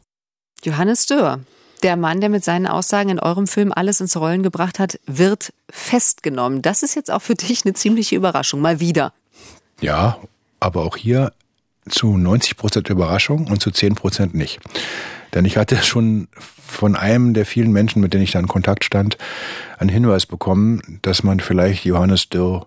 Johannes 0.63 1.06
Dürr, 1.06 1.39
der 1.84 1.97
Mann, 1.97 2.21
der 2.21 2.30
mit 2.30 2.43
seinen 2.43 2.65
Aussagen 2.65 3.10
in 3.10 3.19
eurem 3.19 3.45
Film 3.45 3.73
alles 3.75 3.99
ins 3.99 4.15
Rollen 4.15 4.41
gebracht 4.41 4.80
hat, 4.80 4.99
wird 5.06 5.51
festgenommen. 5.69 6.62
Das 6.62 6.82
ist 6.82 6.95
jetzt 6.95 7.12
auch 7.12 7.21
für 7.21 7.36
dich 7.36 7.65
eine 7.65 7.73
ziemliche 7.73 8.15
Überraschung, 8.15 8.62
mal 8.62 8.80
wieder. 8.80 9.12
Ja, 9.82 10.17
aber 10.62 10.84
auch 10.84 10.95
hier 10.95 11.34
zu 11.89 12.17
90 12.17 12.56
Prozent 12.56 12.89
Überraschung 12.89 13.47
und 13.47 13.62
zu 13.62 13.69
10 13.69 13.95
Prozent 13.95 14.34
nicht. 14.34 14.62
Denn 15.34 15.43
ich 15.43 15.58
hatte 15.58 15.75
schon 15.84 16.30
von 16.65 16.95
einem 16.95 17.34
der 17.34 17.45
vielen 17.45 17.73
Menschen, 17.73 18.01
mit 18.01 18.13
denen 18.13 18.23
ich 18.23 18.32
da 18.32 18.39
in 18.39 18.47
Kontakt 18.47 18.86
stand, 18.86 19.17
einen 19.78 19.89
Hinweis 19.89 20.25
bekommen, 20.25 20.99
dass 21.01 21.23
man 21.23 21.41
vielleicht 21.41 21.84
Johannes 21.84 22.30
Dürr 22.30 22.65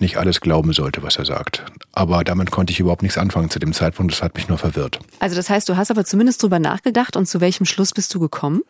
nicht 0.00 0.16
alles 0.16 0.40
glauben 0.40 0.72
sollte, 0.72 1.02
was 1.02 1.16
er 1.16 1.24
sagt. 1.24 1.64
Aber 1.92 2.24
damit 2.24 2.50
konnte 2.50 2.72
ich 2.72 2.80
überhaupt 2.80 3.02
nichts 3.02 3.18
anfangen 3.18 3.50
zu 3.50 3.58
dem 3.58 3.72
Zeitpunkt. 3.72 4.12
Das 4.12 4.22
hat 4.22 4.34
mich 4.34 4.48
nur 4.48 4.58
verwirrt. 4.58 4.98
Also 5.20 5.36
das 5.36 5.50
heißt, 5.50 5.68
du 5.68 5.76
hast 5.76 5.90
aber 5.90 6.04
zumindest 6.04 6.42
drüber 6.42 6.58
nachgedacht 6.58 7.16
und 7.16 7.26
zu 7.26 7.40
welchem 7.40 7.66
Schluss 7.66 7.92
bist 7.92 8.14
du 8.14 8.20
gekommen? 8.20 8.62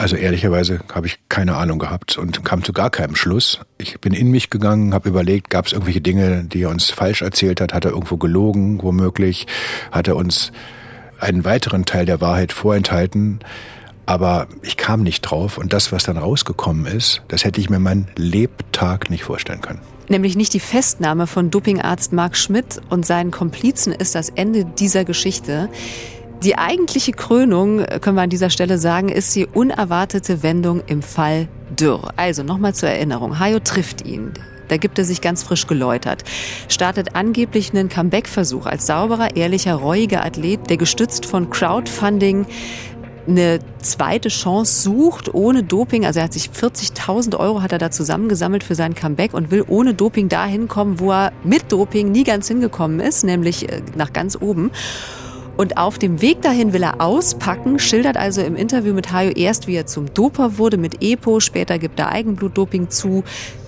Also 0.00 0.16
ehrlicherweise 0.16 0.80
habe 0.94 1.08
ich 1.08 1.18
keine 1.28 1.56
Ahnung 1.56 1.78
gehabt 1.78 2.16
und 2.16 2.42
kam 2.42 2.64
zu 2.64 2.72
gar 2.72 2.88
keinem 2.88 3.16
Schluss. 3.16 3.60
Ich 3.76 4.00
bin 4.00 4.14
in 4.14 4.30
mich 4.30 4.48
gegangen, 4.48 4.94
habe 4.94 5.10
überlegt, 5.10 5.50
gab 5.50 5.66
es 5.66 5.72
irgendwelche 5.72 6.00
Dinge, 6.00 6.44
die 6.44 6.62
er 6.62 6.70
uns 6.70 6.90
falsch 6.90 7.20
erzählt 7.20 7.60
hat? 7.60 7.74
Hat 7.74 7.84
er 7.84 7.90
irgendwo 7.90 8.16
gelogen, 8.16 8.82
womöglich? 8.82 9.46
Hat 9.90 10.08
er 10.08 10.16
uns 10.16 10.52
einen 11.18 11.44
weiteren 11.44 11.84
Teil 11.84 12.06
der 12.06 12.22
Wahrheit 12.22 12.52
vorenthalten? 12.52 13.40
Aber 14.06 14.48
ich 14.62 14.78
kam 14.78 15.02
nicht 15.02 15.20
drauf 15.20 15.58
und 15.58 15.74
das, 15.74 15.92
was 15.92 16.04
dann 16.04 16.16
rausgekommen 16.16 16.86
ist, 16.86 17.20
das 17.28 17.44
hätte 17.44 17.60
ich 17.60 17.68
mir 17.68 17.78
meinen 17.78 18.08
Lebtag 18.16 19.10
nicht 19.10 19.24
vorstellen 19.24 19.60
können 19.60 19.80
nämlich 20.10 20.36
nicht 20.36 20.52
die 20.52 20.60
Festnahme 20.60 21.26
von 21.26 21.50
Dopingarzt 21.50 22.12
Marc 22.12 22.36
Schmidt 22.36 22.80
und 22.90 23.06
seinen 23.06 23.30
Komplizen 23.30 23.92
ist 23.92 24.14
das 24.14 24.28
Ende 24.28 24.64
dieser 24.64 25.04
Geschichte. 25.04 25.68
Die 26.42 26.56
eigentliche 26.56 27.12
Krönung, 27.12 27.84
können 28.00 28.16
wir 28.16 28.22
an 28.22 28.30
dieser 28.30 28.50
Stelle 28.50 28.78
sagen, 28.78 29.08
ist 29.08 29.34
die 29.36 29.46
unerwartete 29.46 30.42
Wendung 30.42 30.82
im 30.86 31.02
Fall 31.02 31.48
Dürr. 31.78 32.12
Also 32.16 32.42
nochmal 32.42 32.74
zur 32.74 32.88
Erinnerung, 32.88 33.38
Hayo 33.38 33.58
trifft 33.60 34.06
ihn. 34.06 34.32
Da 34.68 34.76
gibt 34.76 34.98
er 34.98 35.04
sich 35.04 35.20
ganz 35.20 35.42
frisch 35.42 35.66
geläutert. 35.66 36.22
Startet 36.68 37.16
angeblich 37.16 37.70
einen 37.70 37.88
Comeback-Versuch 37.88 38.66
als 38.66 38.86
sauberer, 38.86 39.36
ehrlicher, 39.36 39.74
reuiger 39.74 40.24
Athlet, 40.24 40.70
der 40.70 40.76
gestützt 40.76 41.26
von 41.26 41.50
Crowdfunding 41.50 42.46
eine 43.28 43.60
zweite 43.78 44.28
Chance 44.28 44.82
sucht 44.82 45.34
ohne 45.34 45.62
Doping. 45.62 46.06
Also 46.06 46.20
er 46.20 46.24
hat 46.24 46.32
sich 46.32 46.50
40.000 46.50 47.38
Euro 47.38 47.62
hat 47.62 47.72
er 47.72 47.78
da 47.78 47.90
zusammengesammelt 47.90 48.64
für 48.64 48.74
sein 48.74 48.94
Comeback 48.94 49.34
und 49.34 49.50
will 49.50 49.64
ohne 49.66 49.94
Doping 49.94 50.28
dahin 50.28 50.68
kommen, 50.68 51.00
wo 51.00 51.12
er 51.12 51.32
mit 51.44 51.70
Doping 51.70 52.10
nie 52.10 52.24
ganz 52.24 52.48
hingekommen 52.48 53.00
ist, 53.00 53.24
nämlich 53.24 53.68
äh, 53.68 53.82
nach 53.96 54.12
ganz 54.12 54.36
oben. 54.40 54.70
Und 55.56 55.76
auf 55.76 55.98
dem 55.98 56.22
Weg 56.22 56.40
dahin 56.40 56.72
will 56.72 56.82
er 56.82 57.02
auspacken, 57.02 57.78
schildert 57.78 58.16
also 58.16 58.40
im 58.40 58.56
Interview 58.56 58.94
mit 58.94 59.12
Hayo 59.12 59.30
erst, 59.30 59.66
wie 59.66 59.74
er 59.74 59.84
zum 59.84 60.12
Doper 60.14 60.56
wurde 60.56 60.78
mit 60.78 61.02
EPO, 61.02 61.40
später 61.40 61.78
gibt 61.78 61.98
er 62.00 62.10
Eigenblutdoping 62.10 62.88
zu, 62.88 63.24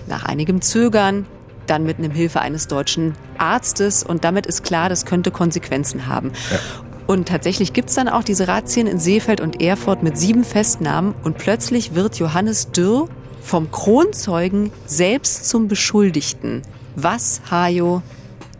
nach 0.08 0.24
einigem 0.24 0.62
Zögern, 0.62 1.26
dann 1.66 1.84
mit 1.84 1.98
einem 1.98 2.10
Hilfe 2.10 2.40
eines 2.40 2.66
deutschen 2.66 3.12
Arztes 3.36 4.02
und 4.02 4.24
damit 4.24 4.46
ist 4.46 4.64
klar, 4.64 4.88
das 4.88 5.04
könnte 5.04 5.30
Konsequenzen 5.30 6.06
haben. 6.06 6.32
Ja. 6.50 6.58
Und 7.06 7.28
tatsächlich 7.28 7.72
gibt 7.72 7.88
es 7.88 7.94
dann 7.94 8.08
auch 8.08 8.24
diese 8.24 8.48
Razzien 8.48 8.86
in 8.86 8.98
Seefeld 8.98 9.40
und 9.40 9.60
Erfurt 9.60 10.02
mit 10.02 10.16
sieben 10.16 10.44
Festnahmen 10.44 11.14
und 11.24 11.38
plötzlich 11.38 11.94
wird 11.94 12.18
Johannes 12.18 12.70
Dürr 12.70 13.08
vom 13.42 13.70
Kronzeugen 13.70 14.70
selbst 14.86 15.48
zum 15.48 15.68
Beschuldigten. 15.68 16.62
Was, 16.94 17.42
Hajo, 17.50 18.02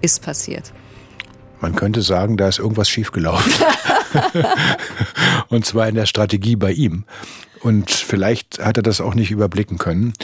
ist 0.00 0.22
passiert? 0.22 0.72
Man 1.61 1.76
könnte 1.76 2.02
sagen, 2.02 2.37
da 2.37 2.48
ist 2.48 2.59
irgendwas 2.59 2.88
schiefgelaufen. 2.88 3.52
und 5.48 5.66
zwar 5.66 5.88
in 5.88 5.94
der 5.94 6.07
Strategie 6.07 6.57
bei 6.57 6.72
ihm. 6.72 7.05
Und 7.62 7.90
vielleicht 7.90 8.59
hat 8.59 8.77
er 8.77 8.83
das 8.83 9.01
auch 9.01 9.14
nicht 9.14 9.31
überblicken 9.31 9.79
können. 9.79 10.14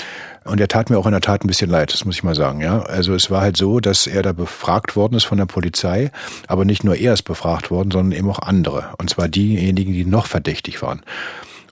Und 0.45 0.61
er 0.61 0.69
tat 0.69 0.91
mir 0.91 0.99
auch 0.99 1.07
in 1.07 1.13
der 1.13 1.21
Tat 1.21 1.45
ein 1.45 1.47
bisschen 1.47 1.71
leid, 1.71 1.93
das 1.93 2.05
muss 2.05 2.17
ich 2.17 2.25
mal 2.25 2.35
sagen. 2.35 2.61
Ja, 2.61 2.81
also 2.81 3.15
es 3.15 3.31
war 3.31 3.43
halt 3.43 3.57
so, 3.57 3.81
dass 3.81 4.07
er 4.07 4.23
da 4.23 4.33
befragt 4.33 4.97
worden 4.97 5.15
ist 5.15 5.25
von 5.25 5.39
der 5.39 5.47
Polizei, 5.47 6.11
aber 6.47 6.65
nicht 6.65 6.85
nur 6.85 6.97
er 6.97 7.13
ist 7.13 7.23
befragt 7.23 7.71
worden, 7.71 7.91
sondern 7.91 8.19
eben 8.19 8.31
auch 8.31 8.41
andere. 8.41 8.95
Und 8.99 9.11
zwar 9.11 9.29
diejenigen, 9.29 9.93
die 9.93 10.05
noch 10.05 10.27
verdächtig 10.27 10.83
waren. 10.83 11.03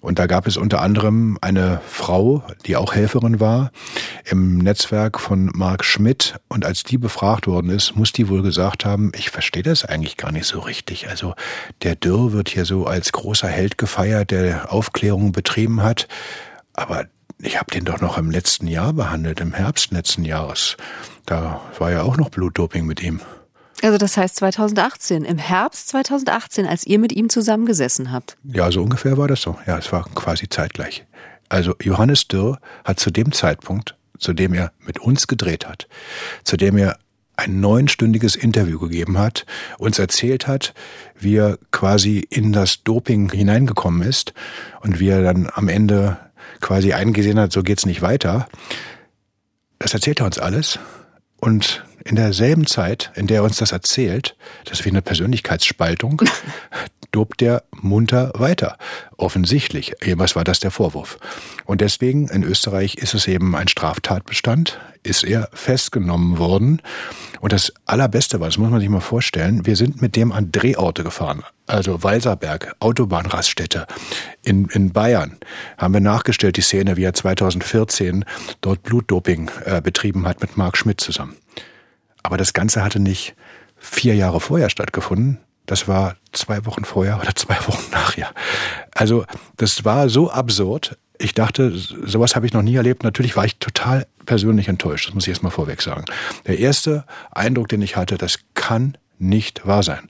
Und 0.07 0.21
da 0.21 0.29
gab 0.29 0.47
es 0.47 0.57
unter 0.57 0.83
anderem 0.83 1.37
eine 1.41 1.81
Frau, 1.85 2.45
die 2.65 2.77
auch 2.77 2.95
Helferin 2.95 3.41
war, 3.41 3.73
im 4.25 4.59
Netzwerk 4.59 5.19
von 5.19 5.51
Mark 5.53 5.85
Schmidt. 5.85 6.37
Und 6.47 6.65
als 6.65 6.85
die 6.85 6.97
befragt 6.97 7.49
worden 7.49 7.73
ist, 7.73 7.97
muss 7.97 8.13
die 8.13 8.29
wohl 8.29 8.43
gesagt 8.43 8.85
haben, 8.85 9.11
ich 9.17 9.31
verstehe 9.31 9.65
das 9.65 9.85
eigentlich 9.85 10.17
gar 10.17 10.31
nicht 10.31 10.47
so 10.47 10.61
richtig. 10.61 11.09
Also 11.09 11.35
der 11.83 11.97
Dürr 11.97 12.31
wird 12.31 12.51
hier 12.51 12.65
so 12.65 12.87
als 12.87 13.11
großer 13.11 13.49
Held 13.49 13.79
gefeiert, 13.79 14.31
der 14.31 14.73
Aufklärung 14.73 15.33
betrieben 15.33 15.83
hat. 15.83 16.07
Aber 16.73 17.07
ich 17.41 17.59
habe 17.59 17.73
den 17.73 17.85
doch 17.85 18.01
noch 18.01 18.17
im 18.17 18.31
letzten 18.31 18.69
Jahr 18.69 18.93
behandelt, 18.93 19.41
im 19.41 19.55
Herbst 19.55 19.91
letzten 19.91 20.25
Jahres. 20.25 20.77
Da 21.25 21.61
war 21.81 21.91
ja 21.91 22.03
auch 22.03 22.17
noch 22.17 22.31
Blutdoping 22.31 22.87
mit 22.87 23.03
ihm. 23.03 23.21
Also 23.83 23.99
das 23.99 24.17
heißt 24.17 24.37
2018, 24.37 25.25
im 25.25 25.39
Herbst 25.39 25.89
2018, 25.89 26.67
als 26.67 26.87
ihr 26.87 26.99
mit 26.99 27.13
ihm 27.13 27.29
zusammengesessen 27.29 28.11
habt. 28.13 28.37
Ja, 28.45 28.71
so 28.73 28.83
ungefähr 28.83 29.17
war 29.19 29.29
das 29.29 29.43
so. 29.43 29.59
Ja, 29.67 29.79
es 29.79 29.93
war 29.93 30.09
quasi 30.15 30.49
zeitgleich. 30.49 31.05
Also 31.49 31.75
Johannes 31.81 32.27
Dürr 32.29 32.59
hat 32.85 32.99
zu 32.99 33.11
dem 33.11 33.33
Zeitpunkt, 33.33 33.97
zu 34.19 34.33
dem 34.33 34.55
er 34.55 34.73
mit 34.85 34.99
uns 34.99 35.27
gedreht 35.27 35.69
hat, 35.69 35.89
zu 36.43 36.57
dem 36.57 36.77
er 36.77 36.99
ein 37.37 37.61
neunstündiges 37.61 38.35
Interview 38.35 38.79
gegeben 38.79 39.19
hat, 39.19 39.45
uns 39.79 39.99
erzählt 39.99 40.47
hat, 40.47 40.73
wie 41.19 41.37
er 41.37 41.59
quasi 41.71 42.27
in 42.31 42.53
das 42.53 42.83
Doping 42.83 43.31
hineingekommen 43.31 44.07
ist 44.09 44.33
und 44.81 45.01
wie 45.01 45.09
er 45.09 45.23
dann 45.23 45.51
am 45.53 45.69
Ende 45.69 46.17
quasi 46.61 46.95
eingesehen 46.95 47.39
hat, 47.39 47.53
so 47.53 47.63
geht's 47.63 47.85
nicht 47.85 48.01
weiter. 48.01 48.49
Das 49.79 49.93
erzählt 49.93 50.21
er 50.21 50.27
uns 50.27 50.39
alles 50.39 50.79
und 51.37 51.85
in 52.07 52.17
derselben 52.17 52.67
Zeit, 52.67 53.11
in 53.15 53.27
der 53.27 53.39
er 53.39 53.45
uns 53.45 53.57
das 53.57 53.73
erzählt, 53.73 54.37
das 54.65 54.81
ist 54.81 54.85
wie 54.85 54.91
eine 54.91 55.03
Persönlichkeitsspaltung, 55.03 56.23
dobt 57.11 57.43
er 57.43 57.65
munter 57.73 58.33
weiter. 58.35 58.77
Offensichtlich. 59.17 59.95
Was 60.17 60.37
war 60.37 60.45
das 60.45 60.61
der 60.61 60.71
Vorwurf? 60.71 61.19
Und 61.65 61.81
deswegen, 61.81 62.29
in 62.29 62.43
Österreich 62.43 62.97
ist 62.97 63.15
es 63.15 63.27
eben 63.27 63.57
ein 63.57 63.69
Straftatbestand, 63.69 64.79
ist 65.03 65.25
er 65.25 65.49
festgenommen 65.53 66.39
worden. 66.39 66.83
Und 67.41 67.53
das 67.53 67.73
Allerbeste 67.87 68.41
war, 68.41 68.49
das 68.49 68.59
muss 68.59 68.71
man 68.71 68.81
sich 68.81 68.89
mal 68.89 69.01
vorstellen, 69.01 69.67
wir 69.67 69.77
sind 69.77 70.03
mit 70.03 70.15
dem 70.15 70.31
an 70.31 70.53
Drehorte 70.53 71.05
gefahren. 71.05 71.43
Also 71.67 72.03
Walserberg, 72.03 72.75
Autobahnraststätte 72.81 73.87
in, 74.43 74.67
in 74.67 74.93
Bayern. 74.93 75.39
Haben 75.79 75.95
wir 75.95 76.01
nachgestellt, 76.01 76.57
die 76.57 76.63
Szene, 76.63 76.97
wie 76.97 77.05
er 77.05 77.15
2014 77.15 78.25
dort 78.61 78.83
Blutdoping 78.83 79.51
äh, 79.65 79.81
betrieben 79.81 80.27
hat 80.27 80.41
mit 80.41 80.57
Marc 80.57 80.77
Schmidt 80.77 81.01
zusammen. 81.01 81.37
Aber 82.27 82.37
das 82.37 82.53
Ganze 82.53 82.83
hatte 82.83 82.99
nicht 82.99 83.37
vier 83.77 84.17
Jahre 84.17 84.41
vorher 84.41 84.69
stattgefunden. 84.69 85.39
Das 85.65 85.87
war 85.87 86.17
zwei 86.33 86.67
Wochen 86.67 86.85
vorher 86.85 87.21
oder 87.21 87.33
zwei 87.37 87.57
Wochen 87.69 87.89
nachher. 87.93 88.33
Also 88.93 89.25
das 89.57 89.85
war 89.85 90.09
so 90.09 90.29
absurd. 90.29 90.99
Ich 91.19 91.35
dachte, 91.35 91.73
sowas 91.73 92.35
habe 92.35 92.45
ich 92.45 92.53
noch 92.53 92.63
nie 92.63 92.75
erlebt. 92.75 93.05
Natürlich 93.05 93.37
war 93.37 93.45
ich 93.45 93.59
total 93.59 94.09
persönlich 94.27 94.67
enttäuscht. 94.67 95.07
Das 95.07 95.15
muss 95.15 95.23
ich 95.23 95.29
erst 95.29 95.45
mal 95.45 95.51
vorweg 95.51 95.81
sagen. 95.83 96.05
Der 96.49 96.59
erste 96.59 97.05
Eindruck, 97.31 97.69
den 97.69 97.81
ich 97.81 97.95
hatte, 97.95 98.19
das 98.19 98.41
kann 98.55 98.99
nicht 99.19 99.65
wahr 99.65 99.85
sein. 99.85 100.09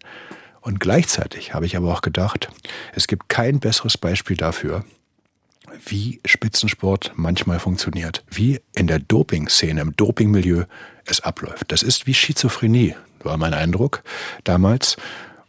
Und 0.62 0.81
gleichzeitig 0.81 1.52
habe 1.52 1.66
ich 1.66 1.76
aber 1.76 1.92
auch 1.92 2.00
gedacht, 2.00 2.48
es 2.94 3.07
gibt 3.07 3.29
kein 3.29 3.61
besseres 3.61 3.98
Beispiel 3.98 4.38
dafür, 4.38 4.85
wie 5.85 6.21
Spitzensport 6.25 7.12
manchmal 7.17 7.59
funktioniert, 7.59 8.25
wie 8.31 8.61
in 8.75 8.87
der 8.87 8.99
Doping-Szene, 8.99 9.81
im 9.81 9.97
Dopingmilieu 9.97 10.65
es 11.05 11.21
abläuft. 11.21 11.73
Das 11.73 11.83
ist 11.83 12.07
wie 12.07 12.15
Schizophrenie, 12.15 12.95
war 13.23 13.37
mein 13.37 13.55
Eindruck 13.55 14.03
damals. 14.45 14.97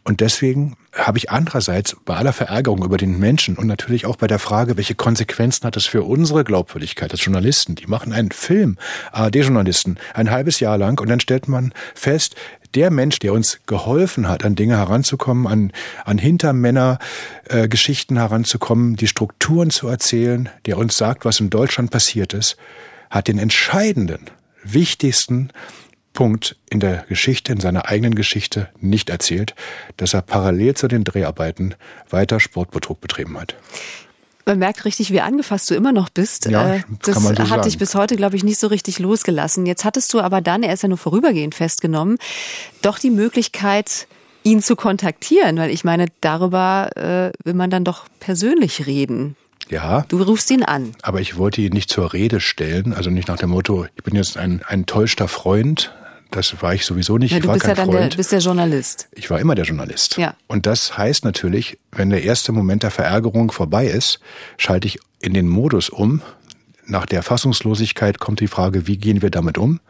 Und 0.08 0.22
deswegen 0.22 0.74
habe 0.94 1.18
ich 1.18 1.30
andererseits 1.30 1.94
bei 2.06 2.16
aller 2.16 2.32
Verärgerung 2.32 2.82
über 2.82 2.96
den 2.96 3.18
Menschen 3.18 3.58
und 3.58 3.66
natürlich 3.66 4.06
auch 4.06 4.16
bei 4.16 4.26
der 4.26 4.38
Frage, 4.38 4.78
welche 4.78 4.94
Konsequenzen 4.94 5.66
hat 5.66 5.76
es 5.76 5.84
für 5.84 6.02
unsere 6.02 6.44
Glaubwürdigkeit 6.44 7.12
als 7.12 7.22
Journalisten? 7.22 7.74
Die 7.74 7.86
machen 7.86 8.14
einen 8.14 8.30
Film, 8.30 8.78
ARD-Journalisten, 9.12 9.98
ein 10.14 10.30
halbes 10.30 10.60
Jahr 10.60 10.78
lang 10.78 10.98
und 10.98 11.10
dann 11.10 11.20
stellt 11.20 11.46
man 11.46 11.74
fest, 11.94 12.36
der 12.74 12.90
Mensch, 12.90 13.18
der 13.18 13.34
uns 13.34 13.60
geholfen 13.66 14.30
hat, 14.30 14.46
an 14.46 14.54
Dinge 14.54 14.78
heranzukommen, 14.78 15.46
an, 15.46 15.72
an 16.06 16.16
Hintermänner-Geschichten 16.16 18.16
äh, 18.16 18.20
heranzukommen, 18.20 18.96
die 18.96 19.08
Strukturen 19.08 19.68
zu 19.68 19.88
erzählen, 19.88 20.48
der 20.64 20.78
uns 20.78 20.96
sagt, 20.96 21.26
was 21.26 21.38
in 21.38 21.50
Deutschland 21.50 21.90
passiert 21.90 22.32
ist, 22.32 22.56
hat 23.10 23.28
den 23.28 23.38
entscheidenden, 23.38 24.20
wichtigsten 24.64 25.50
Punkt 26.18 26.56
in 26.68 26.80
der 26.80 27.04
Geschichte, 27.08 27.52
in 27.52 27.60
seiner 27.60 27.86
eigenen 27.86 28.16
Geschichte 28.16 28.70
nicht 28.80 29.08
erzählt, 29.08 29.54
dass 29.98 30.14
er 30.14 30.22
parallel 30.22 30.74
zu 30.74 30.88
den 30.88 31.04
Dreharbeiten 31.04 31.76
weiter 32.10 32.40
Sportbetrug 32.40 33.00
betrieben 33.00 33.38
hat. 33.38 33.54
Man 34.44 34.58
merkt 34.58 34.84
richtig, 34.84 35.12
wie 35.12 35.20
angefasst 35.20 35.70
du 35.70 35.76
immer 35.76 35.92
noch 35.92 36.08
bist. 36.08 36.46
Ja, 36.46 36.74
äh, 36.74 36.82
das 37.04 37.14
kann 37.14 37.22
man 37.22 37.36
so 37.36 37.42
hat 37.42 37.48
sagen. 37.50 37.62
dich 37.62 37.78
bis 37.78 37.94
heute, 37.94 38.16
glaube 38.16 38.34
ich, 38.34 38.42
nicht 38.42 38.58
so 38.58 38.66
richtig 38.66 38.98
losgelassen. 38.98 39.64
Jetzt 39.64 39.84
hattest 39.84 40.12
du 40.12 40.18
aber 40.18 40.40
dann, 40.40 40.64
er 40.64 40.74
ist 40.74 40.82
ja 40.82 40.88
nur 40.88 40.98
vorübergehend 40.98 41.54
festgenommen, 41.54 42.18
doch 42.82 42.98
die 42.98 43.10
Möglichkeit, 43.10 44.08
ihn 44.42 44.60
zu 44.60 44.74
kontaktieren, 44.74 45.56
weil 45.56 45.70
ich 45.70 45.84
meine, 45.84 46.06
darüber 46.20 46.90
äh, 46.96 47.30
will 47.44 47.54
man 47.54 47.70
dann 47.70 47.84
doch 47.84 48.06
persönlich 48.18 48.88
reden. 48.88 49.36
Ja. 49.68 50.04
Du 50.08 50.20
rufst 50.20 50.50
ihn 50.50 50.64
an. 50.64 50.94
Aber 51.00 51.20
ich 51.20 51.36
wollte 51.36 51.60
ihn 51.60 51.74
nicht 51.74 51.90
zur 51.90 52.12
Rede 52.12 52.40
stellen, 52.40 52.92
also 52.92 53.08
nicht 53.08 53.28
nach 53.28 53.38
dem 53.38 53.50
Motto, 53.50 53.86
ich 53.94 54.02
bin 54.02 54.16
jetzt 54.16 54.36
ein, 54.36 54.62
ein 54.66 54.86
täuschter 54.86 55.28
Freund, 55.28 55.92
das 56.30 56.62
war 56.62 56.74
ich 56.74 56.84
sowieso 56.84 57.18
nicht. 57.18 57.32
Ja, 57.32 57.38
du 57.38 57.44
ich 57.44 57.48
war 57.48 57.54
bist 57.54 57.66
kein 57.66 57.76
ja 57.76 57.84
dann 57.84 57.94
Freund. 57.94 58.12
der, 58.12 58.16
bist 58.16 58.32
der 58.32 58.40
Journalist. 58.40 59.08
Ich 59.12 59.30
war 59.30 59.40
immer 59.40 59.54
der 59.54 59.64
Journalist. 59.64 60.16
Ja. 60.18 60.34
Und 60.46 60.66
das 60.66 60.98
heißt 60.98 61.24
natürlich, 61.24 61.78
wenn 61.92 62.10
der 62.10 62.22
erste 62.22 62.52
Moment 62.52 62.82
der 62.82 62.90
Verärgerung 62.90 63.50
vorbei 63.50 63.86
ist, 63.86 64.20
schalte 64.56 64.86
ich 64.86 64.98
in 65.20 65.34
den 65.34 65.48
Modus 65.48 65.88
um. 65.88 66.22
Nach 66.84 67.06
der 67.06 67.22
Fassungslosigkeit 67.22 68.18
kommt 68.18 68.40
die 68.40 68.46
Frage, 68.46 68.86
wie 68.86 68.96
gehen 68.96 69.22
wir 69.22 69.30
damit 69.30 69.58
um? 69.58 69.80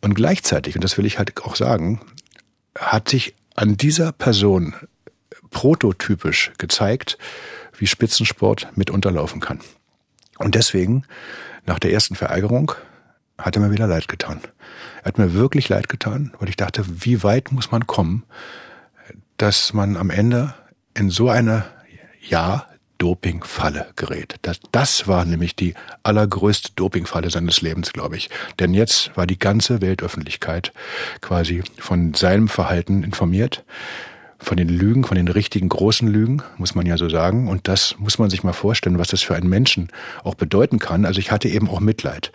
Und 0.00 0.14
gleichzeitig, 0.14 0.74
und 0.74 0.84
das 0.84 0.98
will 0.98 1.06
ich 1.06 1.18
halt 1.18 1.42
auch 1.42 1.56
sagen, 1.56 2.00
hat 2.78 3.08
sich 3.08 3.34
an 3.54 3.76
dieser 3.76 4.12
Person 4.12 4.74
prototypisch 5.50 6.52
gezeigt, 6.58 7.18
wie 7.78 7.86
Spitzensport 7.86 8.68
mitunter 8.74 9.10
laufen 9.10 9.40
kann. 9.40 9.60
Und 10.38 10.54
deswegen, 10.54 11.04
nach 11.64 11.78
der 11.78 11.92
ersten 11.92 12.14
Verärgerung, 12.14 12.72
hat 13.38 13.56
er 13.56 13.62
mir 13.62 13.70
wieder 13.70 13.86
leid 13.86 14.08
getan. 14.08 14.40
Er 15.02 15.06
hat 15.06 15.18
mir 15.18 15.34
wirklich 15.34 15.68
leid 15.68 15.88
getan, 15.88 16.32
weil 16.38 16.48
ich 16.48 16.56
dachte, 16.56 16.84
wie 16.86 17.22
weit 17.22 17.52
muss 17.52 17.70
man 17.70 17.86
kommen, 17.86 18.24
dass 19.36 19.72
man 19.72 19.96
am 19.96 20.10
Ende 20.10 20.54
in 20.94 21.10
so 21.10 21.28
eine, 21.28 21.64
ja, 22.28 22.66
Dopingfalle 22.98 23.88
gerät. 23.96 24.36
Das, 24.42 24.58
das 24.72 25.06
war 25.06 25.24
nämlich 25.24 25.54
die 25.54 25.74
allergrößte 26.02 26.72
Dopingfalle 26.76 27.30
seines 27.30 27.60
Lebens, 27.60 27.92
glaube 27.92 28.16
ich. 28.16 28.30
Denn 28.58 28.72
jetzt 28.72 29.14
war 29.16 29.26
die 29.26 29.38
ganze 29.38 29.82
Weltöffentlichkeit 29.82 30.72
quasi 31.20 31.62
von 31.78 32.14
seinem 32.14 32.48
Verhalten 32.48 33.02
informiert 33.02 33.64
von 34.38 34.56
den 34.56 34.68
Lügen, 34.68 35.04
von 35.04 35.16
den 35.16 35.28
richtigen 35.28 35.68
großen 35.68 36.08
Lügen, 36.08 36.42
muss 36.58 36.74
man 36.74 36.86
ja 36.86 36.96
so 36.96 37.08
sagen. 37.08 37.48
Und 37.48 37.68
das 37.68 37.96
muss 37.98 38.18
man 38.18 38.30
sich 38.30 38.42
mal 38.42 38.52
vorstellen, 38.52 38.98
was 38.98 39.08
das 39.08 39.22
für 39.22 39.34
einen 39.34 39.48
Menschen 39.48 39.88
auch 40.24 40.34
bedeuten 40.34 40.78
kann. 40.78 41.04
Also 41.04 41.20
ich 41.20 41.30
hatte 41.30 41.48
eben 41.48 41.68
auch 41.68 41.80
Mitleid. 41.80 42.32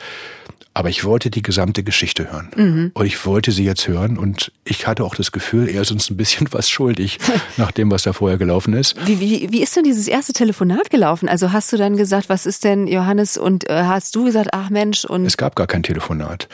Aber 0.74 0.90
ich 0.90 1.04
wollte 1.04 1.30
die 1.30 1.42
gesamte 1.42 1.84
Geschichte 1.84 2.32
hören. 2.32 2.50
Mhm. 2.56 2.92
Und 2.94 3.06
ich 3.06 3.26
wollte 3.26 3.52
sie 3.52 3.66
jetzt 3.66 3.88
hören. 3.90 4.18
Und 4.18 4.54
ich 4.64 4.88
hatte 4.88 5.04
auch 5.04 5.16
das 5.16 5.34
Gefühl, 5.34 5.68
er 5.68 5.82
ist 5.82 5.92
uns 5.92 6.10
ein 6.10 6.16
bisschen 6.16 6.48
was 6.52 6.70
schuldig, 6.70 7.20
nach 7.58 7.72
dem, 7.72 7.92
was 7.92 8.04
da 8.04 8.14
vorher 8.14 8.38
gelaufen 8.38 8.74
ist. 8.74 8.96
Wie, 9.06 9.20
wie, 9.20 9.52
wie 9.52 9.62
ist 9.62 9.76
denn 9.76 9.84
dieses 9.84 10.08
erste 10.08 10.32
Telefonat 10.32 10.90
gelaufen? 10.90 11.28
Also 11.28 11.52
hast 11.52 11.74
du 11.74 11.78
dann 11.78 11.98
gesagt, 11.98 12.30
was 12.30 12.46
ist 12.46 12.64
denn 12.64 12.88
Johannes? 12.88 13.38
Und 13.38 13.70
äh, 13.70 13.84
hast 13.84 14.16
du 14.16 14.26
gesagt, 14.26 14.52
ach 14.54 14.70
Mensch, 14.70 15.04
und. 15.04 15.26
Es 15.26 15.38
gab 15.38 15.56
gar 15.56 15.68
kein 15.68 15.84
Telefonat. 15.84 16.48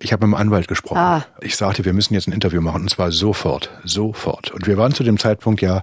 Ich 0.00 0.12
habe 0.12 0.26
mit 0.26 0.34
dem 0.34 0.40
Anwalt 0.40 0.68
gesprochen. 0.68 0.98
Ah. 0.98 1.24
Ich 1.40 1.56
sagte, 1.56 1.84
wir 1.84 1.92
müssen 1.92 2.14
jetzt 2.14 2.26
ein 2.26 2.32
Interview 2.32 2.60
machen 2.60 2.82
und 2.82 2.90
zwar 2.90 3.12
sofort, 3.12 3.70
sofort. 3.84 4.50
Und 4.50 4.66
wir 4.66 4.76
waren 4.76 4.92
zu 4.92 5.04
dem 5.04 5.18
Zeitpunkt 5.18 5.60
ja 5.60 5.82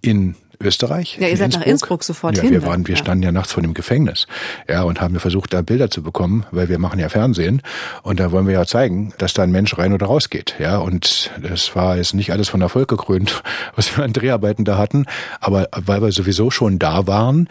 in 0.00 0.36
Österreich. 0.60 1.18
Ja, 1.20 1.28
ihr 1.28 1.36
seid 1.36 1.52
nach 1.52 1.62
Innsbruck 1.62 2.02
sofort 2.02 2.36
ja, 2.36 2.42
hin. 2.42 2.50
Wir, 2.50 2.64
waren, 2.64 2.86
wir 2.86 2.94
ja. 2.96 3.00
standen 3.00 3.22
ja 3.22 3.30
nachts 3.30 3.52
vor 3.52 3.62
dem 3.62 3.74
Gefängnis 3.74 4.26
ja, 4.68 4.82
und 4.82 5.00
haben 5.00 5.18
versucht, 5.20 5.52
da 5.52 5.62
Bilder 5.62 5.88
zu 5.88 6.02
bekommen, 6.02 6.46
weil 6.50 6.68
wir 6.68 6.78
machen 6.78 6.98
ja 6.98 7.08
Fernsehen 7.08 7.62
und 8.02 8.18
da 8.18 8.32
wollen 8.32 8.46
wir 8.46 8.54
ja 8.54 8.66
zeigen, 8.66 9.12
dass 9.18 9.34
da 9.34 9.44
ein 9.44 9.52
Mensch 9.52 9.78
rein 9.78 9.92
oder 9.92 10.06
raus 10.06 10.30
geht. 10.30 10.56
Ja, 10.58 10.78
und 10.78 11.30
das 11.40 11.76
war 11.76 11.96
jetzt 11.96 12.14
nicht 12.14 12.32
alles 12.32 12.48
von 12.48 12.60
Erfolg 12.60 12.88
gekrönt, 12.88 13.42
was 13.76 13.96
wir 13.96 14.04
an 14.04 14.12
Dreharbeiten 14.12 14.64
da 14.64 14.78
hatten, 14.78 15.06
aber 15.40 15.68
weil 15.72 16.02
wir 16.02 16.12
sowieso 16.12 16.50
schon 16.50 16.78
da 16.78 17.06
waren, 17.06 17.48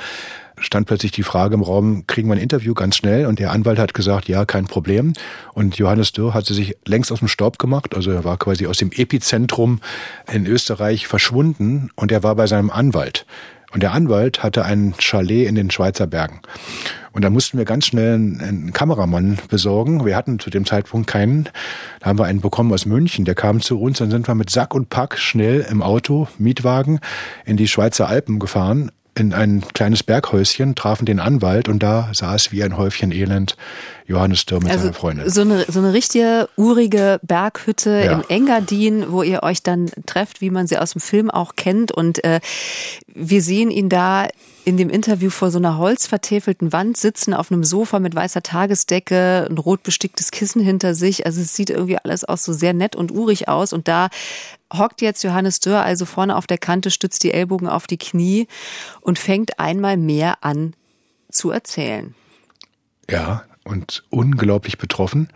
stand 0.59 0.87
plötzlich 0.87 1.11
die 1.11 1.23
Frage 1.23 1.55
im 1.55 1.61
Raum, 1.61 2.05
kriegen 2.07 2.27
wir 2.27 2.35
ein 2.35 2.41
Interview 2.41 2.73
ganz 2.73 2.95
schnell? 2.95 3.25
Und 3.25 3.39
der 3.39 3.51
Anwalt 3.51 3.79
hat 3.79 3.93
gesagt, 3.93 4.27
ja, 4.27 4.45
kein 4.45 4.65
Problem. 4.65 5.13
Und 5.53 5.77
Johannes 5.77 6.11
Dürr 6.11 6.33
hatte 6.33 6.53
sich 6.53 6.77
längst 6.85 7.11
aus 7.11 7.19
dem 7.19 7.27
Staub 7.27 7.59
gemacht, 7.59 7.95
also 7.95 8.11
er 8.11 8.23
war 8.23 8.37
quasi 8.37 8.67
aus 8.67 8.77
dem 8.77 8.91
Epizentrum 8.91 9.79
in 10.31 10.45
Österreich 10.45 11.07
verschwunden 11.07 11.89
und 11.95 12.11
er 12.11 12.23
war 12.23 12.35
bei 12.35 12.47
seinem 12.47 12.69
Anwalt. 12.69 13.25
Und 13.73 13.83
der 13.83 13.91
Anwalt 13.91 14.43
hatte 14.43 14.63
ein 14.63 14.95
Chalet 14.97 15.47
in 15.47 15.55
den 15.55 15.69
Schweizer 15.69 16.07
Bergen. 16.07 16.39
Und 17.11 17.23
da 17.23 17.29
mussten 17.29 17.57
wir 17.57 17.65
ganz 17.65 17.85
schnell 17.85 18.13
einen 18.13 18.71
Kameramann 18.73 19.39
besorgen. 19.49 20.05
Wir 20.05 20.15
hatten 20.15 20.39
zu 20.39 20.49
dem 20.49 20.65
Zeitpunkt 20.65 21.07
keinen. 21.07 21.49
Da 21.99 22.07
haben 22.07 22.19
wir 22.19 22.25
einen 22.25 22.41
bekommen 22.41 22.71
aus 22.71 22.85
München. 22.85 23.25
Der 23.25 23.35
kam 23.35 23.59
zu 23.59 23.81
uns. 23.81 23.97
Dann 23.97 24.09
sind 24.09 24.27
wir 24.27 24.35
mit 24.35 24.49
Sack 24.51 24.73
und 24.73 24.89
Pack 24.89 25.17
schnell 25.17 25.65
im 25.69 25.81
Auto, 25.81 26.27
Mietwagen, 26.37 26.99
in 27.43 27.57
die 27.57 27.67
Schweizer 27.67 28.07
Alpen 28.07 28.39
gefahren 28.39 28.91
in 29.17 29.33
ein 29.33 29.63
kleines 29.73 30.03
Berghäuschen, 30.03 30.75
trafen 30.75 31.05
den 31.05 31.19
Anwalt 31.19 31.69
und 31.69 31.81
da 31.81 32.09
saß 32.13 32.51
wie 32.51 32.63
ein 32.63 32.77
Häufchen 32.77 33.11
Elend 33.11 33.55
Johannes 34.05 34.45
Dürr 34.45 34.59
mit 34.61 34.71
also 34.71 34.83
seiner 34.83 34.93
Freundin. 34.93 35.29
So 35.29 35.41
eine, 35.41 35.65
so 35.67 35.79
eine 35.79 35.93
richtige 35.93 36.47
urige 36.55 37.19
Berghütte 37.23 38.01
Ja. 38.05 38.13
im 38.13 38.23
Engadin, 38.29 39.11
wo 39.11 39.23
ihr 39.23 39.43
euch 39.43 39.63
dann 39.63 39.89
trefft, 40.05 40.39
wie 40.41 40.49
man 40.49 40.67
sie 40.67 40.77
aus 40.77 40.91
dem 40.91 41.01
Film 41.01 41.29
auch 41.29 41.55
kennt. 41.55 41.91
Und 41.91 42.23
äh, 42.23 42.39
wir 43.13 43.41
sehen 43.41 43.69
ihn 43.71 43.89
da 43.89 44.27
in 44.63 44.77
dem 44.77 44.89
Interview 44.89 45.29
vor 45.29 45.49
so 45.49 45.57
einer 45.57 45.77
holzvertäfelten 45.77 46.73
Wand 46.73 46.97
sitzen, 46.97 47.33
auf 47.33 47.51
einem 47.51 47.63
Sofa 47.63 47.99
mit 47.99 48.15
weißer 48.15 48.43
Tagesdecke, 48.43 49.47
ein 49.49 49.57
rot 49.57 49.81
besticktes 49.83 50.31
Kissen 50.31 50.61
hinter 50.61 50.93
sich. 50.93 51.25
Also 51.25 51.41
es 51.41 51.55
sieht 51.55 51.69
irgendwie 51.69 51.97
alles 51.97 52.23
auch 52.25 52.37
so 52.37 52.53
sehr 52.53 52.73
nett 52.73 52.95
und 52.95 53.11
urig 53.11 53.47
aus. 53.47 53.73
Und 53.73 53.87
da 53.87 54.09
hockt 54.73 55.01
jetzt 55.01 55.23
Johannes 55.23 55.59
Dürr 55.59 55.83
also 55.83 56.05
vorne 56.05 56.35
auf 56.35 56.47
der 56.47 56.57
Kante, 56.57 56.91
stützt 56.91 57.23
die 57.23 57.33
Ellbogen 57.33 57.67
auf 57.67 57.87
die 57.87 57.97
Knie 57.97 58.47
und 59.01 59.19
fängt 59.19 59.59
einmal 59.59 59.97
mehr 59.97 60.43
an 60.43 60.75
zu 61.31 61.51
erzählen. 61.51 62.15
Ja, 63.09 63.43
und 63.63 64.03
unglaublich 64.09 64.77
betroffen. 64.77 65.29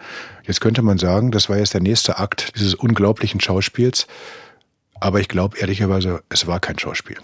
Jetzt 0.45 0.61
könnte 0.61 0.81
man 0.81 0.97
sagen, 0.97 1.31
das 1.31 1.49
war 1.49 1.57
jetzt 1.57 1.73
der 1.73 1.81
nächste 1.81 2.17
Akt 2.17 2.53
dieses 2.55 2.75
unglaublichen 2.75 3.41
Schauspiels. 3.41 4.07
Aber 4.99 5.19
ich 5.19 5.27
glaube 5.27 5.57
ehrlicherweise, 5.57 6.23
es 6.29 6.47
war 6.47 6.59
kein 6.59 6.79
Schauspiel. 6.79 7.17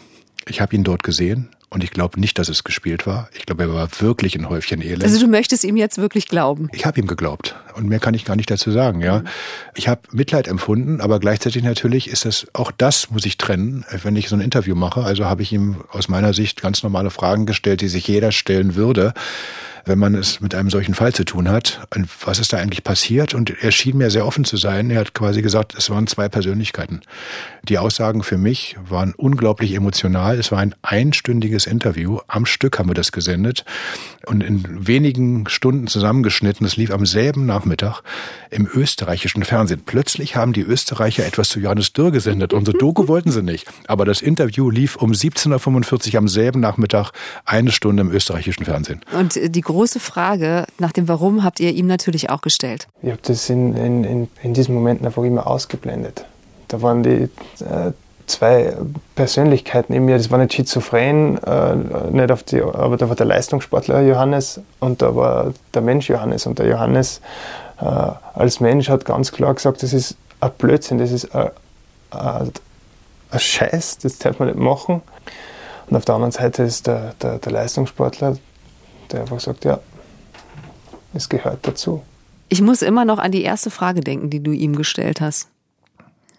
Ich 0.47 0.61
habe 0.61 0.75
ihn 0.75 0.83
dort 0.83 1.03
gesehen 1.03 1.49
und 1.69 1.83
ich 1.83 1.91
glaube 1.91 2.19
nicht, 2.19 2.39
dass 2.39 2.47
es 2.47 2.63
gespielt 2.63 3.05
war. 3.05 3.29
Ich 3.33 3.45
glaube, 3.45 3.63
er 3.63 3.73
war 3.73 3.89
wirklich 3.99 4.35
ein 4.35 4.47
Häufchen 4.47 4.81
Elend. 4.81 5.03
Also 5.03 5.19
du 5.19 5.27
möchtest 5.27 5.63
ihm 5.65 5.75
jetzt 5.75 5.97
wirklich 5.97 6.27
glauben. 6.27 6.69
Ich 6.71 6.85
habe 6.85 6.99
ihm 6.99 7.07
geglaubt 7.07 7.55
und 7.75 7.89
mehr 7.89 7.99
kann 7.99 8.13
ich 8.13 8.23
gar 8.23 8.35
nicht 8.35 8.49
dazu 8.49 8.71
sagen. 8.71 9.01
Ja, 9.01 9.23
ich 9.75 9.87
habe 9.87 10.01
Mitleid 10.11 10.47
empfunden, 10.47 11.01
aber 11.01 11.19
gleichzeitig 11.19 11.63
natürlich 11.63 12.09
ist 12.09 12.25
das 12.25 12.47
auch 12.53 12.71
das 12.71 13.09
muss 13.11 13.25
ich 13.25 13.37
trennen, 13.37 13.85
wenn 14.03 14.15
ich 14.15 14.29
so 14.29 14.35
ein 14.35 14.41
Interview 14.41 14.75
mache. 14.75 15.03
Also 15.03 15.25
habe 15.25 15.41
ich 15.41 15.51
ihm 15.51 15.83
aus 15.91 16.07
meiner 16.07 16.33
Sicht 16.33 16.61
ganz 16.61 16.83
normale 16.83 17.09
Fragen 17.09 17.45
gestellt, 17.45 17.81
die 17.81 17.89
sich 17.89 18.07
jeder 18.07 18.31
stellen 18.31 18.75
würde, 18.75 19.13
wenn 19.85 19.99
man 19.99 20.15
es 20.15 20.41
mit 20.41 20.53
einem 20.53 20.69
solchen 20.69 20.93
Fall 20.93 21.13
zu 21.13 21.23
tun 21.23 21.49
hat. 21.49 21.87
Und 21.95 22.07
was 22.25 22.39
ist 22.39 22.53
da 22.53 22.57
eigentlich 22.57 22.83
passiert? 22.83 23.33
Und 23.33 23.63
er 23.63 23.71
schien 23.71 23.97
mir 23.97 24.09
sehr 24.09 24.25
offen 24.25 24.43
zu 24.43 24.57
sein. 24.57 24.89
Er 24.89 24.99
hat 24.99 25.13
quasi 25.13 25.41
gesagt, 25.41 25.75
es 25.77 25.89
waren 25.89 26.07
zwei 26.07 26.29
Persönlichkeiten. 26.29 27.01
Die 27.63 27.77
Aussagen 27.77 28.23
für 28.23 28.37
mich 28.37 28.75
waren 28.87 29.13
unglaublich 29.13 29.73
emotional. 29.73 30.37
Es 30.37 30.51
war 30.51 30.59
ein 30.59 30.75
einstündiges 30.81 31.56
Interview. 31.65 32.19
Am 32.27 32.45
Stück 32.45 32.77
haben 32.77 32.89
wir 32.89 32.93
das 32.93 33.11
gesendet 33.11 33.65
und 34.25 34.43
in 34.43 34.87
wenigen 34.87 35.47
Stunden 35.49 35.87
zusammengeschnitten. 35.87 36.65
Es 36.65 36.77
lief 36.77 36.91
am 36.91 37.05
selben 37.05 37.45
Nachmittag 37.45 38.01
im 38.49 38.67
österreichischen 38.71 39.43
Fernsehen. 39.43 39.81
Plötzlich 39.85 40.35
haben 40.35 40.53
die 40.53 40.61
Österreicher 40.61 41.25
etwas 41.25 41.49
zu 41.49 41.59
Johannes 41.59 41.93
Dürr 41.93 42.11
gesendet. 42.11 42.53
Unsere 42.53 42.77
Doku 42.77 43.07
wollten 43.07 43.31
sie 43.31 43.41
nicht. 43.41 43.67
Aber 43.87 44.05
das 44.05 44.21
Interview 44.21 44.69
lief 44.69 44.95
um 44.97 45.11
17.45 45.11 46.13
Uhr 46.13 46.19
am 46.19 46.27
selben 46.27 46.59
Nachmittag 46.59 47.11
eine 47.45 47.71
Stunde 47.71 48.01
im 48.01 48.11
österreichischen 48.11 48.65
Fernsehen. 48.65 49.01
Und 49.17 49.39
die 49.43 49.61
große 49.61 49.99
Frage 49.99 50.65
nach 50.77 50.91
dem 50.91 51.07
Warum 51.07 51.43
habt 51.43 51.59
ihr 51.59 51.71
ihm 51.71 51.87
natürlich 51.87 52.29
auch 52.29 52.41
gestellt. 52.41 52.87
Ich 53.01 53.09
habe 53.09 53.21
das 53.23 53.49
in, 53.49 53.75
in, 53.75 54.03
in, 54.03 54.27
in 54.43 54.53
diesen 54.53 54.75
Momenten 54.75 55.05
einfach 55.05 55.23
immer 55.23 55.47
ausgeblendet. 55.47 56.25
Da 56.67 56.81
waren 56.81 57.03
die 57.03 57.29
äh, 57.63 57.91
zwei 58.27 58.75
Persönlichkeiten 59.15 59.93
in 59.93 60.05
mir, 60.05 60.17
das 60.17 60.29
war 60.29 60.37
nicht 60.37 60.53
schizophren, 60.53 61.41
äh, 61.43 61.75
nicht 62.11 62.31
auf 62.31 62.43
die, 62.43 62.61
aber 62.61 62.97
da 62.97 63.09
war 63.09 63.15
der 63.15 63.25
Leistungssportler 63.25 64.01
Johannes 64.01 64.61
und 64.79 65.01
da 65.01 65.15
war 65.15 65.53
der 65.73 65.81
Mensch 65.81 66.09
Johannes. 66.09 66.45
Und 66.45 66.59
der 66.59 66.67
Johannes 66.67 67.21
äh, 67.79 67.85
als 67.85 68.59
Mensch 68.59 68.89
hat 68.89 69.05
ganz 69.05 69.31
klar 69.31 69.53
gesagt, 69.53 69.81
das 69.81 69.93
ist 69.93 70.17
ein 70.41 70.51
Blödsinn, 70.57 70.97
das 70.97 71.11
ist 71.11 71.33
ein, 71.33 71.49
ein, 72.11 72.51
ein 73.31 73.39
Scheiß, 73.39 73.99
das 73.99 74.19
darf 74.19 74.39
man 74.39 74.49
nicht 74.49 74.59
machen. 74.59 75.01
Und 75.89 75.95
auf 75.95 76.05
der 76.05 76.15
anderen 76.15 76.31
Seite 76.31 76.63
ist 76.63 76.85
der, 76.85 77.13
der, 77.21 77.39
der 77.39 77.51
Leistungssportler, 77.51 78.37
der 79.11 79.21
einfach 79.21 79.39
sagt, 79.39 79.63
ja, 79.63 79.79
es 81.13 81.29
gehört 81.29 81.59
dazu. 81.65 82.03
Ich 82.49 82.61
muss 82.61 82.81
immer 82.81 83.05
noch 83.05 83.19
an 83.19 83.31
die 83.31 83.43
erste 83.43 83.69
Frage 83.69 84.01
denken, 84.01 84.29
die 84.29 84.41
du 84.41 84.51
ihm 84.51 84.75
gestellt 84.75 85.21
hast. 85.21 85.47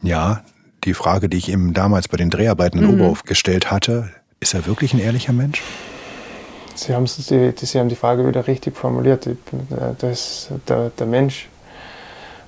Ja, 0.03 0.43
die 0.89 0.95
Frage, 0.95 1.28
die 1.28 1.36
ich 1.36 1.49
ihm 1.51 1.74
damals 1.74 2.09
bei 2.09 2.16
den 2.16 2.30
Dreharbeiten 2.30 2.78
in 2.78 2.86
Mhm. 2.86 2.95
Oberhof 2.95 3.22
gestellt 3.24 3.70
hatte, 3.70 4.11
ist 4.41 4.55
er 4.55 4.66
wirklich 4.66 4.95
ein 4.95 5.01
ehrlicher 5.01 5.32
Mensch? 5.32 5.62
Sie 6.74 6.95
haben, 6.95 7.07
die, 7.07 7.53
die, 7.53 7.66
Sie 7.66 7.78
haben 7.78 7.89
die 7.89 7.97
Frage 7.97 8.26
wieder 8.26 8.47
richtig 8.47 8.76
formuliert. 8.76 9.26
Äh, 9.26 9.34
Das 9.99 10.11
ist 10.12 10.51
der, 10.68 10.91
der 10.91 11.07
Mensch. 11.07 11.49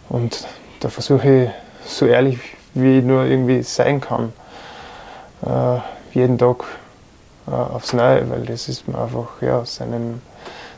Und 0.08 0.46
da 0.80 0.88
versuche 0.88 1.44
ich 1.44 1.50
so 1.88 2.06
ehrlich 2.06 2.38
wie 2.74 2.98
ich 2.98 3.04
nur 3.04 3.24
irgendwie 3.24 3.62
sein 3.62 4.00
kann. 4.00 4.32
Äh, 5.44 5.78
jeden 6.14 6.38
Tag 6.38 6.64
äh, 7.48 7.50
aufs 7.50 7.92
Neue, 7.92 8.28
weil 8.30 8.42
das 8.46 8.68
ist 8.68 8.86
mir 8.88 8.96
einfach 8.98 9.28
ja, 9.42 9.64
seinen, 9.64 10.22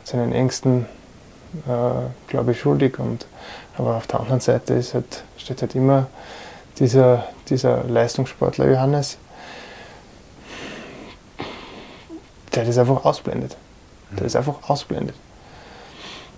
seinen 0.03 0.31
Ängsten, 0.31 0.87
äh, 1.67 2.09
glaube 2.27 2.51
ich, 2.53 2.59
schuldig. 2.59 2.97
Und, 2.99 3.27
aber 3.77 3.97
auf 3.97 4.07
der 4.07 4.19
anderen 4.21 4.39
Seite 4.39 4.73
ist 4.73 4.95
halt, 4.95 5.23
steht 5.37 5.61
halt 5.61 5.75
immer 5.75 6.07
dieser, 6.79 7.27
dieser 7.49 7.83
Leistungssportler 7.83 8.69
Johannes, 8.69 9.17
der 12.53 12.65
das 12.65 12.77
einfach 12.77 13.03
ausblendet. 13.05 13.57
Der 14.11 14.23
das 14.23 14.35
einfach 14.35 14.69
ausblendet. 14.69 15.15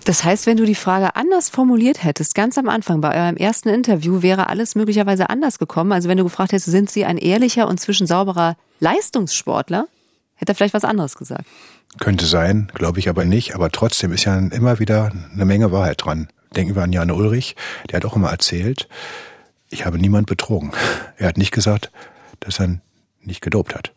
Das 0.04 0.22
heißt, 0.22 0.46
wenn 0.46 0.56
du 0.56 0.64
die 0.64 0.76
Frage 0.76 1.16
anders 1.16 1.48
formuliert 1.48 2.04
hättest, 2.04 2.36
ganz 2.36 2.56
am 2.58 2.68
Anfang 2.68 3.00
bei 3.00 3.20
eurem 3.20 3.36
ersten 3.36 3.68
Interview, 3.68 4.22
wäre 4.22 4.48
alles 4.48 4.76
möglicherweise 4.76 5.28
anders 5.30 5.58
gekommen. 5.58 5.90
Also 5.90 6.08
wenn 6.08 6.16
du 6.16 6.22
gefragt 6.22 6.52
hättest, 6.52 6.70
sind 6.70 6.88
Sie 6.88 7.04
ein 7.04 7.18
ehrlicher 7.18 7.66
und 7.66 7.80
zwischensauberer 7.80 8.56
Leistungssportler, 8.78 9.88
hätte 10.36 10.52
er 10.52 10.54
vielleicht 10.54 10.74
was 10.74 10.84
anderes 10.84 11.16
gesagt. 11.16 11.46
Könnte 11.98 12.24
sein, 12.24 12.70
glaube 12.72 13.00
ich 13.00 13.08
aber 13.08 13.24
nicht. 13.24 13.56
Aber 13.56 13.70
trotzdem 13.70 14.12
ist 14.12 14.24
ja 14.24 14.38
immer 14.38 14.78
wieder 14.78 15.10
eine 15.34 15.44
Menge 15.44 15.72
Wahrheit 15.72 16.04
dran. 16.04 16.28
Denken 16.54 16.76
wir 16.76 16.84
an 16.84 16.92
Jan 16.92 17.10
Ulrich, 17.10 17.56
der 17.90 17.96
hat 17.96 18.04
auch 18.04 18.14
immer 18.14 18.30
erzählt, 18.30 18.88
ich 19.70 19.84
habe 19.84 19.98
niemand 19.98 20.26
betrogen. 20.26 20.72
Er 21.16 21.28
hat 21.28 21.38
nicht 21.38 21.52
gesagt, 21.52 21.90
dass 22.40 22.60
er 22.60 22.80
nicht 23.20 23.40
gedopt 23.40 23.74
hat. 23.74 23.92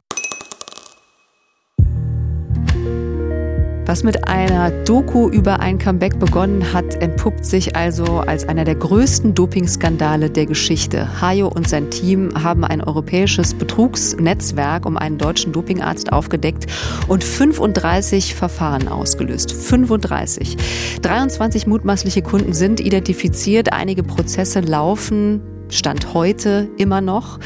Was 3.90 4.04
mit 4.04 4.28
einer 4.28 4.70
Doku 4.84 5.30
über 5.30 5.62
ein 5.62 5.80
Comeback 5.80 6.20
begonnen 6.20 6.74
hat, 6.74 7.02
entpuppt 7.02 7.44
sich 7.44 7.76
also 7.76 8.20
als 8.20 8.48
einer 8.48 8.64
der 8.64 8.76
größten 8.76 9.34
Dopingskandale 9.34 10.30
der 10.30 10.46
Geschichte. 10.46 11.20
Hayo 11.22 11.48
und 11.48 11.68
sein 11.68 11.90
Team 11.90 12.30
haben 12.44 12.64
ein 12.64 12.84
europäisches 12.84 13.56
Betrugsnetzwerk 13.56 14.86
um 14.86 14.96
einen 14.96 15.18
deutschen 15.18 15.54
Dopingarzt 15.54 16.14
aufgedeckt 16.14 16.68
und 17.08 17.24
35 17.24 18.36
Verfahren 18.36 18.88
ausgelöst. 18.88 19.52
35. 19.54 20.58
23 21.02 21.66
mutmaßliche 21.66 22.22
Kunden 22.22 22.54
sind 22.54 22.80
identifiziert, 22.80 23.74
einige 23.74 24.04
Prozesse 24.04 24.60
laufen. 24.60 25.59
Stand 25.70 26.14
heute 26.14 26.70
immer 26.78 27.02
noch. 27.02 27.40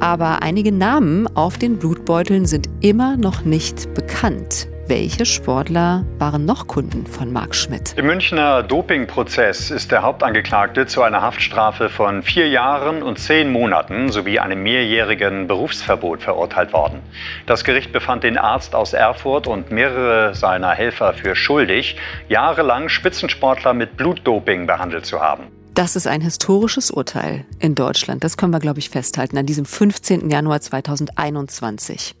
Aber 0.00 0.42
einige 0.42 0.72
Namen 0.72 1.26
auf 1.36 1.58
den 1.58 1.78
Blutbeuteln 1.78 2.46
sind 2.46 2.68
immer 2.80 3.16
noch 3.16 3.44
nicht 3.44 3.94
bekannt. 3.94 4.68
Welche 4.88 5.26
Sportler 5.26 6.06
waren 6.18 6.46
noch 6.46 6.66
Kunden 6.66 7.06
von 7.06 7.30
Marc 7.30 7.54
Schmidt? 7.54 7.92
Im 7.98 8.06
Münchner 8.06 8.62
Dopingprozess 8.62 9.70
ist 9.70 9.92
der 9.92 10.00
Hauptangeklagte 10.00 10.86
zu 10.86 11.02
einer 11.02 11.20
Haftstrafe 11.20 11.90
von 11.90 12.22
vier 12.22 12.48
Jahren 12.48 13.02
und 13.02 13.18
zehn 13.18 13.52
Monaten 13.52 14.10
sowie 14.10 14.38
einem 14.38 14.62
mehrjährigen 14.62 15.46
Berufsverbot 15.46 16.22
verurteilt 16.22 16.72
worden. 16.72 17.02
Das 17.44 17.64
Gericht 17.64 17.92
befand 17.92 18.24
den 18.24 18.38
Arzt 18.38 18.74
aus 18.74 18.94
Erfurt 18.94 19.46
und 19.46 19.70
mehrere 19.70 20.34
seiner 20.34 20.70
Helfer 20.70 21.12
für 21.12 21.36
schuldig, 21.36 21.96
jahrelang 22.30 22.88
Spitzensportler 22.88 23.74
mit 23.74 23.98
Blutdoping 23.98 24.66
behandelt 24.66 25.04
zu 25.04 25.20
haben. 25.20 25.57
Das 25.78 25.94
ist 25.94 26.08
ein 26.08 26.22
historisches 26.22 26.90
Urteil 26.90 27.46
in 27.60 27.76
Deutschland. 27.76 28.24
Das 28.24 28.36
können 28.36 28.52
wir, 28.52 28.58
glaube 28.58 28.80
ich, 28.80 28.90
festhalten 28.90 29.38
an 29.38 29.46
diesem 29.46 29.64
15. 29.64 30.28
Januar 30.28 30.60
2021. 30.60 32.16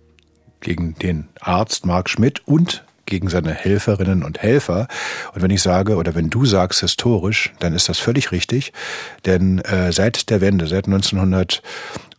gegen 0.60 0.94
den 0.94 1.26
Arzt 1.40 1.84
Mark 1.84 2.08
Schmidt 2.08 2.46
und 2.46 2.84
gegen 3.04 3.28
seine 3.28 3.52
Helferinnen 3.52 4.22
und 4.22 4.38
Helfer. 4.38 4.86
Und 5.34 5.42
wenn 5.42 5.50
ich 5.50 5.60
sage 5.60 5.96
oder 5.96 6.14
wenn 6.14 6.30
du 6.30 6.46
sagst 6.46 6.82
historisch, 6.82 7.52
dann 7.58 7.72
ist 7.74 7.88
das 7.88 7.98
völlig 7.98 8.30
richtig, 8.30 8.72
denn 9.26 9.58
äh, 9.58 9.92
seit 9.92 10.30
der 10.30 10.40
Wende, 10.40 10.68
seit 10.68 10.86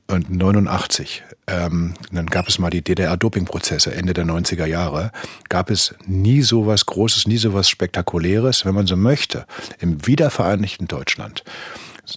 1989, 0.10 1.24
ähm, 1.48 1.94
dann 2.12 2.26
gab 2.26 2.48
es 2.48 2.58
mal 2.58 2.72
die 2.72 2.82
DDR-Doping-Prozesse 2.82 3.94
Ende 3.94 4.14
der 4.14 4.26
90er 4.26 4.66
Jahre, 4.66 5.12
gab 5.50 5.70
es 5.70 5.94
nie 6.08 6.42
so 6.42 6.66
was 6.66 6.88
Großes, 6.88 7.28
nie 7.28 7.38
so 7.38 7.54
was 7.54 7.70
Spektakuläres, 7.70 8.66
wenn 8.66 8.74
man 8.74 8.88
so 8.88 8.96
möchte, 8.96 9.46
im 9.80 10.08
wiedervereinigten 10.08 10.88
Deutschland. 10.88 11.44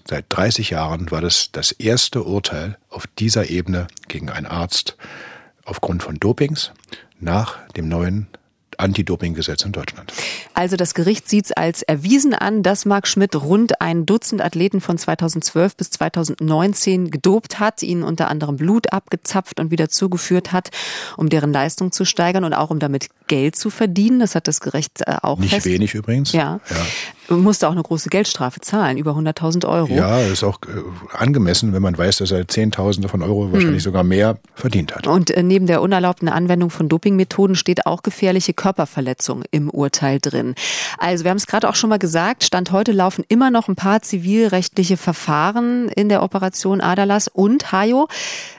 Seit 0.09 0.25
30 0.31 0.71
Jahren 0.71 1.11
war 1.11 1.21
das 1.21 1.51
das 1.53 1.71
erste 1.73 2.23
Urteil 2.23 2.79
auf 2.89 3.07
dieser 3.19 3.51
Ebene 3.51 3.89
gegen 4.09 4.31
einen 4.31 4.47
Arzt 4.47 4.97
aufgrund 5.65 6.03
von 6.03 6.17
Dopings 6.17 6.73
nach 7.21 7.59
dem 7.77 7.89
neuen 7.89 8.27
Anti-Doping-Gesetz 8.79 9.65
in 9.65 9.73
Deutschland. 9.73 10.13
Also 10.55 10.77
das 10.77 10.95
Gericht 10.95 11.29
sieht 11.29 11.47
es 11.47 11.53
als 11.53 11.83
erwiesen 11.83 12.35
an, 12.35 12.63
dass 12.63 12.85
Marc 12.85 13.07
Schmidt 13.09 13.35
rund 13.37 13.81
ein 13.81 14.07
Dutzend 14.07 14.43
Athleten 14.43 14.81
von 14.81 14.99
2012 14.99 15.77
bis 15.77 15.91
2019 15.91 17.11
gedopt 17.11 17.59
hat, 17.59 17.83
ihnen 17.83 18.03
unter 18.03 18.29
anderem 18.29 18.57
Blut 18.57 18.93
abgezapft 18.93 19.61
und 19.61 19.71
wieder 19.71 19.89
zugeführt 19.89 20.53
hat, 20.53 20.71
um 21.17 21.29
deren 21.29 21.53
Leistung 21.53 21.93
zu 21.93 22.05
steigern 22.05 22.45
und 22.45 22.55
auch 22.55 22.71
um 22.71 22.79
damit 22.79 23.09
Geld 23.27 23.57
zu 23.57 23.71
verdienen. 23.71 24.21
Das 24.21 24.35
hat 24.35 24.49
das 24.49 24.61
Gericht 24.61 25.01
äh, 25.07 25.17
auch 25.23 25.39
Nicht 25.39 25.55
fest. 25.55 25.67
wenig 25.67 25.95
übrigens. 25.95 26.33
Ja. 26.33 26.61
ja 26.69 26.87
musste 27.29 27.69
auch 27.69 27.73
eine 27.73 27.83
große 27.83 28.09
Geldstrafe 28.09 28.61
zahlen, 28.61 28.99
über 28.99 29.13
100.000 29.13 29.67
Euro. 29.69 29.93
Ja, 29.93 30.21
ist 30.21 30.45
auch 30.45 30.59
äh, 30.63 31.17
angemessen, 31.17 31.73
wenn 31.73 31.83
man 31.83 31.97
weiß, 31.97 32.19
dass 32.19 32.31
er 32.31 32.49
Zehntausende 32.49 33.09
von 33.09 33.23
Euro, 33.23 33.53
wahrscheinlich 33.53 33.83
hm. 33.83 33.91
sogar 33.91 34.05
mehr, 34.05 34.39
verdient 34.55 34.95
hat. 34.95 35.07
Und 35.07 35.31
äh, 35.31 35.43
neben 35.43 35.67
der 35.67 35.83
unerlaubten 35.83 36.29
Anwendung 36.29 36.71
von 36.71 36.89
Dopingmethoden 36.89 37.57
steht 37.57 37.87
auch 37.87 38.03
gefährliche 38.03 38.55
Körperverletzung 38.55 39.45
im 39.51 39.71
Urteil 39.71 40.19
drin. 40.21 40.55
Also 40.99 41.25
wir 41.25 41.31
haben 41.31 41.39
es 41.39 41.47
gerade 41.47 41.69
auch 41.69 41.75
schon 41.75 41.91
mal 41.91 41.99
gesagt, 41.99 42.45
Stand 42.45 42.73
heute 42.73 42.93
laufen 42.93 43.25
immer 43.29 43.51
noch 43.51 43.69
ein 43.69 43.77
paar 43.77 44.03
zivilrechtliche 44.03 44.97
Verfahren 44.97 45.89
in 45.89 46.09
der 46.09 46.23
Operation 46.23 46.81
Adalas 46.81 47.29
und 47.29 47.73
Hajo. 47.73 48.09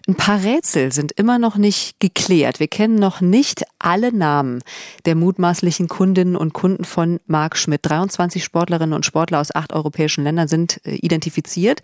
Ein 0.08 0.16
paar 0.16 0.44
Rätsel 0.44 0.92
sind 0.92 1.12
immer 1.14 1.40
noch 1.40 1.56
nicht 1.56 2.00
geklärt. 2.00 2.60
Wir 2.60 2.68
kennen 2.68 2.96
noch 2.96 3.22
nicht 3.22 3.64
alle 3.80 4.14
Namen 4.14 4.62
der 5.06 5.16
mutmaßlichen 5.16 5.88
Kundinnen 5.88 6.36
und 6.36 6.54
Kunden 6.54 6.84
von 6.84 7.20
Marc 7.26 7.58
Schmidt. 7.58 7.82
23 7.84 8.44
Sportlerinnen 8.54 8.94
und 8.94 9.04
Sportler 9.04 9.42
aus 9.42 9.54
acht 9.54 9.74
europäischen 9.74 10.24
Ländern 10.24 10.48
sind 10.48 10.80
äh, 10.86 10.94
identifiziert, 10.98 11.82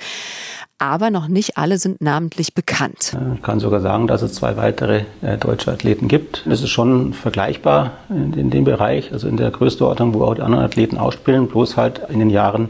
aber 0.78 1.09
noch 1.09 1.28
nicht 1.28 1.57
alle 1.57 1.80
sind 1.80 1.99
namentlich 1.99 2.53
bekannt. 2.53 3.17
Ich 3.36 3.41
kann 3.41 3.59
sogar 3.59 3.82
sagen, 3.82 4.05
dass 4.05 4.22
es 4.22 4.34
zwei 4.34 4.55
weitere 4.55 5.05
äh, 5.24 5.39
deutsche 5.39 5.72
Athleten 5.72 6.07
gibt. 6.07 6.43
Das 6.45 6.61
ist 6.61 6.70
schon 6.70 7.15
vergleichbar 7.15 7.93
in, 8.09 8.34
in 8.34 8.49
dem 8.51 8.65
Bereich, 8.65 9.11
also 9.11 9.28
in 9.28 9.36
der 9.36 9.49
Größenordnung, 9.49 10.13
wo 10.13 10.24
auch 10.24 10.36
die 10.36 10.43
anderen 10.43 10.63
Athleten 10.63 10.99
ausspielen, 10.99 11.47
bloß 11.47 11.76
halt 11.76 12.01
in 12.07 12.20
den 12.20 12.30
Jahren 12.30 12.70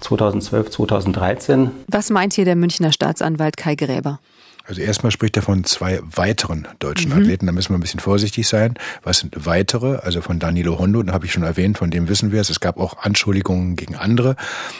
2012, 0.00 0.68
2013. 0.68 1.70
Was 1.88 2.10
meint 2.10 2.34
hier 2.34 2.44
der 2.44 2.56
Münchner 2.56 2.92
Staatsanwalt 2.92 3.56
Kai 3.56 3.76
Gräber? 3.76 4.18
Also 4.64 4.80
erstmal 4.80 5.10
spricht 5.10 5.36
er 5.36 5.42
von 5.42 5.64
zwei 5.64 6.00
weiteren 6.02 6.68
deutschen 6.78 7.12
mhm. 7.12 7.18
Athleten. 7.18 7.46
Da 7.46 7.52
müssen 7.52 7.70
wir 7.70 7.78
ein 7.78 7.82
bisschen 7.82 8.00
vorsichtig 8.00 8.46
sein. 8.46 8.74
Was 9.02 9.18
sind 9.18 9.46
weitere? 9.46 9.96
Also 9.96 10.20
von 10.20 10.38
Danilo 10.38 10.78
Hondo, 10.78 11.02
den 11.02 11.12
habe 11.12 11.26
ich 11.26 11.32
schon 11.32 11.42
erwähnt, 11.42 11.78
von 11.78 11.90
dem 11.90 12.08
wissen 12.08 12.32
wir 12.32 12.40
es. 12.40 12.50
Es 12.50 12.60
gab 12.60 12.78
auch 12.78 12.98
Anschuldigungen 12.98 13.76
gegen 13.76 13.96
andere 13.96 14.36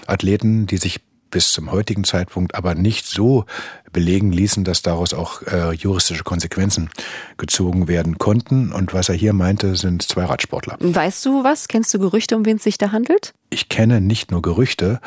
Athleten, 0.07 0.66
die 0.66 0.76
sich 0.76 1.01
bis 1.33 1.53
zum 1.53 1.72
heutigen 1.72 2.05
Zeitpunkt 2.05 2.55
aber 2.55 2.76
nicht 2.76 3.07
so 3.07 3.47
belegen 3.93 4.33
ließen, 4.33 4.64
dass 4.64 4.83
daraus 4.83 5.12
auch 5.14 5.43
äh, 5.43 5.72
juristische 5.72 6.22
Konsequenzen 6.22 6.91
gezogen 7.37 7.89
werden 7.89 8.18
konnten. 8.18 8.70
Und 8.70 8.95
was 8.95 9.09
er 9.09 9.16
hier 9.16 9.33
meinte, 9.33 9.74
sind 9.74 10.03
zwei 10.03 10.24
Radsportler. 10.24 10.76
Weißt 10.78 11.24
du 11.26 11.43
was? 11.43 11.68
Kennst 11.68 11.93
du 11.93 11.99
Gerüchte, 11.99 12.37
um 12.37 12.47
wen 12.47 12.57
es 12.57 12.62
sich 12.62 12.78
da 12.78 12.93
handelt? 12.93 13.35
Ich 13.51 13.68
kenne 13.68 14.01
nicht 14.01 14.30
nur 14.30 14.43
Gerüchte. 14.43 15.01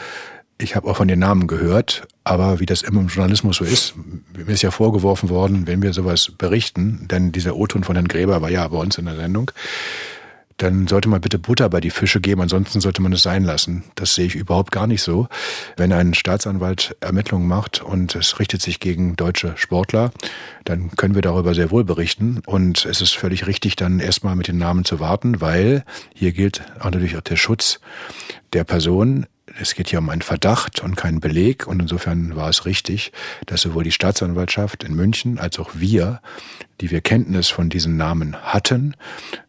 Ich 0.57 0.75
habe 0.75 0.87
auch 0.89 0.97
von 0.97 1.07
den 1.07 1.19
Namen 1.19 1.47
gehört, 1.47 2.07
aber 2.23 2.59
wie 2.61 2.65
das 2.65 2.81
immer 2.81 3.01
im 3.01 3.07
Journalismus 3.07 3.57
so 3.57 3.65
ist, 3.65 3.93
mir 4.33 4.47
ist 4.47 4.61
ja 4.61 4.71
vorgeworfen 4.71 5.29
worden, 5.29 5.67
wenn 5.67 5.81
wir 5.81 5.91
sowas 5.91 6.31
berichten, 6.37 7.07
denn 7.11 7.33
dieser 7.33 7.57
O-Ton 7.57 7.83
von 7.83 7.95
Herrn 7.95 8.07
Gräber 8.07 8.41
war 8.41 8.49
ja 8.49 8.65
bei 8.67 8.77
uns 8.77 8.97
in 8.97 9.05
der 9.05 9.17
Sendung, 9.17 9.51
dann 10.57 10.87
sollte 10.87 11.09
man 11.09 11.19
bitte 11.19 11.39
Butter 11.39 11.69
bei 11.69 11.81
die 11.81 11.89
Fische 11.89 12.21
geben, 12.21 12.41
ansonsten 12.41 12.79
sollte 12.79 13.01
man 13.01 13.11
es 13.11 13.23
sein 13.23 13.43
lassen. 13.43 13.83
Das 13.95 14.15
sehe 14.15 14.27
ich 14.27 14.35
überhaupt 14.35 14.71
gar 14.71 14.87
nicht 14.87 15.01
so. 15.01 15.27
Wenn 15.75 15.91
ein 15.91 16.13
Staatsanwalt 16.13 16.95
Ermittlungen 17.01 17.47
macht 17.47 17.81
und 17.81 18.15
es 18.15 18.39
richtet 18.39 18.61
sich 18.61 18.79
gegen 18.79 19.17
deutsche 19.17 19.53
Sportler, 19.57 20.11
dann 20.63 20.91
können 20.91 21.15
wir 21.15 21.21
darüber 21.21 21.53
sehr 21.53 21.71
wohl 21.71 21.83
berichten. 21.83 22.41
Und 22.45 22.85
es 22.85 23.01
ist 23.01 23.17
völlig 23.17 23.47
richtig, 23.47 23.75
dann 23.75 23.99
erstmal 23.99 24.37
mit 24.37 24.47
den 24.47 24.57
Namen 24.57 24.85
zu 24.85 25.01
warten, 25.01 25.41
weil 25.41 25.83
hier 26.13 26.31
gilt 26.31 26.61
auch 26.79 26.85
natürlich 26.85 27.17
auch 27.17 27.21
der 27.21 27.35
Schutz 27.35 27.81
der 28.53 28.63
Person 28.63 29.25
es 29.59 29.75
geht 29.75 29.89
hier 29.89 29.99
um 29.99 30.09
einen 30.09 30.21
Verdacht 30.21 30.81
und 30.81 30.95
keinen 30.95 31.19
Beleg 31.19 31.67
und 31.67 31.81
insofern 31.81 32.35
war 32.35 32.49
es 32.49 32.65
richtig, 32.65 33.11
dass 33.45 33.61
sowohl 33.61 33.83
die 33.83 33.91
Staatsanwaltschaft 33.91 34.83
in 34.83 34.95
München 34.95 35.39
als 35.39 35.59
auch 35.59 35.71
wir, 35.75 36.21
die 36.81 36.91
wir 36.91 37.01
Kenntnis 37.01 37.49
von 37.49 37.69
diesen 37.69 37.97
Namen 37.97 38.35
hatten, 38.35 38.95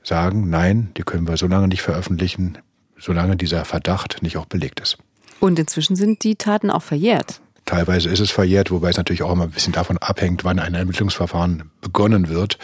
sagen, 0.02 0.50
nein, 0.50 0.90
die 0.96 1.02
können 1.02 1.26
wir 1.26 1.36
so 1.36 1.46
lange 1.46 1.68
nicht 1.68 1.82
veröffentlichen, 1.82 2.58
solange 2.98 3.36
dieser 3.36 3.64
Verdacht 3.64 4.22
nicht 4.22 4.36
auch 4.36 4.46
belegt 4.46 4.80
ist. 4.80 4.98
Und 5.40 5.58
inzwischen 5.58 5.96
sind 5.96 6.22
die 6.24 6.36
Taten 6.36 6.70
auch 6.70 6.82
verjährt. 6.82 7.40
Teilweise 7.66 8.08
ist 8.10 8.20
es 8.20 8.30
verjährt, 8.30 8.70
wobei 8.70 8.90
es 8.90 8.96
natürlich 8.96 9.24
auch 9.24 9.32
immer 9.32 9.42
ein 9.42 9.50
bisschen 9.50 9.72
davon 9.72 9.98
abhängt, 9.98 10.44
wann 10.44 10.60
ein 10.60 10.74
Ermittlungsverfahren 10.74 11.68
begonnen 11.80 12.28
wird. 12.28 12.58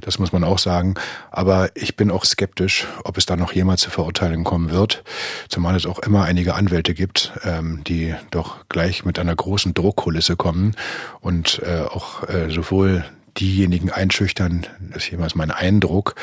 Das 0.00 0.20
muss 0.20 0.32
man 0.32 0.44
auch 0.44 0.60
sagen. 0.60 0.94
Aber 1.32 1.70
ich 1.74 1.96
bin 1.96 2.12
auch 2.12 2.24
skeptisch, 2.24 2.86
ob 3.02 3.18
es 3.18 3.26
da 3.26 3.34
noch 3.34 3.52
jemals 3.52 3.80
zu 3.80 3.90
Verurteilungen 3.90 4.44
kommen 4.44 4.70
wird. 4.70 5.02
Zumal 5.48 5.74
es 5.74 5.86
auch 5.86 5.98
immer 5.98 6.22
einige 6.22 6.54
Anwälte 6.54 6.94
gibt, 6.94 7.32
ähm, 7.42 7.82
die 7.84 8.14
doch 8.30 8.68
gleich 8.68 9.04
mit 9.04 9.18
einer 9.18 9.34
großen 9.34 9.74
Druckkulisse 9.74 10.36
kommen 10.36 10.76
und 11.20 11.60
äh, 11.64 11.80
auch 11.80 12.28
äh, 12.28 12.48
sowohl 12.48 13.04
diejenigen 13.36 13.90
einschüchtern, 13.90 14.68
das 14.78 15.04
ist 15.04 15.10
jemals 15.10 15.34
mein 15.34 15.50
Eindruck, 15.50 16.14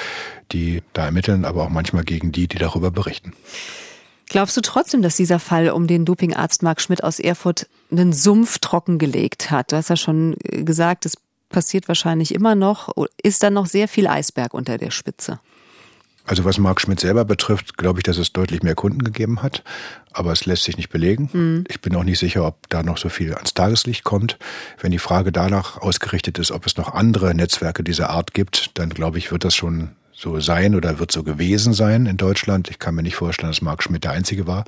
die 0.53 0.81
da 0.93 1.03
ermitteln, 1.03 1.43
aber 1.43 1.63
auch 1.63 1.69
manchmal 1.69 2.05
gegen 2.05 2.31
die, 2.31 2.47
die 2.47 2.57
darüber 2.57 2.91
berichten. 2.91 3.33
Glaubst 4.31 4.55
du 4.55 4.61
trotzdem, 4.61 5.01
dass 5.01 5.17
dieser 5.17 5.39
Fall 5.39 5.71
um 5.71 5.87
den 5.87 6.05
Dopingarzt 6.05 6.63
Marc 6.63 6.79
Schmidt 6.79 7.03
aus 7.03 7.19
Erfurt 7.19 7.67
einen 7.91 8.13
Sumpf 8.13 8.59
trockengelegt 8.59 9.51
hat? 9.51 9.73
Du 9.73 9.75
hast 9.75 9.89
ja 9.89 9.97
schon 9.97 10.37
äh, 10.43 10.63
gesagt, 10.63 11.05
es 11.05 11.17
passiert 11.49 11.89
wahrscheinlich 11.89 12.33
immer 12.33 12.55
noch. 12.55 12.95
Ist 13.21 13.43
da 13.43 13.49
noch 13.49 13.65
sehr 13.65 13.89
viel 13.89 14.07
Eisberg 14.07 14.53
unter 14.53 14.77
der 14.77 14.89
Spitze? 14.89 15.41
Also 16.25 16.45
was 16.45 16.59
Marc 16.59 16.79
Schmidt 16.79 17.01
selber 17.01 17.25
betrifft, 17.25 17.77
glaube 17.77 17.99
ich, 17.99 18.03
dass 18.03 18.17
es 18.17 18.31
deutlich 18.31 18.63
mehr 18.63 18.75
Kunden 18.75 19.03
gegeben 19.03 19.43
hat. 19.43 19.65
Aber 20.13 20.31
es 20.31 20.45
lässt 20.45 20.63
sich 20.63 20.77
nicht 20.77 20.91
belegen. 20.91 21.29
Mhm. 21.33 21.63
Ich 21.67 21.81
bin 21.81 21.93
auch 21.97 22.05
nicht 22.05 22.19
sicher, 22.19 22.45
ob 22.47 22.69
da 22.69 22.83
noch 22.83 22.99
so 22.99 23.09
viel 23.09 23.33
ans 23.33 23.53
Tageslicht 23.53 24.05
kommt. 24.05 24.37
Wenn 24.79 24.91
die 24.91 24.99
Frage 24.99 25.33
danach 25.33 25.81
ausgerichtet 25.81 26.39
ist, 26.39 26.51
ob 26.51 26.65
es 26.65 26.77
noch 26.77 26.93
andere 26.93 27.35
Netzwerke 27.35 27.83
dieser 27.83 28.11
Art 28.11 28.33
gibt, 28.33 28.79
dann 28.79 28.91
glaube 28.91 29.17
ich, 29.17 29.29
wird 29.29 29.43
das 29.43 29.55
schon 29.55 29.89
so 30.21 30.39
sein 30.39 30.75
oder 30.75 30.99
wird 30.99 31.11
so 31.11 31.23
gewesen 31.23 31.73
sein 31.73 32.05
in 32.05 32.15
Deutschland. 32.15 32.69
Ich 32.69 32.77
kann 32.77 32.93
mir 32.93 33.01
nicht 33.01 33.15
vorstellen, 33.15 33.51
dass 33.51 33.61
Marc 33.61 33.81
Schmidt 33.81 34.03
der 34.03 34.11
Einzige 34.11 34.45
war. 34.45 34.65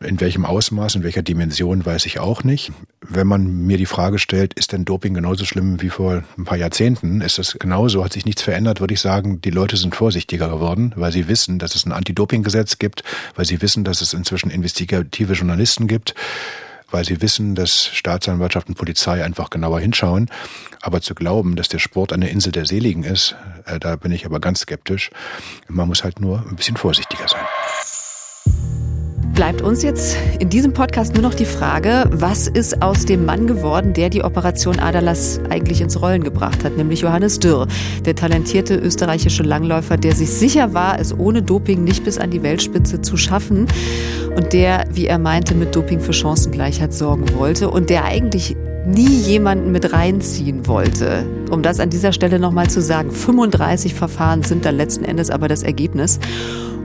In 0.00 0.18
welchem 0.20 0.46
Ausmaß, 0.46 0.94
in 0.94 1.02
welcher 1.02 1.22
Dimension, 1.22 1.84
weiß 1.84 2.06
ich 2.06 2.20
auch 2.20 2.42
nicht. 2.42 2.72
Wenn 3.06 3.26
man 3.26 3.66
mir 3.66 3.76
die 3.76 3.86
Frage 3.86 4.18
stellt, 4.18 4.54
ist 4.54 4.72
denn 4.72 4.86
Doping 4.86 5.12
genauso 5.12 5.44
schlimm 5.44 5.82
wie 5.82 5.90
vor 5.90 6.22
ein 6.38 6.44
paar 6.44 6.56
Jahrzehnten? 6.56 7.20
Ist 7.20 7.38
das 7.38 7.58
genauso? 7.58 8.02
Hat 8.02 8.14
sich 8.14 8.24
nichts 8.24 8.42
verändert? 8.42 8.80
Würde 8.80 8.94
ich 8.94 9.00
sagen, 9.00 9.42
die 9.42 9.50
Leute 9.50 9.76
sind 9.76 9.94
vorsichtiger 9.94 10.48
geworden, 10.48 10.92
weil 10.96 11.12
sie 11.12 11.28
wissen, 11.28 11.58
dass 11.58 11.74
es 11.74 11.84
ein 11.84 11.92
Anti-Doping-Gesetz 11.92 12.78
gibt, 12.78 13.04
weil 13.34 13.44
sie 13.44 13.60
wissen, 13.60 13.84
dass 13.84 14.00
es 14.00 14.14
inzwischen 14.14 14.50
investigative 14.50 15.34
Journalisten 15.34 15.86
gibt 15.86 16.14
weil 16.90 17.04
sie 17.04 17.20
wissen, 17.20 17.54
dass 17.54 17.86
Staatsanwaltschaft 17.86 18.68
und 18.68 18.76
Polizei 18.76 19.24
einfach 19.24 19.50
genauer 19.50 19.80
hinschauen. 19.80 20.30
Aber 20.80 21.00
zu 21.00 21.14
glauben, 21.14 21.56
dass 21.56 21.68
der 21.68 21.78
Sport 21.78 22.12
eine 22.12 22.30
Insel 22.30 22.52
der 22.52 22.66
Seligen 22.66 23.04
ist, 23.04 23.36
äh, 23.66 23.78
da 23.78 23.96
bin 23.96 24.12
ich 24.12 24.24
aber 24.24 24.40
ganz 24.40 24.60
skeptisch. 24.60 25.10
Man 25.68 25.88
muss 25.88 26.04
halt 26.04 26.20
nur 26.20 26.44
ein 26.48 26.56
bisschen 26.56 26.76
vorsichtiger 26.76 27.28
sein 27.28 27.46
bleibt 29.34 29.62
uns 29.62 29.82
jetzt 29.82 30.16
in 30.38 30.48
diesem 30.48 30.72
Podcast 30.72 31.14
nur 31.14 31.22
noch 31.22 31.34
die 31.34 31.44
Frage, 31.44 32.04
was 32.10 32.48
ist 32.48 32.82
aus 32.82 33.04
dem 33.04 33.24
Mann 33.24 33.46
geworden, 33.46 33.92
der 33.92 34.10
die 34.10 34.22
Operation 34.22 34.78
Adalas 34.78 35.40
eigentlich 35.50 35.80
ins 35.80 36.00
Rollen 36.00 36.24
gebracht 36.24 36.64
hat, 36.64 36.76
nämlich 36.76 37.00
Johannes 37.00 37.38
Dürr, 37.38 37.66
der 38.04 38.14
talentierte 38.14 38.76
österreichische 38.76 39.42
Langläufer, 39.42 39.96
der 39.96 40.14
sich 40.14 40.30
sicher 40.30 40.74
war, 40.74 40.98
es 40.98 41.16
ohne 41.16 41.42
Doping 41.42 41.84
nicht 41.84 42.04
bis 42.04 42.18
an 42.18 42.30
die 42.30 42.42
Weltspitze 42.42 43.00
zu 43.00 43.16
schaffen 43.16 43.66
und 44.36 44.52
der, 44.52 44.84
wie 44.92 45.06
er 45.06 45.18
meinte, 45.18 45.54
mit 45.54 45.74
Doping 45.74 46.00
für 46.00 46.12
Chancengleichheit 46.12 46.92
sorgen 46.92 47.26
wollte 47.34 47.70
und 47.70 47.90
der 47.90 48.04
eigentlich 48.04 48.56
nie 48.86 49.20
jemanden 49.20 49.70
mit 49.70 49.92
reinziehen 49.92 50.66
wollte. 50.66 51.24
Um 51.50 51.62
das 51.62 51.80
an 51.80 51.90
dieser 51.90 52.12
Stelle 52.12 52.38
nochmal 52.38 52.70
zu 52.70 52.80
sagen, 52.80 53.10
35 53.10 53.94
Verfahren 53.94 54.42
sind 54.42 54.64
dann 54.64 54.76
letzten 54.76 55.04
Endes 55.04 55.30
aber 55.30 55.48
das 55.48 55.62
Ergebnis. 55.62 56.18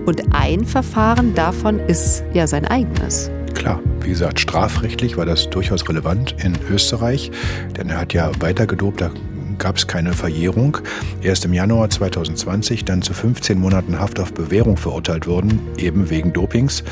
Und 0.05 0.33
ein 0.33 0.65
Verfahren 0.65 1.33
davon 1.33 1.79
ist 1.79 2.23
ja 2.33 2.47
sein 2.47 2.65
eigenes. 2.65 3.31
Klar, 3.53 3.79
wie 4.01 4.09
gesagt, 4.09 4.39
strafrechtlich 4.39 5.15
war 5.15 5.25
das 5.25 5.49
durchaus 5.49 5.87
relevant 5.87 6.35
in 6.43 6.57
Österreich, 6.69 7.31
denn 7.77 7.89
er 7.89 8.01
hat 8.01 8.13
ja 8.13 8.31
weiter 8.39 8.65
gedopt, 8.67 9.01
da 9.01 9.11
gab 9.59 9.77
es 9.77 9.87
keine 9.87 10.13
Verjährung. 10.13 10.79
Erst 11.21 11.45
im 11.45 11.53
Januar 11.53 11.89
2020 11.89 12.83
dann 12.83 13.01
zu 13.01 13.13
15 13.13 13.57
Monaten 13.57 13.99
Haft 13.99 14.19
auf 14.19 14.33
Bewährung 14.33 14.75
verurteilt 14.75 15.27
wurden, 15.27 15.59
eben 15.77 16.09
wegen 16.09 16.33
Dopings. 16.33 16.83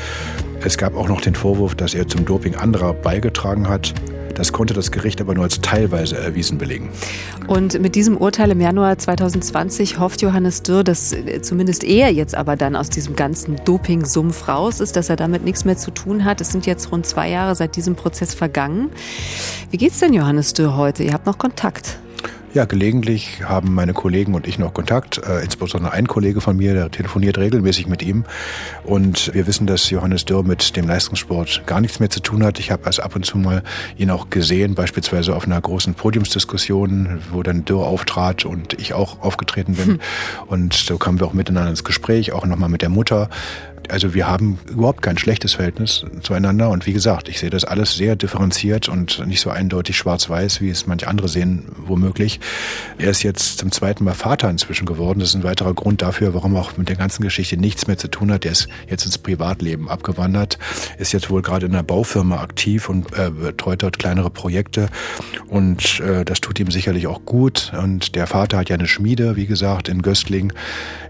Es 0.64 0.78
gab 0.78 0.96
auch 0.96 1.08
noch 1.08 1.20
den 1.20 1.34
Vorwurf, 1.34 1.74
dass 1.74 1.92
er 1.92 2.06
zum 2.06 2.24
Doping 2.24 2.54
anderer 2.54 2.94
beigetragen 2.94 3.68
hat. 3.68 3.94
Das 4.36 4.52
konnte 4.52 4.74
das 4.74 4.92
Gericht 4.92 5.20
aber 5.20 5.34
nur 5.34 5.42
als 5.42 5.60
teilweise 5.60 6.16
erwiesen 6.16 6.56
belegen. 6.56 6.90
Und 7.48 7.80
mit 7.80 7.96
diesem 7.96 8.16
Urteil 8.16 8.52
im 8.52 8.60
Januar 8.60 8.96
2020 8.96 9.98
hofft 9.98 10.22
Johannes 10.22 10.62
Dürr, 10.62 10.84
dass 10.84 11.12
äh, 11.12 11.42
zumindest 11.42 11.82
er 11.82 12.12
jetzt 12.12 12.36
aber 12.36 12.54
dann 12.56 12.76
aus 12.76 12.90
diesem 12.90 13.16
ganzen 13.16 13.56
Doping-Sumpf 13.64 14.46
raus 14.46 14.78
ist, 14.78 14.94
dass 14.94 15.10
er 15.10 15.16
damit 15.16 15.44
nichts 15.44 15.64
mehr 15.64 15.76
zu 15.76 15.90
tun 15.90 16.24
hat. 16.24 16.40
Es 16.40 16.52
sind 16.52 16.64
jetzt 16.64 16.92
rund 16.92 17.06
zwei 17.06 17.28
Jahre 17.28 17.56
seit 17.56 17.74
diesem 17.74 17.96
Prozess 17.96 18.32
vergangen. 18.32 18.90
Wie 19.70 19.76
geht's 19.76 19.98
denn 19.98 20.14
Johannes 20.14 20.54
Dürr 20.54 20.76
heute? 20.76 21.02
Ihr 21.02 21.12
habt 21.12 21.26
noch 21.26 21.38
Kontakt. 21.38 21.98
Ja, 22.54 22.66
gelegentlich 22.66 23.42
haben 23.44 23.72
meine 23.72 23.94
Kollegen 23.94 24.34
und 24.34 24.46
ich 24.46 24.58
noch 24.58 24.74
Kontakt. 24.74 25.16
Äh, 25.26 25.42
insbesondere 25.42 25.94
ein 25.94 26.06
Kollege 26.06 26.42
von 26.42 26.54
mir, 26.54 26.74
der 26.74 26.90
telefoniert 26.90 27.38
regelmäßig 27.38 27.86
mit 27.86 28.02
ihm. 28.02 28.24
Und 28.84 29.32
wir 29.32 29.46
wissen, 29.46 29.66
dass 29.66 29.88
Johannes 29.88 30.26
Dürr 30.26 30.42
mit 30.42 30.76
dem 30.76 30.86
Leistungssport 30.86 31.62
gar 31.64 31.80
nichts 31.80 31.98
mehr 31.98 32.10
zu 32.10 32.20
tun 32.20 32.44
hat. 32.44 32.58
Ich 32.58 32.70
habe 32.70 32.82
erst 32.84 33.00
ab 33.00 33.16
und 33.16 33.24
zu 33.24 33.38
mal 33.38 33.62
ihn 33.96 34.10
auch 34.10 34.28
gesehen, 34.28 34.74
beispielsweise 34.74 35.34
auf 35.34 35.46
einer 35.46 35.58
großen 35.58 35.94
Podiumsdiskussion, 35.94 37.22
wo 37.32 37.42
dann 37.42 37.64
Dürr 37.64 37.86
auftrat 37.86 38.44
und 38.44 38.74
ich 38.74 38.92
auch 38.92 39.22
aufgetreten 39.22 39.74
bin. 39.74 39.86
Hm. 39.86 40.00
Und 40.46 40.74
so 40.74 40.98
kamen 40.98 41.18
wir 41.18 41.26
auch 41.26 41.32
miteinander 41.32 41.70
ins 41.70 41.84
Gespräch, 41.84 42.32
auch 42.32 42.44
nochmal 42.44 42.68
mit 42.68 42.82
der 42.82 42.90
Mutter. 42.90 43.30
Also 43.90 44.14
wir 44.14 44.28
haben 44.28 44.58
überhaupt 44.68 45.02
kein 45.02 45.18
schlechtes 45.18 45.54
Verhältnis 45.54 46.04
zueinander. 46.22 46.70
Und 46.70 46.86
wie 46.86 46.92
gesagt, 46.92 47.28
ich 47.28 47.38
sehe 47.40 47.50
das 47.50 47.64
alles 47.64 47.94
sehr 47.94 48.16
differenziert 48.16 48.88
und 48.88 49.26
nicht 49.26 49.40
so 49.40 49.50
eindeutig 49.50 49.96
schwarz-weiß, 49.96 50.60
wie 50.60 50.70
es 50.70 50.86
manche 50.86 51.08
andere 51.08 51.28
sehen, 51.28 51.66
womöglich. 51.76 52.40
Er 52.98 53.10
ist 53.10 53.22
jetzt 53.22 53.58
zum 53.58 53.72
zweiten 53.72 54.04
Mal 54.04 54.14
Vater 54.14 54.50
inzwischen 54.50 54.86
geworden. 54.86 55.20
Das 55.20 55.30
ist 55.30 55.34
ein 55.34 55.44
weiterer 55.44 55.74
Grund 55.74 56.02
dafür, 56.02 56.34
warum 56.34 56.56
auch 56.56 56.76
mit 56.76 56.88
der 56.88 56.96
ganzen 56.96 57.22
Geschichte 57.22 57.56
nichts 57.56 57.86
mehr 57.86 57.98
zu 57.98 58.08
tun 58.08 58.30
hat. 58.32 58.44
Er 58.44 58.52
ist 58.52 58.68
jetzt 58.88 59.04
ins 59.04 59.18
Privatleben 59.18 59.88
abgewandert, 59.88 60.58
ist 60.98 61.12
jetzt 61.12 61.30
wohl 61.30 61.42
gerade 61.42 61.66
in 61.66 61.72
einer 61.72 61.82
Baufirma 61.82 62.40
aktiv 62.40 62.88
und 62.88 63.12
äh, 63.18 63.30
betreut 63.30 63.82
dort 63.82 63.98
kleinere 63.98 64.30
Projekte. 64.30 64.88
Und 65.48 66.00
äh, 66.00 66.24
das 66.24 66.40
tut 66.40 66.60
ihm 66.60 66.70
sicherlich 66.70 67.06
auch 67.06 67.24
gut. 67.24 67.72
Und 67.80 68.14
der 68.14 68.26
Vater 68.26 68.58
hat 68.58 68.68
ja 68.68 68.76
eine 68.76 68.86
Schmiede, 68.86 69.36
wie 69.36 69.46
gesagt, 69.46 69.88
in 69.88 70.02
Göstling, 70.02 70.52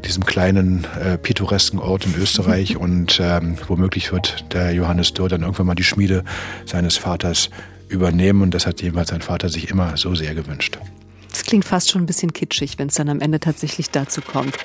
diesem 0.05 0.25
kleinen 0.25 0.87
äh, 1.03 1.19
pittoresken 1.19 1.79
Ort 1.79 2.07
in 2.07 2.15
Österreich 2.15 2.62
möglich 2.63 2.77
und 2.77 3.21
ähm, 3.21 3.57
womöglich 3.67 4.13
wird 4.13 4.45
der 4.53 4.73
Johannes 4.73 5.13
Dürr 5.13 5.29
dann 5.29 5.43
irgendwann 5.43 5.67
mal 5.67 5.75
die 5.75 5.85
Schmiede 5.85 6.25
seines 6.65 6.97
Vaters 6.97 7.51
übernehmen 7.89 8.43
und 8.43 8.55
das 8.55 8.67
hat 8.67 8.81
jedenfalls 8.81 9.09
sein 9.09 9.23
Vater 9.23 9.49
sich 9.49 9.69
immer 9.69 9.97
so 9.97 10.15
sehr 10.15 10.35
gewünscht. 10.35 10.79
Das 11.31 11.45
klingt 11.45 11.65
fast 11.65 11.91
schon 11.91 12.03
ein 12.03 12.07
bisschen 12.07 12.33
kitschig, 12.33 12.79
wenn 12.79 12.89
es 12.89 12.95
dann 12.95 13.09
am 13.09 13.21
Ende 13.21 13.41
tatsächlich 13.41 13.91
dazu 13.91 14.21
kommt. 14.21 14.57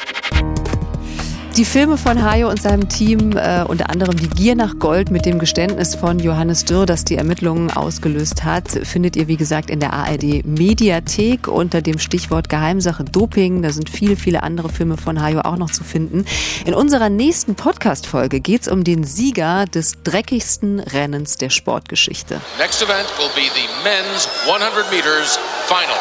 Die 1.57 1.65
Filme 1.65 1.97
von 1.97 2.21
Hayo 2.21 2.49
und 2.49 2.61
seinem 2.61 2.87
Team, 2.87 3.35
äh, 3.35 3.63
unter 3.67 3.89
anderem 3.89 4.15
Die 4.15 4.29
Gier 4.29 4.53
nach 4.53 4.77
Gold 4.77 5.09
mit 5.09 5.25
dem 5.25 5.39
Geständnis 5.39 5.95
von 5.95 6.19
Johannes 6.19 6.65
Dürr, 6.65 6.85
das 6.85 7.03
die 7.03 7.15
Ermittlungen 7.15 7.71
ausgelöst 7.71 8.43
hat, 8.43 8.69
findet 8.69 9.15
ihr, 9.15 9.27
wie 9.27 9.37
gesagt, 9.37 9.71
in 9.71 9.79
der 9.79 9.91
ARD 9.91 10.45
Mediathek 10.45 11.47
unter 11.47 11.81
dem 11.81 11.97
Stichwort 11.97 12.47
Geheimsache 12.49 13.03
Doping. 13.05 13.63
Da 13.63 13.71
sind 13.71 13.89
viele, 13.89 14.17
viele 14.17 14.43
andere 14.43 14.69
Filme 14.69 14.97
von 14.97 15.19
Hayo 15.19 15.41
auch 15.41 15.57
noch 15.57 15.71
zu 15.71 15.83
finden. 15.83 16.27
In 16.65 16.75
unserer 16.75 17.09
nächsten 17.09 17.55
Podcast-Folge 17.55 18.39
geht 18.39 18.61
es 18.61 18.67
um 18.67 18.83
den 18.83 19.03
Sieger 19.03 19.65
des 19.65 20.03
dreckigsten 20.03 20.79
Rennens 20.79 21.37
der 21.37 21.49
Sportgeschichte. 21.49 22.39
Next 22.59 22.83
event 22.83 23.07
will 23.17 23.31
be 23.33 23.49
the 23.55 23.67
men's 23.83 24.29
100 24.45 24.91
meters 24.91 25.39
final. 25.65 25.97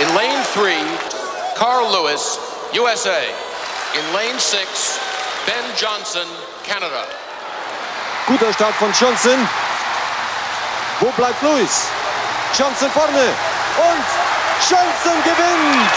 In 0.00 0.08
lane 0.16 0.42
3, 0.56 0.72
Carl 1.56 1.84
Lewis, 1.92 2.40
USA. 2.76 3.51
In 3.94 4.14
Lane 4.14 4.38
6, 4.38 4.98
Ben 5.44 5.54
Johnson, 5.76 6.26
Canada. 6.66 7.04
Guter 8.26 8.50
Start 8.54 8.74
von 8.76 8.90
Johnson. 8.98 9.38
Wo 11.00 11.10
bleibt 11.10 11.42
Lewis? 11.42 11.88
Johnson 12.56 12.88
vorne. 12.88 13.28
Und 13.76 14.06
Johnson 14.66 15.22
gewinnt. 15.24 15.90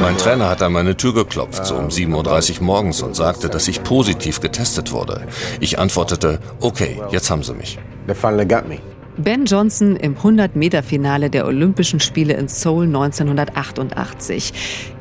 Mein 0.00 0.18
Trainer 0.18 0.48
hat 0.48 0.62
an 0.62 0.72
meine 0.72 0.96
Tür 0.96 1.14
geklopft, 1.14 1.64
so 1.64 1.76
um 1.76 1.88
7.30 1.88 2.56
Uhr 2.58 2.64
morgens 2.64 3.02
und 3.02 3.14
sagte, 3.14 3.48
dass 3.48 3.68
ich 3.68 3.84
positiv 3.84 4.40
getestet 4.40 4.90
wurde. 4.90 5.28
Ich 5.60 5.78
antwortete, 5.78 6.40
okay, 6.60 7.00
jetzt 7.10 7.30
haben 7.30 7.44
sie 7.44 7.54
mich. 7.54 7.78
They 8.08 8.16
finally 8.16 8.46
got 8.46 8.66
me. 8.66 8.80
Ben 9.22 9.44
Johnson 9.44 9.94
im 9.94 10.16
100-Meter-Finale 10.16 11.30
der 11.30 11.46
Olympischen 11.46 12.00
Spiele 12.00 12.34
in 12.34 12.48
Seoul 12.48 12.86
1988. 12.86 14.52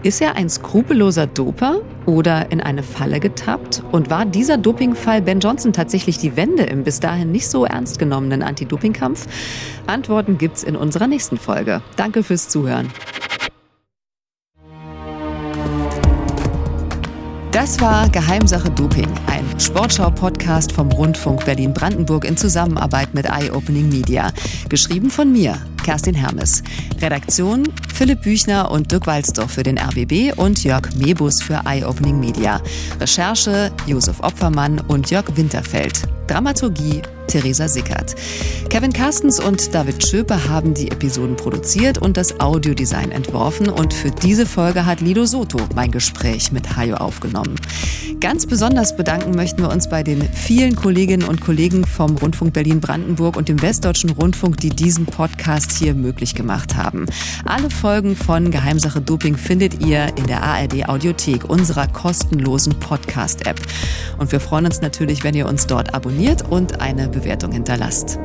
Ist 0.03 0.21
er 0.21 0.35
ein 0.35 0.47
skrupelloser 0.47 1.25
Doper 1.25 1.81
oder 2.05 2.51
in 2.51 2.61
eine 2.61 2.83
Falle 2.83 3.19
getappt? 3.19 3.81
Und 3.91 4.11
war 4.11 4.25
dieser 4.25 4.59
Dopingfall 4.59 5.23
Ben 5.23 5.39
Johnson 5.39 5.73
tatsächlich 5.73 6.19
die 6.19 6.35
Wende 6.35 6.63
im 6.63 6.83
bis 6.83 6.99
dahin 6.99 7.31
nicht 7.31 7.47
so 7.47 7.65
ernst 7.65 7.97
genommenen 7.97 8.43
Anti-Doping-Kampf? 8.43 9.27
Antworten 9.87 10.37
gibt's 10.37 10.63
in 10.63 10.75
unserer 10.75 11.07
nächsten 11.07 11.37
Folge. 11.37 11.81
Danke 11.95 12.21
fürs 12.21 12.47
Zuhören. 12.47 12.89
Das 17.61 17.79
war 17.79 18.09
Geheimsache 18.09 18.71
Doping, 18.71 19.07
ein 19.27 19.45
Sportschau-Podcast 19.59 20.71
vom 20.71 20.91
Rundfunk 20.91 21.45
Berlin-Brandenburg 21.45 22.25
in 22.25 22.35
Zusammenarbeit 22.35 23.13
mit 23.13 23.27
Eye 23.27 23.51
Opening 23.51 23.87
Media. 23.87 24.31
Geschrieben 24.67 25.11
von 25.11 25.31
mir, 25.31 25.59
Kerstin 25.83 26.15
Hermes. 26.15 26.63
Redaktion 26.99 27.71
Philipp 27.93 28.23
Büchner 28.23 28.71
und 28.71 28.91
Dirk 28.91 29.05
Walzdorf 29.05 29.51
für 29.51 29.61
den 29.61 29.77
RBB 29.77 30.35
und 30.37 30.63
Jörg 30.63 30.89
Mebus 30.95 31.43
für 31.43 31.61
Eye 31.63 31.85
Opening 31.85 32.19
Media. 32.19 32.59
Recherche 32.99 33.71
Josef 33.85 34.21
Opfermann 34.21 34.79
und 34.87 35.11
Jörg 35.11 35.25
Winterfeld. 35.35 36.01
Dramaturgie 36.25 37.03
Theresa 37.31 37.69
Sickert. 37.69 38.15
Kevin 38.69 38.91
Carstens 38.91 39.39
und 39.39 39.73
David 39.73 40.05
Schöpe 40.05 40.49
haben 40.49 40.73
die 40.73 40.91
Episoden 40.91 41.37
produziert 41.37 41.97
und 41.97 42.17
das 42.17 42.39
Audiodesign 42.41 43.11
entworfen 43.11 43.69
und 43.69 43.93
für 43.93 44.11
diese 44.11 44.45
Folge 44.45 44.85
hat 44.85 44.99
Lido 44.99 45.25
Soto 45.25 45.57
mein 45.73 45.91
Gespräch 45.91 46.51
mit 46.51 46.75
Hayo 46.75 46.97
aufgenommen. 46.97 47.55
Ganz 48.21 48.45
besonders 48.45 48.95
bedanken 48.95 49.31
möchten 49.31 49.63
wir 49.63 49.71
uns 49.71 49.89
bei 49.89 50.03
den 50.03 50.21
vielen 50.21 50.75
Kolleginnen 50.75 51.27
und 51.27 51.41
Kollegen 51.41 51.85
vom 51.85 52.17
Rundfunk 52.17 52.53
Berlin-Brandenburg 52.53 53.35
und 53.35 53.49
dem 53.49 53.59
Westdeutschen 53.63 54.11
Rundfunk, 54.11 54.57
die 54.57 54.69
diesen 54.69 55.07
Podcast 55.07 55.71
hier 55.71 55.95
möglich 55.95 56.35
gemacht 56.35 56.75
haben. 56.75 57.07
Alle 57.45 57.71
Folgen 57.71 58.15
von 58.15 58.51
Geheimsache 58.51 59.01
Doping 59.01 59.37
findet 59.37 59.83
ihr 59.83 60.15
in 60.17 60.27
der 60.27 60.43
ARD 60.43 60.87
Audiothek, 60.87 61.49
unserer 61.49 61.87
kostenlosen 61.87 62.77
Podcast-App. 62.79 63.59
Und 64.19 64.31
wir 64.31 64.39
freuen 64.39 64.67
uns 64.67 64.81
natürlich, 64.81 65.23
wenn 65.23 65.33
ihr 65.33 65.47
uns 65.47 65.65
dort 65.65 65.95
abonniert 65.95 66.47
und 66.47 66.79
eine 66.79 67.07
Bewertung 67.21 67.51
hinterlasst. 67.51 68.19